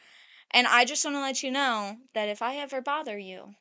And 0.52 0.68
I 0.68 0.86
just 0.86 1.06
want 1.06 1.16
to 1.16 1.22
let 1.22 1.44
you 1.44 1.52
know 1.52 1.98
that 2.14 2.28
if 2.28 2.42
I 2.42 2.58
ever 2.58 2.82
bother 2.82 3.18
you, 3.18 3.56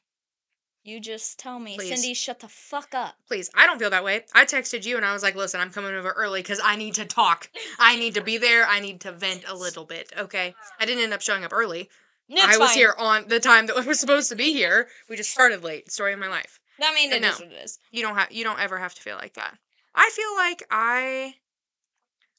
you 0.83 0.99
just 0.99 1.39
tell 1.39 1.59
me, 1.59 1.77
Please. 1.77 1.89
Cindy, 1.89 2.15
shut 2.15 2.41
the 2.41 2.49
fuck 2.49 2.95
up. 2.95 3.15
Please, 3.29 3.51
I 3.55 3.67
don't 3.67 3.79
feel 3.79 3.91
that 3.91 4.03
way. 4.03 4.25
I 4.35 4.45
texted 4.45 4.85
you 4.85 4.97
and 4.97 5.05
I 5.05 5.13
was 5.13 5.23
like, 5.23 5.37
listen, 5.37 5.61
I'm 5.61 5.71
coming 5.71 5.95
over 5.95 6.11
early 6.11 6.41
because 6.41 6.61
I 6.63 6.77
need 6.77 6.95
to 6.95 7.05
talk. 7.05 7.51
I 7.79 7.97
need 7.97 8.15
to 8.15 8.23
be 8.23 8.39
there. 8.39 8.67
I 8.67 8.81
need 8.81 9.03
to 9.03 9.13
vent 9.13 9.45
a 9.47 9.55
little 9.55 9.85
bit. 9.85 10.13
Okay. 10.19 10.55
I 10.81 10.87
didn't 10.87 11.05
end 11.05 11.13
up 11.13 11.21
showing 11.21 11.45
up 11.45 11.53
early. 11.53 11.91
I 12.39 12.59
was 12.59 12.71
fine. 12.71 12.77
here 12.79 12.95
on 12.99 13.29
the 13.29 13.41
time 13.41 13.67
that 13.67 13.77
we 13.81 13.83
were 13.85 13.95
supposed 13.95 14.29
to 14.31 14.37
be 14.37 14.53
here. 14.53 14.89
We 15.09 15.17
just 15.17 15.31
started 15.31 15.63
late. 15.65 15.91
Story 15.91 16.13
of 16.13 16.19
my 16.19 16.29
life. 16.29 16.61
I 16.83 16.95
mean, 16.95 17.13
it 17.13 17.21
No. 17.21 17.29
is 17.31 17.41
what 17.41 17.49
it 17.53 17.63
is. 17.65 17.79
You 17.91 18.03
don't 18.03 18.15
have 18.17 18.33
you 18.33 18.45
don't 18.45 18.61
ever 18.61 18.79
have 18.79 18.95
to 18.95 19.03
feel 19.03 19.17
like 19.17 19.35
that. 19.35 19.57
I 19.95 20.11
feel 20.15 20.35
like 20.37 20.63
I 20.71 21.35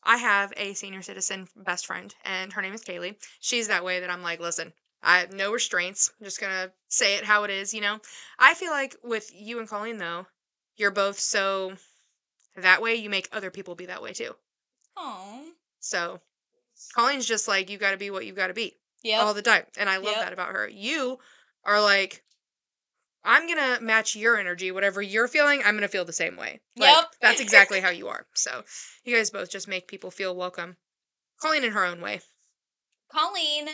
I 0.03 0.17
have 0.17 0.51
a 0.57 0.73
senior 0.73 1.01
citizen 1.03 1.47
best 1.55 1.85
friend 1.85 2.13
and 2.25 2.51
her 2.53 2.61
name 2.61 2.73
is 2.73 2.83
Kaylee. 2.83 3.15
She's 3.39 3.67
that 3.67 3.83
way 3.85 3.99
that 3.99 4.09
I'm 4.09 4.23
like, 4.23 4.39
listen, 4.39 4.73
I 5.03 5.19
have 5.19 5.33
no 5.33 5.51
restraints. 5.51 6.11
I'm 6.19 6.25
just 6.25 6.39
gonna 6.41 6.71
say 6.87 7.15
it 7.17 7.23
how 7.25 7.43
it 7.43 7.49
is, 7.51 7.73
you 7.73 7.81
know? 7.81 7.99
I 8.39 8.53
feel 8.55 8.71
like 8.71 8.95
with 9.03 9.31
you 9.33 9.59
and 9.59 9.67
Colleen 9.69 9.97
though, 9.97 10.25
you're 10.75 10.91
both 10.91 11.19
so 11.19 11.73
that 12.55 12.81
way 12.81 12.95
you 12.95 13.09
make 13.09 13.29
other 13.31 13.51
people 13.51 13.75
be 13.75 13.85
that 13.87 14.01
way 14.01 14.13
too. 14.13 14.35
Oh, 14.97 15.45
So 15.79 16.19
Colleen's 16.95 17.27
just 17.27 17.47
like 17.47 17.69
you 17.69 17.77
gotta 17.77 17.97
be 17.97 18.09
what 18.09 18.25
you 18.25 18.33
gotta 18.33 18.53
be 18.53 18.75
yep. 19.03 19.21
all 19.21 19.33
the 19.33 19.41
time. 19.41 19.63
And 19.77 19.89
I 19.89 19.97
love 19.97 20.15
Yep. 20.15 20.23
that 20.23 20.33
about 20.33 20.53
her. 20.53 20.67
You 20.67 21.19
are 21.65 21.81
like, 21.81 22.23
I'm 23.23 23.47
gonna 23.47 23.79
match 23.81 24.15
your 24.15 24.37
energy. 24.37 24.71
Whatever 24.71 25.01
you're 25.01 25.27
feeling, 25.27 25.61
I'm 25.63 25.75
gonna 25.75 25.87
feel 25.87 26.05
the 26.05 26.13
same 26.13 26.37
way. 26.37 26.59
Like, 26.75 26.95
Yep. 26.95 27.05
That's 27.21 27.41
exactly 27.41 27.79
how 27.81 27.89
you 27.89 28.07
are. 28.07 28.25
So 28.33 28.63
you 29.03 29.15
guys 29.15 29.29
both 29.29 29.49
just 29.49 29.67
make 29.67 29.87
people 29.87 30.11
feel 30.11 30.35
welcome. 30.35 30.77
Colleen 31.41 31.63
in 31.63 31.71
her 31.71 31.85
own 31.85 32.01
way. 32.01 32.21
Colleen 33.11 33.67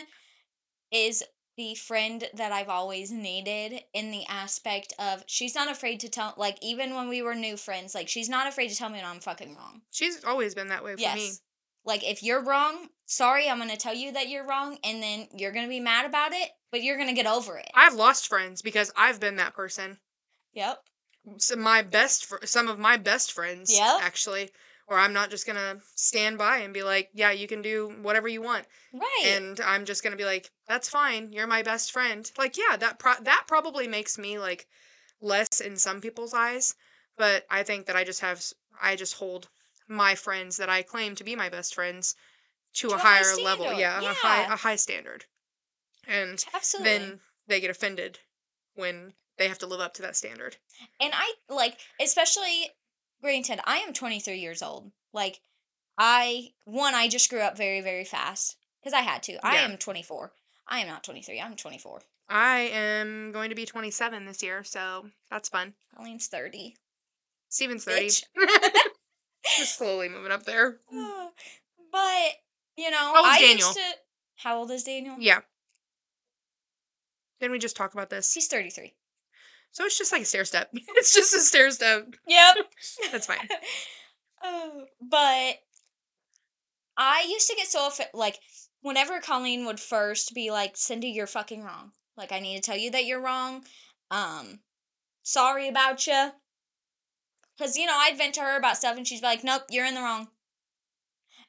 is 0.90 1.22
the 1.56 1.74
friend 1.74 2.28
that 2.34 2.52
I've 2.52 2.68
always 2.68 3.10
needed 3.10 3.82
in 3.92 4.12
the 4.12 4.24
aspect 4.28 4.94
of 4.98 5.24
she's 5.26 5.56
not 5.56 5.68
afraid 5.68 6.00
to 6.00 6.08
tell 6.08 6.32
like 6.36 6.56
even 6.62 6.94
when 6.94 7.08
we 7.08 7.20
were 7.20 7.34
new 7.34 7.56
friends, 7.56 7.94
like 7.94 8.08
she's 8.08 8.28
not 8.28 8.46
afraid 8.46 8.68
to 8.68 8.76
tell 8.76 8.88
me 8.88 8.98
when 8.98 9.04
I'm 9.04 9.20
fucking 9.20 9.56
wrong. 9.56 9.82
She's 9.90 10.24
always 10.24 10.54
been 10.54 10.68
that 10.68 10.84
way 10.84 10.94
for 10.94 11.00
yes. 11.00 11.16
me. 11.16 11.30
Like 11.88 12.04
if 12.04 12.22
you're 12.22 12.44
wrong, 12.44 12.90
sorry, 13.06 13.48
I'm 13.48 13.58
gonna 13.58 13.74
tell 13.78 13.94
you 13.94 14.12
that 14.12 14.28
you're 14.28 14.46
wrong, 14.46 14.76
and 14.84 15.02
then 15.02 15.26
you're 15.34 15.52
gonna 15.52 15.68
be 15.68 15.80
mad 15.80 16.04
about 16.04 16.32
it, 16.34 16.50
but 16.70 16.82
you're 16.82 16.98
gonna 16.98 17.14
get 17.14 17.26
over 17.26 17.56
it. 17.56 17.70
I've 17.74 17.94
lost 17.94 18.28
friends 18.28 18.60
because 18.60 18.92
I've 18.94 19.18
been 19.18 19.36
that 19.36 19.54
person. 19.54 19.98
Yep. 20.52 20.82
Some 21.38 21.60
my 21.60 21.80
best, 21.80 22.26
fr- 22.26 22.44
some 22.44 22.68
of 22.68 22.78
my 22.78 22.98
best 22.98 23.32
friends, 23.32 23.72
Yep. 23.74 24.02
actually. 24.02 24.50
Or 24.86 24.98
I'm 24.98 25.14
not 25.14 25.30
just 25.30 25.46
gonna 25.46 25.80
stand 25.96 26.36
by 26.36 26.58
and 26.58 26.74
be 26.74 26.82
like, 26.82 27.08
yeah, 27.14 27.30
you 27.30 27.48
can 27.48 27.62
do 27.62 27.88
whatever 28.02 28.28
you 28.28 28.42
want. 28.42 28.66
Right. 28.92 29.22
and 29.24 29.58
I'm 29.60 29.84
just 29.86 30.02
gonna 30.02 30.16
be 30.16 30.24
like, 30.26 30.50
"That's 30.66 30.88
fine. 30.90 31.32
You're 31.32 31.46
my 31.46 31.62
best 31.62 31.90
friend." 31.92 32.30
Like, 32.36 32.58
yeah, 32.58 32.76
that 32.76 32.98
pro- 32.98 33.20
that 33.22 33.44
probably 33.46 33.88
makes 33.88 34.18
me 34.18 34.38
like 34.38 34.66
less 35.22 35.60
in 35.62 35.76
some 35.78 36.02
people's 36.02 36.34
eyes, 36.34 36.74
but 37.16 37.46
I 37.50 37.62
think 37.62 37.86
that 37.86 37.96
I 37.96 38.04
just 38.04 38.20
have 38.20 38.44
I 38.80 38.94
just 38.96 39.14
hold 39.14 39.48
my 39.88 40.14
friends 40.14 40.56
that 40.58 40.68
I 40.68 40.82
claim 40.82 41.14
to 41.16 41.24
be 41.24 41.34
my 41.34 41.48
best 41.48 41.74
friends 41.74 42.14
to, 42.74 42.88
To 42.88 42.94
a 42.94 42.96
a 42.96 43.00
high 43.00 43.16
higher 43.18 43.36
level, 43.42 43.64
standard, 43.64 43.80
yeah, 43.80 44.00
a 44.00 44.14
high 44.14 44.52
a 44.52 44.56
high 44.56 44.76
standard, 44.76 45.24
and 46.06 46.44
Absolutely. 46.54 46.90
then 46.98 47.20
they 47.46 47.60
get 47.60 47.70
offended 47.70 48.18
when 48.74 49.14
they 49.38 49.48
have 49.48 49.58
to 49.58 49.66
live 49.66 49.80
up 49.80 49.94
to 49.94 50.02
that 50.02 50.16
standard. 50.16 50.56
And 51.00 51.12
I 51.14 51.34
like, 51.48 51.78
especially 52.00 52.70
granted, 53.22 53.60
I 53.64 53.78
am 53.78 53.92
23 53.92 54.38
years 54.38 54.62
old. 54.62 54.92
Like, 55.12 55.40
I, 55.96 56.48
one, 56.64 56.94
I 56.94 57.08
just 57.08 57.30
grew 57.30 57.40
up 57.40 57.56
very, 57.56 57.80
very 57.80 58.04
fast 58.04 58.56
because 58.80 58.92
I 58.92 59.00
had 59.00 59.22
to. 59.24 59.44
I 59.44 59.56
am 59.56 59.78
24. 59.78 60.32
I 60.68 60.80
am 60.80 60.88
not 60.88 61.02
23. 61.04 61.40
I'm 61.40 61.56
24. 61.56 62.00
I 62.28 62.58
am 62.72 63.32
going 63.32 63.48
to 63.48 63.56
be 63.56 63.64
27 63.64 64.26
this 64.26 64.42
year, 64.42 64.62
so 64.62 65.06
that's 65.30 65.48
fun. 65.48 65.72
Colleen's 65.96 66.26
30. 66.26 66.76
Steven's 67.48 67.84
30. 67.84 68.10
Just 69.58 69.76
slowly 69.78 70.08
moving 70.08 70.32
up 70.32 70.44
there. 70.44 70.78
but, 70.90 72.30
you 72.76 72.90
know, 72.90 72.96
How 72.96 73.16
old's 73.16 73.28
I 73.28 73.38
Daniel? 73.40 73.56
used 73.68 73.74
to. 73.74 73.82
How 74.36 74.58
old 74.58 74.70
is 74.70 74.84
Daniel? 74.84 75.16
Yeah. 75.18 75.40
Didn't 77.40 77.52
we 77.52 77.58
just 77.58 77.76
talk 77.76 77.92
about 77.94 78.10
this? 78.10 78.32
He's 78.32 78.46
33. 78.48 78.94
So 79.72 79.84
it's 79.84 79.98
just 79.98 80.12
like 80.12 80.22
a 80.22 80.24
stair 80.24 80.44
step. 80.44 80.70
It's 80.96 81.12
just 81.14 81.34
a 81.34 81.40
stair 81.40 81.70
step. 81.70 82.06
Yep. 82.26 82.56
That's 83.12 83.26
fine. 83.26 83.48
Oh, 84.42 84.84
but 85.00 85.56
I 86.96 87.26
used 87.28 87.48
to 87.48 87.56
get 87.56 87.66
so 87.68 87.80
offi- 87.80 88.04
like 88.14 88.38
whenever 88.82 89.20
Colleen 89.20 89.66
would 89.66 89.80
first 89.80 90.34
be 90.34 90.50
like, 90.50 90.76
"Cindy, 90.76 91.08
you're 91.08 91.26
fucking 91.26 91.62
wrong. 91.62 91.92
Like, 92.16 92.32
I 92.32 92.40
need 92.40 92.56
to 92.56 92.62
tell 92.62 92.76
you 92.76 92.90
that 92.92 93.04
you're 93.04 93.20
wrong. 93.22 93.64
Um, 94.10 94.60
sorry 95.22 95.68
about 95.68 96.06
you." 96.06 96.30
Because 97.58 97.76
you 97.76 97.86
know, 97.86 97.96
I'd 97.96 98.16
vent 98.16 98.36
to 98.36 98.40
her 98.40 98.56
about 98.56 98.76
stuff, 98.76 98.96
and 98.96 99.06
she'd 99.06 99.20
be 99.20 99.26
like, 99.26 99.42
"Nope, 99.42 99.64
you're 99.68 99.84
in 99.84 99.94
the 99.94 100.00
wrong." 100.00 100.28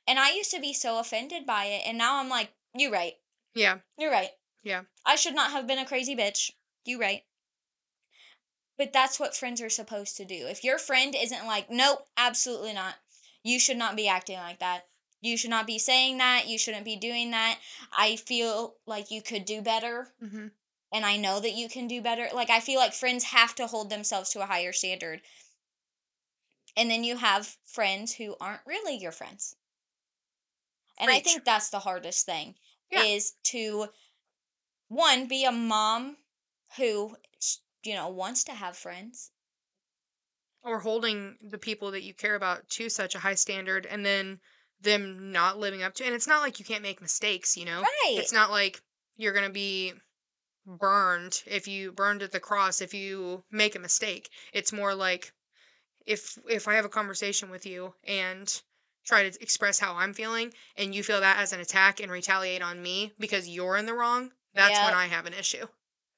And 0.08 0.18
I 0.18 0.32
used 0.32 0.52
to 0.52 0.60
be 0.60 0.74
so 0.74 0.98
offended 0.98 1.46
by 1.46 1.66
it, 1.66 1.84
and 1.86 1.98
now 1.98 2.18
I'm 2.18 2.30
like, 2.30 2.52
you're 2.74 2.92
right. 2.92 3.14
Yeah. 3.54 3.80
You're 3.98 4.12
right. 4.12 4.32
Yeah. 4.64 4.84
I 5.06 5.16
should 5.16 5.36
not 5.36 5.52
have 5.52 5.68
been 5.68 5.78
a 5.78 5.86
crazy 5.86 6.16
bitch. 6.16 6.52
You 6.84 7.00
right." 7.00 7.24
But 8.78 8.94
that's 8.94 9.20
what 9.20 9.36
friends 9.36 9.62
are 9.62 9.70
supposed 9.70 10.18
to 10.18 10.26
do. 10.26 10.48
If 10.48 10.64
your 10.64 10.80
friend 10.80 11.14
isn't 11.16 11.46
like, 11.46 11.70
nope, 11.70 12.08
absolutely 12.18 12.74
not. 12.74 12.96
You 13.44 13.60
should 13.60 13.78
not 13.78 13.96
be 13.96 14.08
acting 14.08 14.38
like 14.38 14.60
that. 14.60 14.88
You 15.22 15.38
should 15.38 15.50
not 15.50 15.68
be 15.68 15.78
saying 15.78 16.18
that. 16.18 16.48
You 16.48 16.58
shouldn't 16.58 16.86
be 16.86 16.96
doing 16.96 17.32
that. 17.32 17.60
I 17.92 18.16
feel 18.16 18.78
like 18.86 19.12
you 19.12 19.22
could 19.22 19.46
do 19.46 19.62
better. 19.62 20.14
hmm 20.20 20.48
and 20.92 21.06
I 21.06 21.18
know 21.18 21.40
that 21.40 21.54
you 21.54 21.70
can 21.70 21.88
do 21.88 22.02
better. 22.02 22.30
Like 22.34 22.50
I 22.50 22.60
feel 22.60 22.80
like 22.80 22.94
friends 22.94 23.26
have 23.26 23.54
to 23.56 23.68
hold 23.68 23.90
themselves 23.90 24.32
to 24.32 24.42
a 24.42 24.48
higher 24.48 24.74
standard. 24.74 25.22
And 26.80 26.90
then 26.90 27.04
you 27.04 27.18
have 27.18 27.58
friends 27.66 28.14
who 28.16 28.38
aren't 28.40 28.66
really 28.66 28.96
your 28.96 29.12
friends. 29.12 29.58
And 30.98 31.12
I 31.12 31.20
think 31.20 31.44
that's 31.44 31.70
the 31.70 31.80
hardest 31.80 32.26
thing 32.26 32.56
Yeah. 32.90 33.04
is 33.04 33.34
to 33.52 33.90
one 34.88 35.28
be 35.28 35.44
a 35.44 35.52
mom 35.52 36.18
who 36.78 37.18
you 37.84 37.96
know 37.96 38.08
wants 38.08 38.46
to 38.46 38.54
have 38.54 38.78
friends. 38.78 39.32
or 40.62 40.80
holding 40.80 41.38
the 41.42 41.58
people 41.58 41.92
that 41.92 42.04
you 42.04 42.14
care 42.14 42.36
about 42.36 42.70
to 42.70 42.90
such 42.90 43.14
a 43.16 43.20
high 43.20 43.36
standard 43.36 43.86
and 43.86 44.06
then 44.06 44.40
them 44.80 45.32
not 45.32 45.58
living 45.58 45.84
up 45.84 45.94
to 45.96 46.06
and 46.06 46.16
it's 46.16 46.28
not 46.28 46.42
like 46.42 46.60
you 46.60 46.66
can't 46.66 46.82
make 46.84 47.02
mistakes 47.02 47.58
you 47.58 47.66
know 47.66 47.82
Right. 47.82 48.18
it's 48.18 48.32
not 48.32 48.50
like 48.52 48.82
you're 49.18 49.34
gonna 49.34 49.50
be 49.50 49.94
burned 50.66 51.44
if 51.46 51.68
you 51.68 51.92
burned 51.92 52.22
at 52.22 52.32
the 52.32 52.40
cross 52.40 52.82
if 52.82 52.94
you 52.94 53.44
make 53.52 53.76
a 53.76 53.80
mistake 53.80 54.30
it's 54.54 54.72
more 54.74 54.96
like 54.96 55.34
if 56.10 56.38
if 56.50 56.68
i 56.68 56.74
have 56.74 56.86
a 56.86 56.90
conversation 56.90 57.50
with 57.50 57.66
you 57.66 57.94
and 58.06 58.62
try 59.06 59.28
to 59.28 59.42
express 59.42 59.80
how 59.80 59.96
i'm 59.96 60.14
feeling 60.14 60.52
and 60.76 60.94
you 60.94 61.04
feel 61.04 61.22
that 61.22 61.38
as 61.38 61.54
an 61.54 61.60
attack 61.60 62.00
and 62.00 62.12
retaliate 62.12 62.62
on 62.62 62.82
me 62.82 63.14
because 63.20 63.48
you're 63.48 63.78
in 63.78 63.86
the 63.86 63.94
wrong 63.94 64.32
that's 64.54 64.80
when 64.84 64.94
i 64.94 65.06
have 65.06 65.26
an 65.26 65.34
issue 65.34 65.66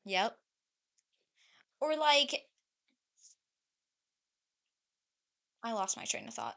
Yep. 0.06 0.36
Or 1.80 1.96
like 1.96 2.44
I 5.64 5.74
lost 5.74 5.98
my 5.98 6.06
train 6.06 6.28
of 6.28 6.34
thought. 6.34 6.56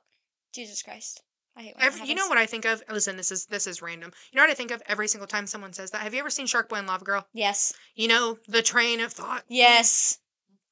Jesus 0.53 0.83
Christ. 0.83 1.23
I 1.57 1.63
hate 1.63 1.75
Every, 1.79 2.09
you 2.09 2.15
know 2.15 2.27
what 2.27 2.39
I 2.39 2.47
think 2.47 2.65
of? 2.65 2.83
Listen, 2.91 3.17
this 3.17 3.31
is 3.31 3.47
this 3.47 3.67
is 3.67 3.83
random. 3.83 4.13
You 4.33 4.37
know 4.37 4.43
what 4.43 4.51
I 4.51 4.55
think 4.55 4.71
of 4.71 4.83
every 4.87 5.09
single 5.09 5.27
time 5.27 5.47
someone 5.47 5.73
says 5.73 5.91
that? 5.91 6.01
Have 6.01 6.15
you 6.15 6.21
ever 6.21 6.31
seen 6.31 6.47
Shark 6.47 6.69
Boy 6.69 6.77
and 6.77 6.87
Lava 6.87 7.05
Girl? 7.05 7.27
Yes. 7.33 7.73
You 7.95 8.09
know 8.09 8.39
the 8.49 8.63
train 8.63 9.01
of 9.01 9.13
thought. 9.13 9.45
Yes. 9.49 10.19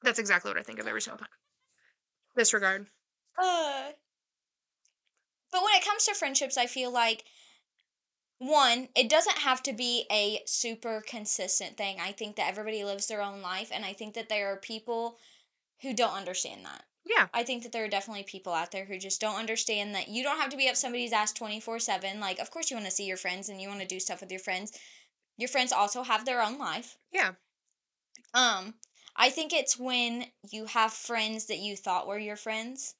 That's 0.01 0.19
exactly 0.19 0.49
what 0.49 0.59
I 0.59 0.63
think 0.63 0.79
of 0.79 0.87
every 0.87 1.01
single 1.01 1.19
time. 1.19 1.29
Disregard. 2.35 2.87
Uh, 3.37 3.91
but 5.51 5.63
when 5.63 5.73
it 5.75 5.85
comes 5.85 6.05
to 6.05 6.15
friendships, 6.15 6.57
I 6.57 6.65
feel 6.65 6.91
like 6.91 7.25
one, 8.39 8.89
it 8.95 9.09
doesn't 9.09 9.37
have 9.37 9.63
to 9.63 9.73
be 9.73 10.05
a 10.11 10.41
super 10.45 11.03
consistent 11.07 11.77
thing. 11.77 11.97
I 12.01 12.11
think 12.11 12.35
that 12.35 12.49
everybody 12.49 12.83
lives 12.83 13.07
their 13.07 13.21
own 13.21 13.41
life, 13.41 13.71
and 13.73 13.85
I 13.85 13.93
think 13.93 14.15
that 14.15 14.29
there 14.29 14.51
are 14.51 14.57
people 14.57 15.17
who 15.81 15.93
don't 15.93 16.15
understand 16.15 16.65
that. 16.65 16.83
Yeah. 17.05 17.27
I 17.33 17.43
think 17.43 17.63
that 17.63 17.71
there 17.71 17.83
are 17.83 17.89
definitely 17.89 18.23
people 18.23 18.53
out 18.53 18.71
there 18.71 18.85
who 18.85 18.97
just 18.97 19.19
don't 19.19 19.39
understand 19.39 19.93
that 19.93 20.07
you 20.07 20.23
don't 20.23 20.39
have 20.39 20.49
to 20.51 20.57
be 20.57 20.69
up 20.69 20.75
somebody's 20.75 21.13
ass 21.13 21.33
24 21.33 21.79
7. 21.79 22.19
Like, 22.19 22.39
of 22.39 22.49
course, 22.49 22.71
you 22.71 22.77
want 22.77 22.85
to 22.85 22.91
see 22.91 23.05
your 23.05 23.17
friends 23.17 23.49
and 23.49 23.61
you 23.61 23.67
want 23.67 23.81
to 23.81 23.87
do 23.87 23.99
stuff 23.99 24.21
with 24.21 24.31
your 24.31 24.39
friends. 24.39 24.77
Your 25.37 25.49
friends 25.49 25.71
also 25.71 26.03
have 26.03 26.25
their 26.25 26.41
own 26.41 26.57
life. 26.57 26.97
Yeah. 27.11 27.31
Um, 28.33 28.75
I 29.15 29.29
think 29.29 29.53
it's 29.53 29.77
when 29.77 30.25
you 30.49 30.65
have 30.65 30.91
friends 30.91 31.45
that 31.45 31.59
you 31.59 31.75
thought 31.75 32.07
were 32.07 32.17
your 32.17 32.35
friends 32.35 32.95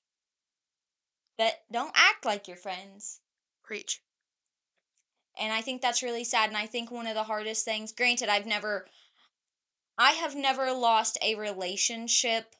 that 1.37 1.63
don't 1.71 1.91
act 1.95 2.25
like 2.25 2.47
your 2.47 2.57
friends. 2.57 3.19
Preach. 3.63 4.01
And 5.39 5.51
I 5.51 5.61
think 5.61 5.81
that's 5.81 6.03
really 6.03 6.23
sad. 6.23 6.49
And 6.49 6.57
I 6.57 6.67
think 6.67 6.91
one 6.91 7.07
of 7.07 7.15
the 7.15 7.23
hardest 7.23 7.65
things, 7.65 7.91
granted, 7.91 8.29
I've 8.29 8.45
never, 8.45 8.85
I 9.97 10.11
have 10.11 10.35
never 10.35 10.71
lost 10.71 11.17
a 11.23 11.33
relationship, 11.33 12.55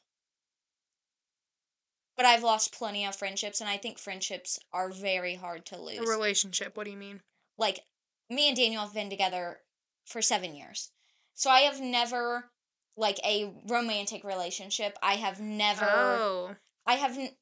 but 2.16 2.26
I've 2.26 2.42
lost 2.42 2.74
plenty 2.74 3.06
of 3.06 3.14
friendships. 3.14 3.60
And 3.60 3.70
I 3.70 3.76
think 3.76 3.98
friendships 3.98 4.58
are 4.72 4.90
very 4.90 5.36
hard 5.36 5.64
to 5.66 5.80
lose. 5.80 5.98
A 5.98 6.02
relationship. 6.02 6.76
What 6.76 6.84
do 6.84 6.90
you 6.90 6.96
mean? 6.96 7.20
like, 7.56 7.80
me 8.28 8.48
and 8.48 8.56
Daniel 8.56 8.82
have 8.82 8.94
been 8.94 9.10
together 9.10 9.60
for 10.04 10.22
seven 10.22 10.54
years. 10.54 10.90
So 11.34 11.50
I 11.50 11.60
have 11.60 11.80
never, 11.80 12.50
like, 12.96 13.18
a 13.24 13.52
romantic 13.68 14.24
relationship. 14.24 14.98
I 15.02 15.14
have 15.14 15.40
never. 15.40 15.88
Oh. 15.88 16.54
I 16.86 16.94
haven't 16.94 17.32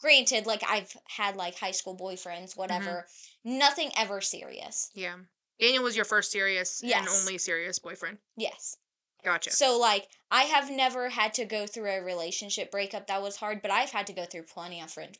granted 0.00 0.46
like 0.46 0.62
I've 0.68 0.92
had 1.08 1.36
like 1.36 1.58
high 1.58 1.70
school 1.70 1.96
boyfriends, 1.96 2.50
mm-hmm. 2.50 2.60
whatever. 2.60 3.06
Nothing 3.44 3.90
ever 3.96 4.20
serious. 4.20 4.90
Yeah. 4.94 5.16
Daniel 5.60 5.84
was 5.84 5.96
your 5.96 6.04
first 6.04 6.30
serious 6.30 6.82
and 6.82 7.08
only 7.08 7.38
serious 7.38 7.78
boyfriend. 7.78 8.18
Yes. 8.36 8.76
Gotcha. 9.24 9.50
So 9.50 9.78
like 9.78 10.06
I 10.30 10.42
have 10.42 10.70
never 10.70 11.08
had 11.08 11.34
to 11.34 11.44
go 11.44 11.66
through 11.66 11.90
a 11.90 12.02
relationship 12.02 12.70
breakup 12.70 13.06
that 13.06 13.22
was 13.22 13.36
hard, 13.36 13.62
but 13.62 13.70
I've 13.70 13.90
had 13.90 14.06
to 14.08 14.12
go 14.12 14.24
through 14.24 14.42
plenty 14.42 14.80
of 14.80 14.90
friend 14.90 15.16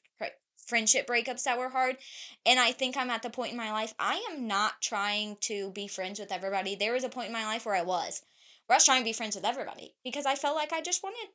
friendship 0.66 1.06
breakups 1.06 1.44
that 1.44 1.58
were 1.58 1.68
hard. 1.68 1.96
And 2.44 2.58
I 2.58 2.72
think 2.72 2.96
I'm 2.96 3.10
at 3.10 3.22
the 3.22 3.30
point 3.30 3.52
in 3.52 3.56
my 3.56 3.70
life 3.72 3.94
I 3.98 4.24
am 4.30 4.46
not 4.46 4.82
trying 4.82 5.36
to 5.42 5.70
be 5.70 5.88
friends 5.88 6.18
with 6.18 6.32
everybody. 6.32 6.74
There 6.74 6.92
was 6.92 7.04
a 7.04 7.08
point 7.08 7.28
in 7.28 7.32
my 7.32 7.44
life 7.44 7.64
where 7.64 7.74
I 7.74 7.82
was. 7.82 8.22
I 8.68 8.74
was 8.74 8.84
trying 8.84 9.00
to 9.00 9.04
be 9.04 9.12
friends 9.12 9.36
with 9.36 9.44
everybody 9.44 9.94
because 10.04 10.26
I 10.26 10.34
felt 10.34 10.56
like 10.56 10.72
I 10.72 10.80
just 10.80 11.02
wanted 11.02 11.28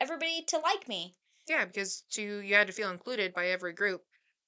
everybody 0.00 0.42
to 0.48 0.58
like 0.58 0.88
me. 0.88 1.16
yeah, 1.48 1.64
because 1.64 2.02
to 2.12 2.22
you 2.22 2.54
had 2.54 2.66
to 2.68 2.72
feel 2.72 2.90
included 2.90 3.34
by 3.34 3.48
every 3.48 3.72
group 3.72 4.02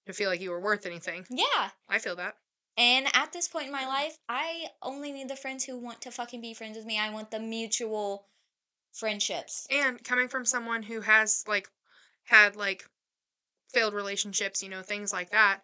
to 0.07 0.13
feel 0.13 0.31
like 0.31 0.41
you 0.41 0.51
were 0.51 0.61
worth 0.61 0.87
anything. 0.87 1.27
Yeah. 1.31 1.71
I 1.89 1.99
feel 1.99 2.17
that. 2.17 2.37
And 2.77 3.07
at 3.15 3.33
this 3.33 3.49
point 3.49 3.67
in 3.67 3.73
my 3.73 3.87
life, 3.87 4.17
I 4.29 4.67
only 4.81 5.13
need 5.13 5.29
the 5.29 5.37
friends 5.37 5.65
who 5.65 5.79
want 5.79 6.01
to 6.03 6.11
fucking 6.11 6.41
be 6.41 6.55
friends 6.55 6.77
with 6.77 6.87
me. 6.87 6.99
I 6.99 7.11
want 7.11 7.31
the 7.31 7.39
mutual 7.39 8.27
friendships. 8.93 9.67
And 9.71 10.03
coming 10.03 10.29
from 10.29 10.45
someone 10.47 10.83
who 10.83 11.03
has 11.03 11.45
like 11.47 11.69
had 12.25 12.57
like 12.57 12.89
failed 13.73 13.95
relationships, 13.95 14.63
you 14.63 14.69
know, 14.71 14.83
things 14.83 15.13
like 15.13 15.31
that. 15.31 15.61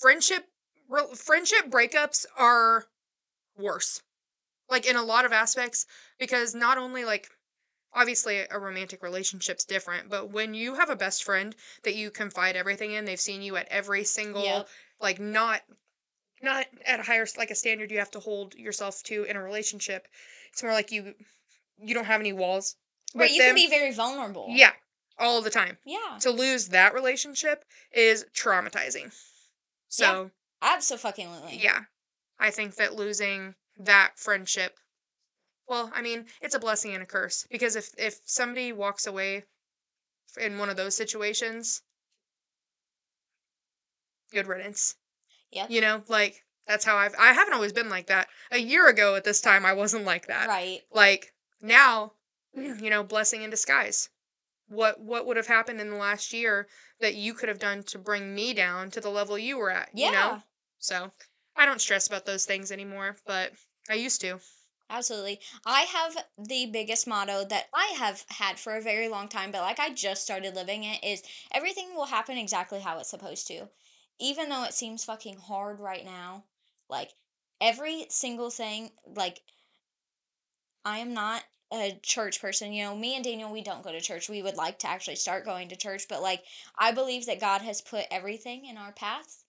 Friendship 0.00 0.46
re- 0.88 1.14
friendship 1.14 1.70
breakups 1.70 2.24
are 2.38 2.86
worse. 3.56 4.02
Like 4.70 4.86
in 4.86 4.96
a 4.96 5.02
lot 5.02 5.24
of 5.24 5.32
aspects 5.32 5.86
because 6.18 6.54
not 6.54 6.78
only 6.78 7.04
like 7.04 7.28
obviously 7.92 8.38
a 8.50 8.58
romantic 8.58 9.02
relationship's 9.02 9.64
different, 9.64 10.08
but 10.10 10.30
when 10.30 10.54
you 10.54 10.74
have 10.74 10.90
a 10.90 10.96
best 10.96 11.22
friend 11.22 11.54
that 11.84 11.94
you 11.94 12.10
confide 12.10 12.56
everything 12.56 12.92
in, 12.92 13.04
they've 13.04 13.20
seen 13.20 13.42
you 13.42 13.56
at 13.56 13.68
every 13.68 14.04
single 14.04 14.42
Yep. 14.44 14.68
like 15.00 15.20
not 15.20 15.62
not 16.42 16.66
at 16.84 17.00
a 17.00 17.02
higher 17.02 17.26
like 17.36 17.50
a 17.50 17.54
standard 17.54 17.90
you 17.90 17.98
have 17.98 18.10
to 18.10 18.20
hold 18.20 18.54
yourself 18.54 19.02
to 19.04 19.24
in 19.24 19.36
a 19.36 19.42
relationship. 19.42 20.08
It's 20.52 20.62
more 20.62 20.72
like 20.72 20.92
you 20.92 21.14
you 21.78 21.94
don't 21.94 22.04
have 22.06 22.20
any 22.20 22.32
walls. 22.32 22.76
Right, 23.14 23.30
you 23.30 23.40
can 23.40 23.54
be 23.54 23.68
very 23.68 23.92
vulnerable. 23.92 24.46
Yeah, 24.48 24.72
all 25.18 25.40
the 25.40 25.50
time. 25.50 25.78
Yeah. 25.84 26.18
To 26.20 26.30
lose 26.30 26.68
that 26.68 26.94
relationship 26.94 27.64
is 27.92 28.26
traumatizing. 28.34 29.14
So, 29.88 30.30
Absolutely. 30.60 31.60
yeah. 31.62 31.82
I 32.38 32.50
think 32.50 32.74
that 32.76 32.94
losing 32.96 33.54
that 33.78 34.18
friendship 34.18 34.78
well, 35.66 35.90
I 35.94 36.02
mean, 36.02 36.26
it's 36.42 36.54
a 36.54 36.58
blessing 36.58 36.92
and 36.92 37.02
a 37.02 37.06
curse 37.06 37.46
because 37.50 37.74
if 37.76 37.90
if 37.96 38.20
somebody 38.26 38.72
walks 38.72 39.06
away 39.06 39.44
in 40.38 40.58
one 40.58 40.68
of 40.68 40.76
those 40.76 40.96
situations, 40.96 41.82
good 44.30 44.46
riddance. 44.46 44.96
yeah 45.50 45.66
You 45.68 45.80
know, 45.80 46.02
like 46.08 46.44
that's 46.66 46.84
how 46.84 46.96
I've 46.96 47.14
I 47.18 47.32
haven't 47.32 47.54
always 47.54 47.72
been 47.72 47.88
like 47.88 48.08
that. 48.08 48.28
A 48.50 48.58
year 48.58 48.88
ago 48.88 49.14
at 49.14 49.24
this 49.24 49.40
time 49.40 49.64
I 49.64 49.72
wasn't 49.72 50.04
like 50.04 50.26
that. 50.26 50.48
Right. 50.48 50.80
Like 50.92 51.32
now, 51.60 52.12
you 52.54 52.90
know, 52.90 53.02
blessing 53.02 53.42
in 53.42 53.50
disguise. 53.50 54.10
What 54.68 55.00
what 55.00 55.26
would 55.26 55.36
have 55.36 55.46
happened 55.46 55.80
in 55.80 55.90
the 55.90 55.96
last 55.96 56.32
year 56.32 56.68
that 57.00 57.14
you 57.14 57.34
could 57.34 57.48
have 57.48 57.58
done 57.58 57.82
to 57.84 57.98
bring 57.98 58.34
me 58.34 58.54
down 58.54 58.90
to 58.92 59.00
the 59.00 59.10
level 59.10 59.38
you 59.38 59.56
were 59.58 59.70
at, 59.70 59.90
Yeah. 59.94 60.06
you 60.06 60.12
know? 60.12 60.42
So, 60.78 61.12
I 61.56 61.66
don't 61.66 61.80
stress 61.80 62.06
about 62.06 62.26
those 62.26 62.44
things 62.46 62.70
anymore, 62.72 63.16
but 63.26 63.52
I 63.88 63.94
used 63.94 64.20
to. 64.22 64.40
Absolutely. 64.90 65.40
I 65.64 65.82
have 65.82 66.24
the 66.38 66.66
biggest 66.66 67.06
motto 67.06 67.44
that 67.44 67.68
I 67.74 67.86
have 67.96 68.24
had 68.28 68.58
for 68.58 68.76
a 68.76 68.82
very 68.82 69.08
long 69.08 69.28
time, 69.28 69.50
but 69.50 69.62
like 69.62 69.80
I 69.80 69.90
just 69.90 70.22
started 70.22 70.54
living 70.54 70.84
it 70.84 71.02
is 71.02 71.22
everything 71.50 71.94
will 71.94 72.06
happen 72.06 72.38
exactly 72.38 72.80
how 72.80 72.98
it's 72.98 73.10
supposed 73.10 73.46
to. 73.48 73.68
Even 74.18 74.48
though 74.48 74.64
it 74.64 74.74
seems 74.74 75.04
fucking 75.04 75.38
hard 75.38 75.80
right 75.80 76.04
now, 76.04 76.44
like 76.88 77.14
every 77.60 78.06
single 78.10 78.50
thing, 78.50 78.92
like 79.04 79.42
I 80.84 80.98
am 80.98 81.12
not 81.12 81.44
a 81.70 81.98
church 82.02 82.40
person. 82.40 82.72
You 82.72 82.84
know, 82.84 82.96
me 82.96 83.16
and 83.16 83.24
Daniel, 83.24 83.50
we 83.50 83.62
don't 83.62 83.82
go 83.82 83.92
to 83.92 84.00
church. 84.00 84.28
We 84.28 84.42
would 84.42 84.56
like 84.56 84.78
to 84.80 84.88
actually 84.88 85.16
start 85.16 85.44
going 85.44 85.68
to 85.68 85.76
church, 85.76 86.06
but 86.08 86.22
like 86.22 86.44
I 86.78 86.92
believe 86.92 87.26
that 87.26 87.40
God 87.40 87.62
has 87.62 87.82
put 87.82 88.06
everything 88.10 88.64
in 88.64 88.78
our 88.78 88.92
path 88.92 89.43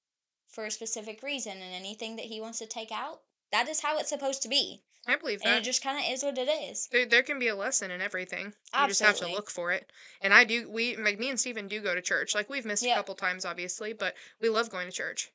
for 0.56 0.66
a 0.66 0.72
specific 0.72 1.22
reason, 1.22 1.52
and 1.62 1.74
anything 1.74 2.16
that 2.16 2.26
He 2.26 2.42
wants 2.42 2.60
to 2.60 2.66
take 2.66 2.92
out, 2.92 3.20
that 3.52 3.68
is 3.68 3.82
how 3.82 3.98
it's 4.00 4.10
supposed 4.10 4.42
to 4.44 4.50
be. 4.50 4.82
I 5.08 5.18
believe 5.18 5.42
that. 5.42 5.50
And 5.50 5.58
it 5.60 5.64
just 5.64 5.84
kind 5.84 6.00
of 6.00 6.12
is 6.12 6.24
what 6.24 6.38
it 6.38 6.50
is. 6.50 6.88
there, 6.92 7.06
there 7.06 7.22
can 7.22 7.38
be 7.38 7.50
a 7.50 7.56
lesson 7.56 7.92
in 7.92 8.02
everything. 8.02 8.54
You 8.74 8.88
just 8.88 9.02
have 9.04 9.18
to 9.18 9.28
look 9.28 9.52
for 9.52 9.72
it. 9.72 9.92
And 10.22 10.34
I 10.34 10.46
do, 10.46 10.68
we, 10.68 10.96
like 10.96 11.20
me 11.20 11.30
and 11.30 11.40
Steven 11.40 11.68
do 11.68 11.80
go 11.80 11.94
to 11.94 12.02
church. 12.02 12.34
Like 12.34 12.50
we've 12.50 12.66
missed 12.66 12.84
Yep. 12.84 12.96
a 12.96 13.00
couple 13.00 13.14
times, 13.16 13.46
obviously, 13.46 13.94
but 13.94 14.16
we 14.42 14.50
love 14.50 14.72
going 14.72 14.88
to 14.88 14.92
church. 14.92 15.30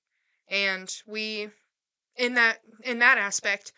And 0.49 0.93
we, 1.07 1.51
in 2.17 2.35
that, 2.35 2.59
in 2.83 2.99
that 2.99 3.19
aspect, 3.19 3.73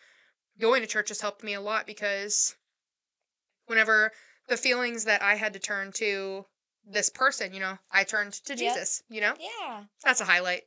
going 0.59 0.81
to 0.81 0.87
church 0.87 1.09
has 1.09 1.21
helped 1.21 1.43
me 1.43 1.53
a 1.53 1.61
lot 1.61 1.85
because 1.85 2.55
whenever 3.67 4.11
the 4.47 4.57
feelings 4.57 5.05
that 5.05 5.21
I 5.21 5.35
had 5.35 5.53
to 5.53 5.59
turn 5.59 5.91
to 5.93 6.45
this 6.85 7.09
person, 7.09 7.53
you 7.53 7.59
know, 7.59 7.77
I 7.91 8.03
turned 8.03 8.33
to 8.33 8.53
Yep. 8.53 8.57
Jesus, 8.57 9.03
you 9.09 9.21
know? 9.21 9.35
Yeah. 9.39 9.83
That's 10.03 10.21
a 10.21 10.25
highlight. 10.25 10.63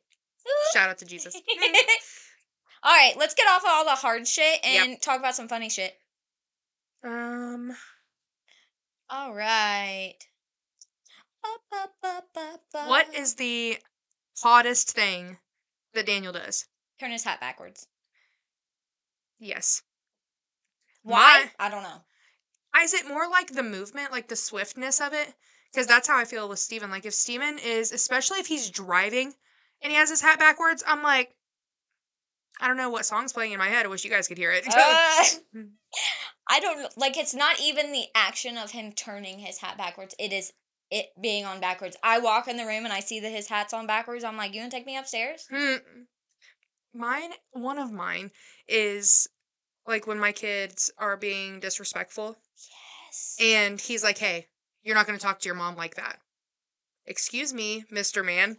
Shout 0.72 0.90
out 0.90 0.98
to 0.98 1.04
Jesus. 1.04 1.34
All 2.82 2.92
right, 2.94 3.14
let's 3.18 3.34
get 3.34 3.48
off 3.48 3.62
of 3.62 3.68
all 3.70 3.84
the 3.84 3.90
hard 3.92 4.28
shit 4.28 4.60
Yep. 4.62 4.84
and 4.86 5.02
talk 5.02 5.18
about 5.18 5.34
some 5.34 5.48
funny 5.48 5.68
shit. 5.70 5.92
Um, 7.02 7.72
All 9.10 9.34
right. 9.34 10.14
Ba, 11.42 11.48
ba, 11.70 11.88
ba, 12.02 12.22
ba, 12.34 12.60
ba. 12.72 12.84
what 12.88 13.14
is 13.14 13.34
the 13.34 13.78
hottest 14.42 14.92
thing 14.92 15.38
that 15.94 16.06
Daniel 16.06 16.32
does? 16.32 16.66
turn 17.00 17.10
his 17.10 17.24
hat 17.24 17.40
backwards? 17.40 17.86
Yes. 19.38 19.82
Why? 21.02 21.50
I 21.58 21.68
don't 21.68 21.82
know. 21.82 22.02
Is 22.82 22.94
it 22.94 23.08
more 23.08 23.28
like 23.28 23.52
the 23.52 23.62
movement, 23.62 24.12
like 24.12 24.28
the 24.28 24.36
swiftness 24.36 25.00
of 25.00 25.12
it? 25.12 25.34
Because 25.72 25.86
that's 25.86 26.08
how 26.08 26.18
I 26.18 26.24
feel 26.24 26.48
with 26.48 26.58
Steven. 26.58 26.90
Like 26.90 27.04
if 27.06 27.14
Steven 27.14 27.58
is, 27.58 27.92
especially 27.92 28.38
if 28.38 28.46
he's 28.46 28.70
driving 28.70 29.34
and 29.82 29.90
he 29.90 29.96
has 29.98 30.10
his 30.10 30.20
hat 30.20 30.38
backwards, 30.38 30.82
I'm 30.86 31.02
like, 31.02 31.34
I 32.60 32.68
don't 32.68 32.76
know 32.76 32.90
what 32.90 33.04
song's 33.06 33.32
playing 33.32 33.52
in 33.52 33.58
my 33.58 33.68
head. 33.68 33.84
I 33.84 33.88
wish 33.88 34.04
you 34.04 34.10
guys 34.10 34.28
could 34.28 34.38
hear 34.38 34.50
it. 34.52 34.66
Uh, 34.66 35.24
I 36.48 36.60
don't 36.60 36.96
like. 36.96 37.16
It's 37.16 37.34
not 37.34 37.60
even 37.60 37.92
the 37.92 38.04
action 38.14 38.56
of 38.56 38.70
him 38.70 38.92
turning 38.92 39.38
his 39.38 39.58
hat 39.58 39.76
backwards. 39.76 40.14
It 40.18 40.32
is 40.32 40.52
it 40.90 41.06
being 41.20 41.44
on 41.44 41.60
backwards. 41.60 41.96
I 42.02 42.18
walk 42.20 42.48
in 42.48 42.56
the 42.56 42.64
room 42.66 42.84
and 42.84 42.92
I 42.92 43.00
see 43.00 43.20
that 43.20 43.32
his 43.32 43.48
hat's 43.48 43.74
on 43.74 43.86
backwards. 43.86 44.24
I'm 44.24 44.36
like, 44.36 44.54
you 44.54 44.60
gonna 44.60 44.70
take 44.70 44.86
me 44.86 44.96
upstairs? 44.96 45.46
Hmm. 45.50 45.74
Mine, 46.94 47.30
one 47.52 47.78
of 47.78 47.92
mine 47.92 48.30
is 48.68 49.28
like 49.86 50.06
when 50.06 50.18
my 50.18 50.32
kids 50.32 50.90
are 50.98 51.16
being 51.16 51.60
disrespectful 51.60 52.36
Yes. 53.06 53.36
and 53.40 53.80
he's 53.80 54.02
like, 54.02 54.16
hey, 54.18 54.46
you're 54.82 54.94
not 54.94 55.06
going 55.06 55.18
to 55.18 55.22
talk 55.22 55.40
to 55.40 55.46
your 55.48 55.56
mom 55.56 55.76
like 55.76 55.96
that. 55.96 56.18
Excuse 57.06 57.52
me, 57.52 57.84
Mr. 57.92 58.24
Man. 58.24 58.56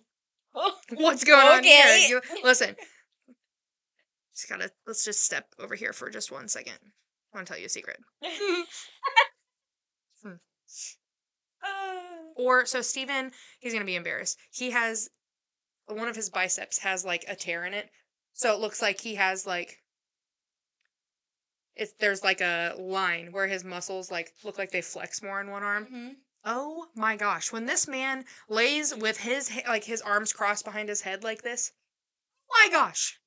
What's 0.93 1.23
going 1.23 1.45
on 1.47 1.63
here? 1.63 1.85
Okay. 1.85 2.07
You, 2.09 2.21
listen. 2.43 2.75
Just 4.35 4.49
gotta, 4.49 4.71
let's 4.85 5.03
just 5.03 5.23
step 5.23 5.45
over 5.59 5.75
here 5.75 5.93
for 5.93 6.09
just 6.09 6.31
one 6.31 6.47
second. 6.47 6.77
I 7.33 7.37
want 7.37 7.47
to 7.47 7.53
tell 7.53 7.59
you 7.59 7.65
a 7.65 7.69
secret. 7.69 7.97
Or, 12.39 12.67
so 12.67 12.81
Steven, 12.83 13.31
he's 13.59 13.73
going 13.73 13.81
to 13.81 13.85
be 13.85 13.95
embarrassed. 13.95 14.37
He 14.51 14.69
has, 14.69 15.09
one 15.87 16.07
of 16.07 16.15
his 16.15 16.29
biceps 16.29 16.77
has 16.79 17.03
like 17.03 17.25
a 17.27 17.35
tear 17.35 17.65
in 17.65 17.73
it. 17.73 17.89
So 18.33 18.53
it 18.53 18.59
looks 18.59 18.79
like 18.79 19.01
he 19.01 19.15
has 19.15 19.47
like, 19.47 19.77
it's, 21.75 21.93
there's 21.99 22.23
like 22.23 22.41
a 22.41 22.75
line 22.77 23.29
where 23.31 23.47
his 23.47 23.63
muscles 23.63 24.11
like 24.11 24.33
look 24.43 24.59
like 24.59 24.69
they 24.69 24.81
flex 24.81 25.23
more 25.23 25.41
in 25.41 25.49
one 25.49 25.63
arm. 25.63 25.87
Mhm. 25.91 26.11
Oh 26.49 26.87
my 26.95 27.17
gosh, 27.17 27.51
when 27.51 27.65
this 27.65 27.89
man 27.89 28.23
lays 28.47 28.95
with 28.95 29.17
his 29.17 29.51
like 29.67 29.83
his 29.83 30.01
arms 30.01 30.31
crossed 30.31 30.63
behind 30.63 30.87
his 30.87 31.01
head 31.01 31.21
like 31.21 31.41
this, 31.41 31.73
my 32.49 32.69
gosh. 32.71 33.19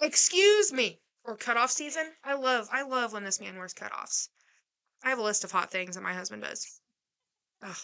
Excuse 0.00 0.72
me. 0.72 1.02
Or 1.24 1.36
cutoff 1.36 1.70
season? 1.70 2.06
I 2.24 2.32
love 2.32 2.66
I 2.72 2.82
love 2.82 3.12
when 3.12 3.24
this 3.24 3.38
man 3.38 3.56
wears 3.58 3.74
cutoffs. 3.74 4.28
I 5.04 5.10
have 5.10 5.18
a 5.18 5.22
list 5.22 5.44
of 5.44 5.52
hot 5.52 5.70
things 5.70 5.94
that 5.94 6.02
my 6.02 6.14
husband 6.14 6.40
does. 6.40 6.80
Ugh. 7.62 7.76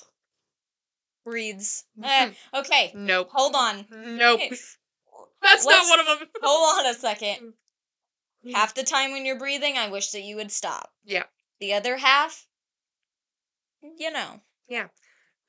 Reads. 1.27 1.85
Eh, 2.03 2.33
okay. 2.55 2.91
Nope. 2.95 3.29
Hold 3.33 3.55
on. 3.55 3.85
Nope. 3.91 4.41
That's 5.43 5.67
Let's- 5.67 5.67
not 5.67 5.89
one 5.91 6.01
of 6.01 6.07
them. 6.21 6.29
Hold 6.43 6.79
on 6.87 6.91
a 6.91 6.95
second. 6.95 7.53
Half 8.55 8.73
the 8.75 8.83
time 8.83 9.13
when 9.13 9.27
you're 9.27 9.39
breathing, 9.39 9.77
I 9.77 9.89
wish 9.91 10.11
that 10.13 10.23
you 10.23 10.37
would 10.37 10.51
stop. 10.51 10.91
Yeah. 11.05 11.25
The 11.61 11.75
other 11.75 11.99
half, 11.99 12.47
you 13.99 14.11
know. 14.11 14.41
Yeah. 14.69 14.89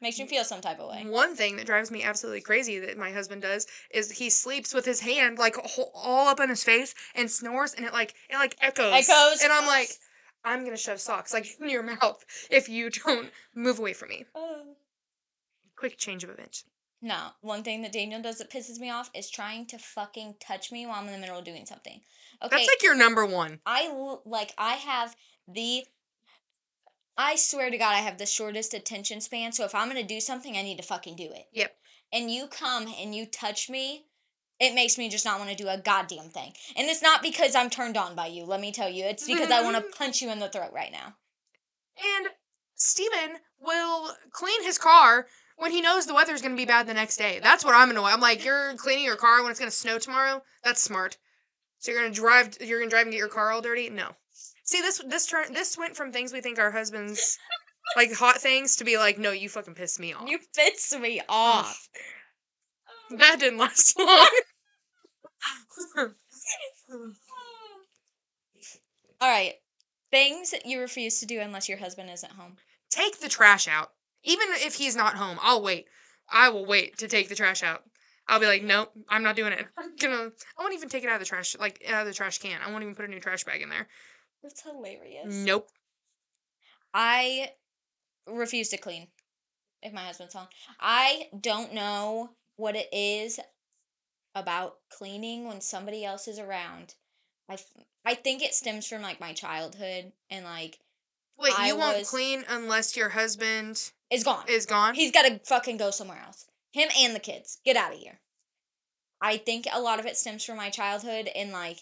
Makes 0.01 0.19
me 0.19 0.27
feel 0.27 0.43
some 0.43 0.61
type 0.61 0.79
of 0.79 0.89
way. 0.89 1.05
One 1.07 1.35
thing 1.35 1.55
that 1.55 1.65
drives 1.65 1.89
me 1.89 2.03
absolutely 2.03 2.41
crazy 2.41 2.79
that 2.79 2.97
my 2.97 3.11
husband 3.11 3.41
does 3.41 3.65
is 3.91 4.11
he 4.11 4.29
sleeps 4.29 4.73
with 4.73 4.85
his 4.85 4.99
hand 4.99 5.37
like 5.37 5.55
all 5.95 6.27
up 6.27 6.39
in 6.39 6.49
his 6.49 6.63
face 6.63 6.93
and 7.15 7.31
snores 7.31 7.73
and 7.73 7.85
it 7.85 7.93
like 7.93 8.13
it 8.29 8.35
like 8.35 8.55
echoes. 8.61 8.93
Echoes. 8.93 9.41
And 9.41 9.53
I'm 9.53 9.65
like, 9.65 9.89
I'm 10.43 10.65
gonna 10.65 10.77
shove 10.77 10.99
socks 10.99 11.33
like 11.33 11.47
in 11.59 11.69
your 11.69 11.83
mouth 12.01 12.23
if 12.51 12.67
you 12.67 12.89
don't 12.89 13.31
move 13.55 13.79
away 13.79 13.93
from 13.93 14.09
me. 14.09 14.25
Quick 15.77 15.97
change 15.97 16.23
of 16.23 16.29
events. 16.29 16.65
No, 17.01 17.27
one 17.41 17.63
thing 17.63 17.81
that 17.83 17.91
Daniel 17.91 18.21
does 18.21 18.37
that 18.39 18.49
pisses 18.49 18.79
me 18.79 18.89
off 18.89 19.11
is 19.13 19.29
trying 19.29 19.65
to 19.67 19.77
fucking 19.77 20.35
touch 20.39 20.71
me 20.71 20.85
while 20.85 20.95
I'm 20.95 21.07
in 21.07 21.13
the 21.13 21.19
middle 21.19 21.37
of 21.37 21.45
doing 21.45 21.65
something. 21.65 22.01
Okay, 22.41 22.55
That's 22.55 22.67
like 22.67 22.83
your 22.83 22.95
number 22.95 23.25
one. 23.25 23.59
I 23.65 23.89
like 24.25 24.53
I 24.57 24.73
have 24.73 25.15
the 25.47 25.85
I 27.17 27.35
swear 27.35 27.69
to 27.69 27.77
God 27.77 27.93
I 27.93 27.99
have 27.99 28.17
the 28.17 28.25
shortest 28.25 28.73
attention 28.73 29.21
span, 29.21 29.51
so 29.51 29.63
if 29.63 29.73
I'm 29.73 29.89
going 29.89 30.01
to 30.01 30.13
do 30.13 30.19
something 30.19 30.57
I 30.57 30.63
need 30.63 30.77
to 30.77 30.83
fucking 30.83 31.15
do 31.15 31.29
it. 31.31 31.47
Yep. 31.53 31.75
And 32.11 32.31
you 32.31 32.47
come 32.47 32.87
and 32.99 33.15
you 33.15 33.25
touch 33.25 33.69
me, 33.69 34.05
it 34.59 34.73
makes 34.73 34.97
me 34.97 35.09
just 35.09 35.25
not 35.25 35.39
want 35.39 35.49
to 35.51 35.55
do 35.55 35.67
a 35.67 35.77
goddamn 35.77 36.29
thing. 36.29 36.53
And 36.77 36.87
it's 36.87 37.01
not 37.01 37.21
because 37.21 37.55
I'm 37.55 37.69
turned 37.69 37.97
on 37.97 38.15
by 38.15 38.27
you, 38.27 38.45
let 38.45 38.61
me 38.61 38.71
tell 38.71 38.89
you. 38.89 39.05
It's 39.05 39.27
because 39.27 39.51
I 39.51 39.61
want 39.61 39.75
to 39.75 39.81
mm-hmm. 39.81 39.97
punch 39.97 40.21
you 40.21 40.31
in 40.31 40.39
the 40.39 40.49
throat 40.49 40.71
right 40.73 40.91
now. 40.91 41.15
And 42.17 42.27
Steven 42.75 43.37
will 43.59 44.09
clean 44.31 44.63
his 44.63 44.77
car 44.77 45.27
when 45.57 45.71
he 45.71 45.81
knows 45.81 46.05
the 46.05 46.13
weather's 46.13 46.41
gonna 46.41 46.55
be 46.55 46.65
bad 46.65 46.87
the 46.87 46.93
next 46.93 47.17
day. 47.17 47.39
That's 47.41 47.63
what 47.63 47.75
I'm 47.75 47.89
annoyed. 47.89 48.11
I'm 48.11 48.19
like, 48.19 48.43
you're 48.43 48.75
cleaning 48.75 49.05
your 49.05 49.15
car 49.15 49.41
when 49.41 49.51
it's 49.51 49.59
gonna 49.59 49.71
snow 49.71 49.99
tomorrow? 49.99 50.43
That's 50.63 50.81
smart. 50.81 51.17
So 51.79 51.91
you're 51.91 52.01
gonna 52.01 52.13
drive 52.13 52.57
you're 52.61 52.79
gonna 52.79 52.89
drive 52.89 53.03
and 53.03 53.11
get 53.11 53.19
your 53.19 53.29
car 53.29 53.51
all 53.51 53.61
dirty? 53.61 53.89
No. 53.89 54.15
See 54.65 54.81
this 54.81 55.01
this 55.07 55.27
turn 55.27 55.53
this 55.53 55.77
went 55.77 55.95
from 55.95 56.11
things 56.11 56.33
we 56.33 56.41
think 56.41 56.59
our 56.59 56.71
husbands 56.71 57.37
like 57.95 58.11
hot 58.13 58.37
things 58.37 58.75
to 58.77 58.83
be 58.83 58.97
like, 58.97 59.17
no, 59.17 59.31
you 59.31 59.47
fucking 59.49 59.75
piss 59.75 59.99
me 59.99 60.13
off. 60.13 60.27
You 60.29 60.39
piss 60.55 60.95
me 60.99 61.21
off. 61.29 61.87
that 63.11 63.39
didn't 63.39 63.59
last 63.59 63.97
long. 63.99 64.27
All 69.21 69.29
right. 69.29 69.53
Things 70.11 70.51
that 70.51 70.65
you 70.65 70.79
refuse 70.79 71.19
to 71.19 71.25
do 71.25 71.39
unless 71.39 71.69
your 71.69 71.77
husband 71.77 72.09
isn't 72.09 72.33
home. 72.33 72.57
take 72.89 73.19
the 73.19 73.29
trash 73.29 73.67
out. 73.67 73.91
Even 74.23 74.47
if 74.53 74.75
he's 74.75 74.95
not 74.95 75.15
home, 75.15 75.37
I'll 75.41 75.61
wait. 75.61 75.85
I 76.31 76.49
will 76.49 76.65
wait 76.65 76.97
to 76.97 77.07
take 77.07 77.29
the 77.29 77.35
trash 77.35 77.61
out. 77.61 77.83
I'll 78.27 78.39
be 78.39 78.47
like, 78.47 78.63
nope, 78.63 78.91
I'm 79.07 79.21
not 79.21 79.35
doing 79.35 79.53
it. 79.53 79.65
I'm 79.77 79.95
gonna. 79.97 80.31
I 80.57 80.61
won't 80.61 80.73
even 80.73 80.89
take 80.89 81.03
it 81.03 81.09
out 81.09 81.15
of 81.15 81.19
the 81.19 81.27
trash, 81.27 81.55
like 81.59 81.83
out 81.87 82.01
of 82.01 82.07
the 82.07 82.13
trash 82.13 82.39
can. 82.39 82.59
I 82.65 82.71
won't 82.71 82.81
even 82.81 82.95
put 82.95 83.05
a 83.05 83.07
new 83.07 83.19
trash 83.19 83.43
bag 83.43 83.61
in 83.61 83.69
there. 83.69 83.87
That's 84.45 84.61
hilarious. 84.61 85.33
Nope. 85.33 85.69
I 86.93 87.49
refuse 88.27 88.69
to 88.69 88.77
clean 88.77 89.07
if 89.81 89.91
my 89.91 90.01
husband's 90.05 90.35
home. 90.35 90.47
I 90.79 91.29
don't 91.41 91.73
know 91.73 92.29
what 92.55 92.75
it 92.75 92.87
is 92.93 93.39
about 94.35 94.75
cleaning 94.95 95.47
when 95.47 95.61
somebody 95.61 96.05
else 96.05 96.27
is 96.27 96.37
around. 96.37 96.93
I, 97.49 97.57
I 98.05 98.13
think 98.13 98.43
it 98.43 98.53
stems 98.53 98.85
from 98.87 99.01
like 99.01 99.19
my 99.19 99.33
childhood 99.33 100.11
and 100.29 100.45
like 100.45 100.77
Wait, 101.39 101.57
I 101.57 101.69
you 101.69 101.77
won't 101.77 101.97
was- 101.97 102.09
clean 102.11 102.45
unless 102.47 102.95
your 102.95 103.09
husband 103.09 103.91
it's 104.11 104.23
gone. 104.23 104.45
is 104.47 104.67
gone. 104.67 104.93
He's 104.93 105.11
got 105.11 105.23
to 105.23 105.39
fucking 105.39 105.77
go 105.77 105.89
somewhere 105.89 106.21
else. 106.23 106.45
Him 106.71 106.89
and 106.99 107.15
the 107.15 107.19
kids. 107.19 107.57
Get 107.65 107.77
out 107.77 107.93
of 107.93 107.99
here. 107.99 108.19
I 109.19 109.37
think 109.37 109.65
a 109.73 109.81
lot 109.81 109.99
of 109.99 110.05
it 110.05 110.17
stems 110.17 110.45
from 110.45 110.57
my 110.57 110.69
childhood 110.69 111.29
and 111.35 111.51
like 111.51 111.79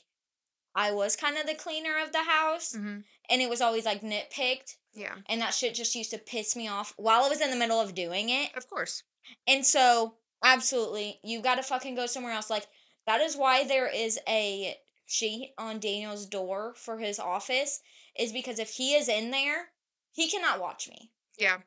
I 0.75 0.91
was 0.91 1.15
kind 1.15 1.37
of 1.37 1.45
the 1.45 1.55
cleaner 1.55 1.97
of 2.03 2.11
the 2.11 2.23
house 2.23 2.73
hmm 2.73 2.99
and 3.29 3.41
it 3.41 3.49
was 3.49 3.61
always 3.61 3.85
like 3.85 4.01
nitpicked 4.01 4.75
Yeah, 4.93 5.15
and 5.27 5.39
that 5.41 5.53
shit 5.53 5.75
just 5.75 5.95
used 5.95 6.11
to 6.11 6.17
piss 6.17 6.55
me 6.55 6.67
off 6.67 6.93
while 6.97 7.23
I 7.23 7.29
was 7.29 7.41
in 7.41 7.51
the 7.51 7.55
middle 7.57 7.79
of 7.79 7.95
doing 7.95 8.29
it. 8.29 8.51
of 8.55 8.69
course. 8.69 9.03
And 9.47 9.65
so, 9.65 10.15
absolutely, 10.43 11.19
you 11.23 11.41
got 11.41 11.55
to 11.55 11.63
fucking 11.63 11.95
go 11.95 12.05
somewhere 12.05 12.33
else. 12.33 12.49
Like 12.49 12.67
that 13.07 13.21
is 13.21 13.37
why 13.37 13.63
there 13.63 13.87
is 13.87 14.19
a 14.27 14.75
sheet 15.05 15.53
on 15.57 15.79
Daniel's 15.79 16.25
door 16.25 16.73
for 16.75 16.97
his 16.99 17.17
office 17.19 17.81
is 18.17 18.33
because 18.33 18.59
if 18.59 18.71
he 18.71 18.93
is 18.93 19.07
in 19.07 19.31
there, 19.31 19.69
he 20.11 20.29
cannot 20.29 20.59
watch 20.59 20.89
me. 20.89 21.11
Yeah, 21.37 21.59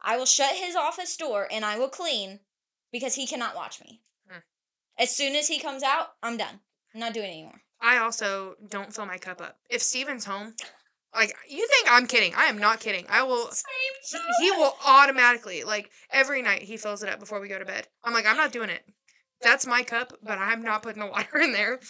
I 0.00 0.16
will 0.16 0.26
shut 0.26 0.56
his 0.56 0.74
office 0.74 1.16
door 1.16 1.46
and 1.50 1.64
I 1.64 1.78
will 1.78 1.88
clean 1.88 2.40
because 2.90 3.14
he 3.14 3.26
cannot 3.26 3.54
watch 3.54 3.80
me. 3.80 4.00
Hmm. 4.28 4.38
As 4.98 5.14
soon 5.14 5.36
as 5.36 5.48
he 5.48 5.58
comes 5.60 5.82
out, 5.82 6.14
I'm 6.22 6.36
done. 6.36 6.60
I'm 6.94 7.00
not 7.00 7.14
doing 7.14 7.26
it 7.26 7.32
anymore. 7.32 7.60
I 7.80 7.98
also 7.98 8.54
don't 8.68 8.94
fill 8.94 9.06
my 9.06 9.18
cup 9.18 9.40
up. 9.40 9.58
If 9.68 9.82
Steven's 9.82 10.24
home, 10.24 10.54
like 11.14 11.34
you 11.48 11.66
think 11.66 11.88
I'm 11.90 12.06
kidding? 12.06 12.32
I 12.36 12.44
am 12.44 12.58
not 12.58 12.80
kidding. 12.80 13.06
I 13.08 13.22
will. 13.22 13.50
He, 14.10 14.18
he 14.44 14.50
will 14.52 14.74
automatically 14.86 15.64
like 15.64 15.90
every 16.10 16.42
night 16.42 16.62
he 16.62 16.76
fills 16.76 17.02
it 17.02 17.08
up 17.08 17.18
before 17.18 17.40
we 17.40 17.48
go 17.48 17.58
to 17.58 17.64
bed. 17.64 17.88
I'm 18.04 18.12
like, 18.12 18.26
I'm 18.26 18.36
not 18.36 18.52
doing 18.52 18.70
it. 18.70 18.84
That's 19.42 19.66
my 19.66 19.82
cup, 19.82 20.12
but 20.22 20.38
I'm 20.38 20.62
not 20.62 20.82
putting 20.82 21.02
the 21.02 21.06
water 21.10 21.38
in 21.40 21.52
there. 21.52 21.80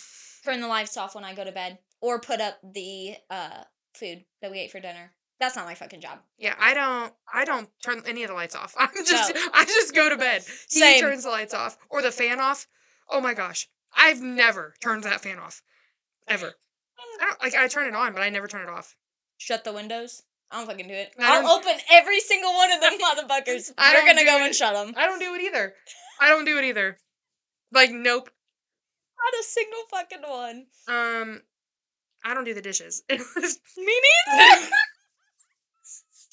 Turn 0.45 0.61
the 0.61 0.69
lights 0.69 0.97
off 0.97 1.15
when 1.15 1.25
I 1.25 1.35
go 1.35 1.45
to 1.45 1.53
bed 1.53 1.79
or 2.01 2.21
put 2.21 2.41
up 2.41 2.59
the 2.63 3.15
uh 3.31 3.65
food 3.95 4.25
that 4.41 4.51
we 4.51 4.59
ate 4.59 4.71
for 4.71 4.81
dinner. 4.81 5.13
That's 5.39 5.57
not 5.57 5.67
my 5.67 5.75
fucking 5.75 6.01
job. 6.01 6.21
Yeah, 6.39 6.55
I 6.59 6.73
don't 6.73 7.13
I 7.33 7.45
don't 7.45 7.69
turn 7.85 8.03
any 8.07 8.23
of 8.23 8.29
the 8.29 8.35
lights 8.35 8.57
off. 8.57 8.75
I'm 8.79 8.89
just 9.07 9.35
No. 9.35 9.41
I 9.53 9.65
just 9.65 9.95
go 9.95 10.09
to 10.09 10.17
bed. 10.17 10.43
He 10.71 10.81
Same. 10.81 11.01
turns 11.01 11.25
the 11.25 11.31
lights 11.31 11.53
off 11.55 11.77
or 11.91 12.01
the 12.01 12.11
fan 12.11 12.41
off. 12.41 12.67
Oh 13.11 13.21
my 13.21 13.35
gosh. 13.35 13.69
I've 13.97 14.21
never 14.21 14.75
turned 14.81 15.05
that 15.05 15.21
fan 15.23 15.39
off. 15.39 15.63
Ever. 16.29 16.55
I 17.21 17.27
don't 17.27 17.43
like 17.43 17.55
I 17.55 17.69
turn 17.69 17.89
it 17.89 17.95
on, 17.95 18.13
but 18.13 18.23
I 18.23 18.29
never 18.31 18.47
turn 18.49 18.63
it 18.63 18.69
off. 18.71 18.97
Shut 19.39 19.65
the 19.65 19.73
windows. 19.73 20.23
I 20.51 20.59
don't 20.59 20.67
fucking 20.67 20.89
do 20.89 20.95
it. 20.95 21.13
I 21.19 21.41
I'll 21.41 21.57
open 21.59 21.73
every 21.91 22.21
single 22.21 22.53
one 22.55 22.71
of 22.73 22.81
them 22.81 22.93
motherfuckers. 23.01 23.73
I 23.79 23.95
We're 23.95 24.07
gonna 24.07 24.25
go 24.25 24.37
it. 24.39 24.47
and 24.47 24.55
shut 24.55 24.75
them. 24.75 24.95
I 24.97 25.07
don't 25.07 25.19
do 25.19 25.35
it 25.35 25.41
either. 25.43 25.75
I 26.21 26.29
don't 26.29 26.45
do 26.45 26.59
it 26.59 26.65
either. 26.65 26.99
Like 27.73 27.91
nope. 27.91 28.29
Not 29.19 29.41
a 29.41 29.45
single 29.45 29.83
fucking 29.91 30.23
one. 30.27 30.67
Um, 30.89 31.43
I 32.25 32.35
don't 32.35 32.45
do 32.45 32.55
the 32.55 32.63
dishes. 32.63 33.03
Me 33.11 33.17
neither. 33.17 34.67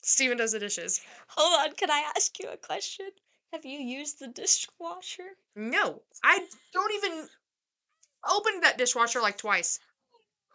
Steven 0.01 0.37
does 0.37 0.53
the 0.53 0.59
dishes. 0.59 1.01
Hold 1.29 1.59
on, 1.69 1.75
can 1.75 1.91
I 1.91 2.11
ask 2.15 2.37
you 2.39 2.49
a 2.49 2.57
question? 2.57 3.09
Have 3.53 3.63
you 3.65 3.79
used 3.79 4.19
the 4.19 4.27
dishwasher? 4.27 5.37
No, 5.55 6.01
I 6.23 6.45
don't 6.73 6.93
even 6.93 7.27
open 8.29 8.61
that 8.61 8.77
dishwasher 8.77 9.21
like 9.21 9.37
twice. 9.37 9.79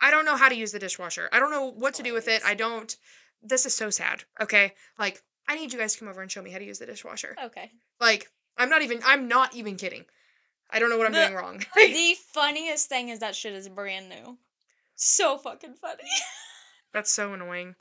I 0.01 0.11
don't 0.11 0.25
know 0.25 0.37
how 0.37 0.49
to 0.49 0.55
use 0.57 0.73
the 0.73 0.79
dishwasher. 0.79 1.29
I 1.33 1.39
don't 1.39 1.51
know 1.51 1.71
what 1.71 1.95
to 1.95 2.03
do 2.03 2.13
with 2.13 2.29
it. 2.29 2.43
I 2.45 2.55
don't. 2.55 2.95
This 3.43 3.67
is 3.67 3.75
so 3.75 3.91
sad. 3.91 4.25
Okay, 4.41 4.73
like 4.99 5.23
I 5.49 5.57
need 5.57 5.73
you 5.73 5.79
guys 5.79 5.93
to 5.95 5.99
come 6.01 6.09
over 6.09 6.23
and 6.23 6.31
show 6.31 6.43
me 6.43 6.51
how 6.51 6.59
to 6.59 6.65
use 6.65 6.79
the 6.79 6.87
dishwasher. 6.87 7.37
Okay. 7.43 7.71
Like 8.01 8.31
I'm 8.59 8.69
not 8.71 8.83
even. 8.83 9.01
I'm 9.05 9.29
not 9.29 9.55
even 9.55 9.77
kidding. 9.77 10.05
I 10.71 10.79
don't 10.79 10.91
know 10.91 10.97
what 10.99 11.07
I'm 11.07 11.13
The- 11.13 11.21
doing 11.27 11.35
wrong. 11.35 11.59
the 11.77 12.15
funniest 12.33 12.89
thing 12.89 13.09
is 13.11 13.21
that 13.21 13.37
shit 13.37 13.53
is 13.55 13.69
brand 13.69 14.09
new. 14.09 14.39
So 14.97 15.39
fucking 15.39 15.75
funny. 15.75 16.05
That's 16.93 17.13
so 17.13 17.33
annoying. 17.33 17.75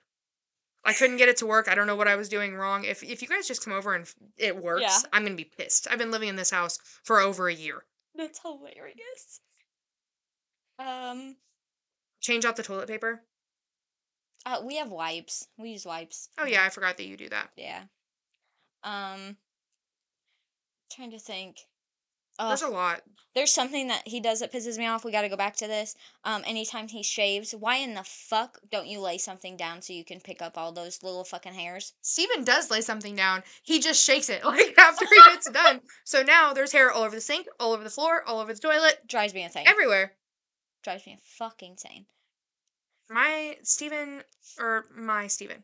I 0.85 0.91
couldn't 0.93 1.17
get 1.17 1.29
it 1.29 1.37
to 1.37 1.45
work. 1.45 1.69
I 1.69 1.75
don't 1.75 1.87
know 1.87 1.95
what 1.95 2.07
I 2.09 2.15
was 2.17 2.27
doing 2.29 2.55
wrong. 2.55 2.83
If 2.83 3.03
if 3.03 3.21
you 3.21 3.27
guys 3.27 3.47
just 3.47 3.63
come 3.63 3.73
over 3.73 3.95
and 3.95 4.05
it 4.37 4.61
works, 4.61 4.81
Yeah. 4.81 4.97
I'm 5.13 5.23
gonna 5.23 5.35
be 5.35 5.45
pissed. 5.45 5.87
I've 5.89 5.97
been 5.99 6.11
living 6.11 6.29
in 6.29 6.35
this 6.35 6.51
house 6.51 6.77
for 7.03 7.19
over 7.21 7.47
a 7.47 7.53
year. 7.53 7.83
That's 8.15 8.39
hilarious. 8.41 9.39
Um, 10.85 11.35
Change 12.21 12.45
out 12.45 12.55
the 12.55 12.63
toilet 12.63 12.87
paper. 12.87 13.21
uh, 14.45 14.61
we 14.63 14.77
have 14.77 14.89
wipes. 14.89 15.47
We 15.57 15.69
use 15.71 15.85
wipes. 15.85 16.29
Oh 16.37 16.45
yeah, 16.45 16.63
I 16.63 16.69
forgot 16.69 16.97
that 16.97 17.05
you 17.05 17.17
do 17.17 17.29
that. 17.29 17.49
Yeah. 17.57 17.83
Um, 18.83 19.37
trying 20.91 21.11
to 21.11 21.19
think. 21.19 21.57
There's 22.39 22.63
a 22.63 22.67
lot. 22.67 23.01
There's 23.35 23.53
something 23.53 23.87
that 23.89 24.07
he 24.07 24.19
does 24.19 24.39
that 24.39 24.51
pisses 24.51 24.77
me 24.79 24.87
off. 24.87 25.05
We 25.05 25.11
got 25.11 25.21
to 25.21 25.29
go 25.29 25.37
back 25.37 25.55
to 25.57 25.67
this. 25.67 25.95
Um, 26.23 26.41
anytime 26.47 26.87
he 26.87 27.03
shaves, 27.03 27.53
why 27.53 27.75
in 27.77 27.93
the 27.93 28.03
fuck 28.03 28.57
don't 28.71 28.87
you 28.87 28.99
lay 28.99 29.19
something 29.19 29.55
down 29.55 29.81
so 29.83 29.93
you 29.93 30.03
can 30.03 30.19
pick 30.19 30.41
up 30.41 30.57
all 30.57 30.71
those 30.71 31.03
little 31.03 31.23
fucking 31.23 31.53
hairs? 31.53 31.93
Steven 32.01 32.43
does 32.43 32.71
lay 32.71 32.81
something 32.81 33.15
down. 33.15 33.43
He 33.61 33.79
just 33.79 34.03
shakes 34.03 34.29
it 34.29 34.43
like 34.45 34.75
after 34.79 35.05
he 35.05 35.31
gets 35.31 35.49
done. 35.51 35.81
So 36.05 36.23
now 36.23 36.53
there's 36.53 36.71
hair 36.71 36.91
all 36.91 37.03
over 37.03 37.15
the 37.15 37.21
sink, 37.21 37.45
all 37.59 37.71
over 37.71 37.83
the 37.83 37.89
floor, 37.91 38.23
all 38.25 38.39
over 38.39 38.51
the 38.53 38.59
toilet, 38.59 39.07
Drives 39.07 39.33
me 39.35 39.43
insane. 39.43 39.67
everywhere. 39.67 40.13
Drives 40.83 41.05
me 41.05 41.17
fucking 41.21 41.71
insane. 41.71 42.05
My 43.09 43.57
Steven 43.63 44.23
or 44.59 44.85
my 44.95 45.27
Steven, 45.27 45.63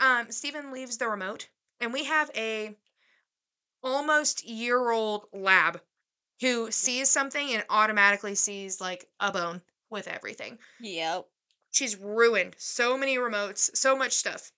Um 0.00 0.30
Steven 0.30 0.72
leaves 0.72 0.98
the 0.98 1.08
remote 1.08 1.48
and 1.80 1.92
we 1.92 2.04
have 2.04 2.30
a 2.34 2.76
almost 3.82 4.44
year 4.44 4.90
old 4.90 5.26
lab 5.32 5.80
who 6.40 6.70
sees 6.70 7.10
something 7.10 7.52
and 7.52 7.64
automatically 7.70 8.34
sees 8.34 8.80
like 8.80 9.06
a 9.20 9.30
bone 9.30 9.62
with 9.90 10.08
everything. 10.08 10.58
Yep. 10.80 11.26
She's 11.70 11.96
ruined 11.96 12.54
so 12.58 12.96
many 12.96 13.16
remotes, 13.16 13.74
so 13.76 13.96
much 13.96 14.12
stuff. 14.12 14.52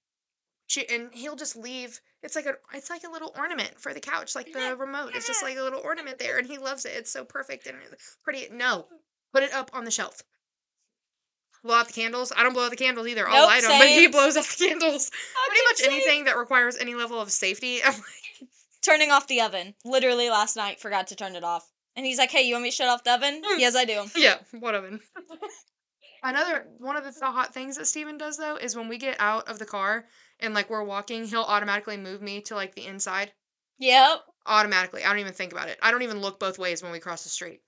She 0.66 0.88
and 0.88 1.12
he'll 1.12 1.36
just 1.36 1.56
leave. 1.56 2.00
It's 2.22 2.34
like 2.34 2.46
a 2.46 2.54
it's 2.74 2.90
like 2.90 3.04
a 3.04 3.10
little 3.10 3.32
ornament 3.38 3.78
for 3.78 3.94
the 3.94 4.00
couch, 4.00 4.34
like 4.34 4.52
the 4.52 4.76
remote. 4.76 5.12
It's 5.14 5.26
just 5.26 5.42
like 5.42 5.56
a 5.56 5.62
little 5.62 5.80
ornament 5.80 6.18
there, 6.18 6.38
and 6.38 6.46
he 6.46 6.58
loves 6.58 6.84
it. 6.84 6.92
It's 6.96 7.10
so 7.10 7.24
perfect 7.24 7.66
and 7.66 7.76
pretty. 8.24 8.48
No, 8.50 8.86
put 9.32 9.42
it 9.42 9.52
up 9.52 9.70
on 9.72 9.84
the 9.84 9.90
shelf. 9.90 10.22
Blow 11.62 11.74
out 11.74 11.88
the 11.88 11.92
candles. 11.92 12.32
I 12.36 12.42
don't 12.42 12.52
blow 12.52 12.66
out 12.66 12.70
the 12.70 12.76
candles 12.76 13.08
either. 13.08 13.28
I'll 13.28 13.46
light 13.46 13.62
them, 13.62 13.72
but 13.78 13.88
he 13.88 14.06
blows 14.06 14.36
out 14.36 14.44
the 14.44 14.66
candles. 14.68 15.10
Pretty 15.48 15.62
much 15.68 15.76
same. 15.78 15.90
anything 15.90 16.24
that 16.24 16.36
requires 16.36 16.76
any 16.76 16.94
level 16.94 17.20
of 17.20 17.30
safety. 17.30 17.82
I'm 17.84 17.92
like, 17.92 18.48
Turning 18.82 19.10
off 19.10 19.26
the 19.26 19.40
oven. 19.40 19.74
Literally 19.84 20.30
last 20.30 20.54
night, 20.54 20.78
forgot 20.78 21.08
to 21.08 21.16
turn 21.16 21.34
it 21.34 21.42
off. 21.42 21.68
And 21.96 22.06
he's 22.06 22.18
like, 22.18 22.30
hey, 22.30 22.42
you 22.42 22.54
want 22.54 22.62
me 22.62 22.70
to 22.70 22.76
shut 22.76 22.88
off 22.88 23.02
the 23.02 23.14
oven? 23.14 23.42
Mm. 23.42 23.58
yes, 23.58 23.74
I 23.74 23.84
do. 23.84 24.04
yeah, 24.16 24.36
what 24.60 24.76
oven? 24.76 25.00
Another 26.22 26.66
one 26.78 26.96
of 26.96 27.04
the, 27.04 27.10
the 27.18 27.26
hot 27.26 27.52
things 27.52 27.76
that 27.76 27.86
Steven 27.86 28.18
does 28.18 28.36
though 28.36 28.56
is 28.56 28.76
when 28.76 28.88
we 28.88 28.98
get 28.98 29.16
out 29.18 29.48
of 29.48 29.58
the 29.58 29.64
car 29.64 30.04
and 30.40 30.54
like 30.54 30.70
we're 30.70 30.84
walking, 30.84 31.24
he'll 31.24 31.42
automatically 31.42 31.96
move 31.96 32.22
me 32.22 32.42
to 32.42 32.54
like 32.54 32.74
the 32.74 32.86
inside. 32.86 33.32
Yep. 33.78 34.20
automatically. 34.46 35.04
I 35.04 35.08
don't 35.10 35.18
even 35.18 35.32
think 35.32 35.52
about 35.52 35.68
it. 35.68 35.78
I 35.82 35.90
don't 35.90 36.02
even 36.02 36.20
look 36.20 36.38
both 36.40 36.58
ways 36.58 36.82
when 36.82 36.92
we 36.92 36.98
cross 37.00 37.24
the 37.24 37.28
street. 37.28 37.60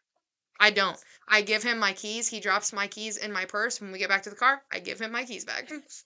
I 0.61 0.71
don't. 0.71 0.99
I 1.29 1.43
give 1.43 1.63
him 1.63 1.79
my 1.79 1.93
keys. 1.93 2.29
He 2.29 2.41
drops 2.41 2.73
my 2.73 2.87
keys 2.87 3.17
in 3.17 3.33
my 3.33 3.45
purse. 3.45 3.81
When 3.81 3.93
we 3.93 3.99
get 3.99 4.09
back 4.09 4.23
to 4.23 4.31
the 4.31 4.37
car, 4.37 4.63
I 4.73 4.81
give 4.81 5.01
him 5.01 5.13
my 5.13 5.25
keys 5.25 5.45
back. 5.45 5.69
Mm. 5.69 5.83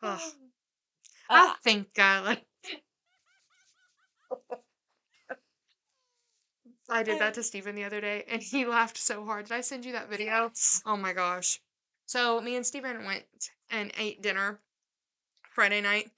Ah. 0.00 0.14
Uh, 0.14 0.30
Ugh. 1.30 1.50
I 1.50 1.54
think 1.62 1.98
I 1.98 2.20
like. 2.20 2.46
I 6.88 7.02
did 7.02 7.20
that 7.20 7.34
to 7.34 7.42
Steven 7.42 7.74
the 7.74 7.84
other 7.84 8.00
day 8.00 8.24
and 8.28 8.42
he 8.42 8.64
laughed 8.64 8.96
so 8.96 9.24
hard. 9.24 9.46
Did 9.46 9.54
I 9.54 9.60
send 9.60 9.84
you 9.84 9.92
that 9.92 10.08
video? 10.08 10.50
Oh 10.86 10.96
my 10.96 11.12
gosh. 11.12 11.60
So 12.06 12.40
me 12.40 12.56
and 12.56 12.66
Steven 12.66 13.04
went 13.04 13.24
and 13.70 13.92
ate 13.98 14.22
dinner 14.22 14.60
Friday 15.52 15.80
night 15.80 16.10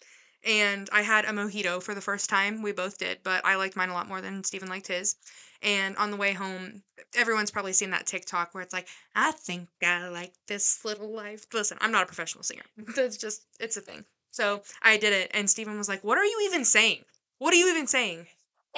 and 0.45 0.89
I 0.93 1.03
had 1.03 1.25
a 1.25 1.29
mojito 1.29 1.83
for 1.83 1.95
the 1.95 2.01
first 2.01 2.29
time. 2.31 2.63
We 2.63 2.73
both 2.73 2.99
did, 2.99 3.19
but 3.23 3.45
I 3.45 3.57
liked 3.57 3.77
mine 3.77 3.89
a 3.91 3.95
lot 3.95 4.09
more 4.09 4.21
than 4.21 4.45
Steven 4.45 4.69
liked 4.69 4.87
his. 4.89 5.17
And 5.63 5.97
on 5.99 6.11
the 6.11 6.17
way 6.17 6.33
home, 6.33 6.83
everyone's 7.15 7.51
probably 7.51 7.75
seen 7.75 7.91
that 7.91 8.07
TikTok 8.07 8.55
where 8.55 8.63
it's 8.63 8.73
like, 8.73 8.89
I 9.15 9.33
think 9.33 9.69
I 9.83 10.09
like 10.09 10.33
this 10.47 10.85
little 10.85 11.13
life. 11.15 11.45
Listen, 11.53 11.77
I'm 11.81 11.93
not 11.93 12.05
a 12.05 12.07
professional 12.07 12.43
singer. 12.45 12.63
That's 12.97 13.17
just, 13.19 13.43
it's 13.59 13.77
a 13.77 13.83
thing. 13.83 14.05
So 14.31 14.63
I 14.83 14.97
did 14.97 15.13
it, 15.13 15.31
and 15.35 15.51
Steven 15.51 15.77
was 15.77 15.89
like, 15.89 16.03
What 16.05 16.17
are 16.17 16.25
you 16.25 16.41
even 16.49 16.65
saying? 16.65 17.05
What 17.39 17.53
are 17.53 17.57
you 17.57 17.71
even 17.71 17.87
saying? 17.87 18.27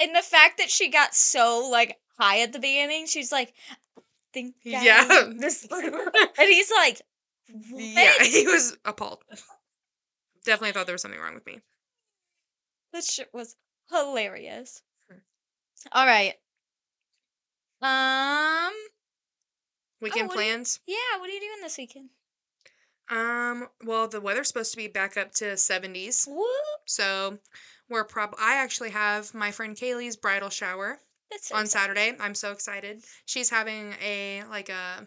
and 0.01 0.15
the 0.15 0.21
fact 0.23 0.57
that 0.57 0.71
she 0.71 0.89
got 0.89 1.13
so 1.13 1.69
like 1.71 1.99
high 2.19 2.41
at 2.41 2.51
the 2.51 2.59
beginning, 2.59 3.05
she's 3.05 3.31
like, 3.31 3.53
I 3.97 4.01
think 4.33 4.55
I 4.65 4.69
Yeah. 4.83 5.05
like 5.07 5.37
this. 5.37 5.69
little-" 5.69 5.91
and 5.93 6.49
he's 6.49 6.71
like, 6.71 7.01
what? 7.69 7.81
yeah, 7.81 8.23
he 8.23 8.47
was 8.47 8.75
appalled. 8.83 9.23
Definitely 10.45 10.73
thought 10.73 10.85
there 10.85 10.93
was 10.93 11.01
something 11.01 11.19
wrong 11.19 11.35
with 11.35 11.45
me. 11.45 11.61
This 12.91 13.11
shit 13.11 13.29
was 13.33 13.55
hilarious. 13.89 14.81
Hmm. 15.09 15.17
All 15.91 16.05
right. 16.05 16.33
Um. 17.81 18.73
Weekend 20.01 20.27
what 20.29 20.37
do 20.37 20.43
you- 20.43 20.49
plans? 20.51 20.79
Yeah. 20.85 21.17
What 21.19 21.29
are 21.29 21.33
you 21.33 21.39
doing 21.39 21.61
this 21.61 21.77
weekend? 21.77 22.09
Um, 23.09 23.67
well, 23.83 24.07
the 24.07 24.21
weather's 24.21 24.47
supposed 24.47 24.71
to 24.71 24.77
be 24.77 24.87
back 24.87 25.17
up 25.17 25.33
to 25.35 25.57
70s. 25.57 26.25
Whoop. 26.25 26.47
So 26.87 27.37
we're 27.89 28.05
prob 28.05 28.33
I 28.39 28.55
actually 28.55 28.91
have 28.91 29.33
my 29.33 29.51
friend 29.51 29.75
Kaylee's 29.75 30.15
bridal 30.15 30.49
shower 30.49 30.99
That's 31.29 31.49
so 31.49 31.55
on 31.55 31.65
exciting. 31.65 31.95
Saturday. 31.95 32.17
I'm 32.23 32.33
so 32.35 32.51
excited. 32.53 33.03
She's 33.25 33.49
having 33.49 33.93
a 34.01 34.43
like 34.49 34.69
a 34.69 35.05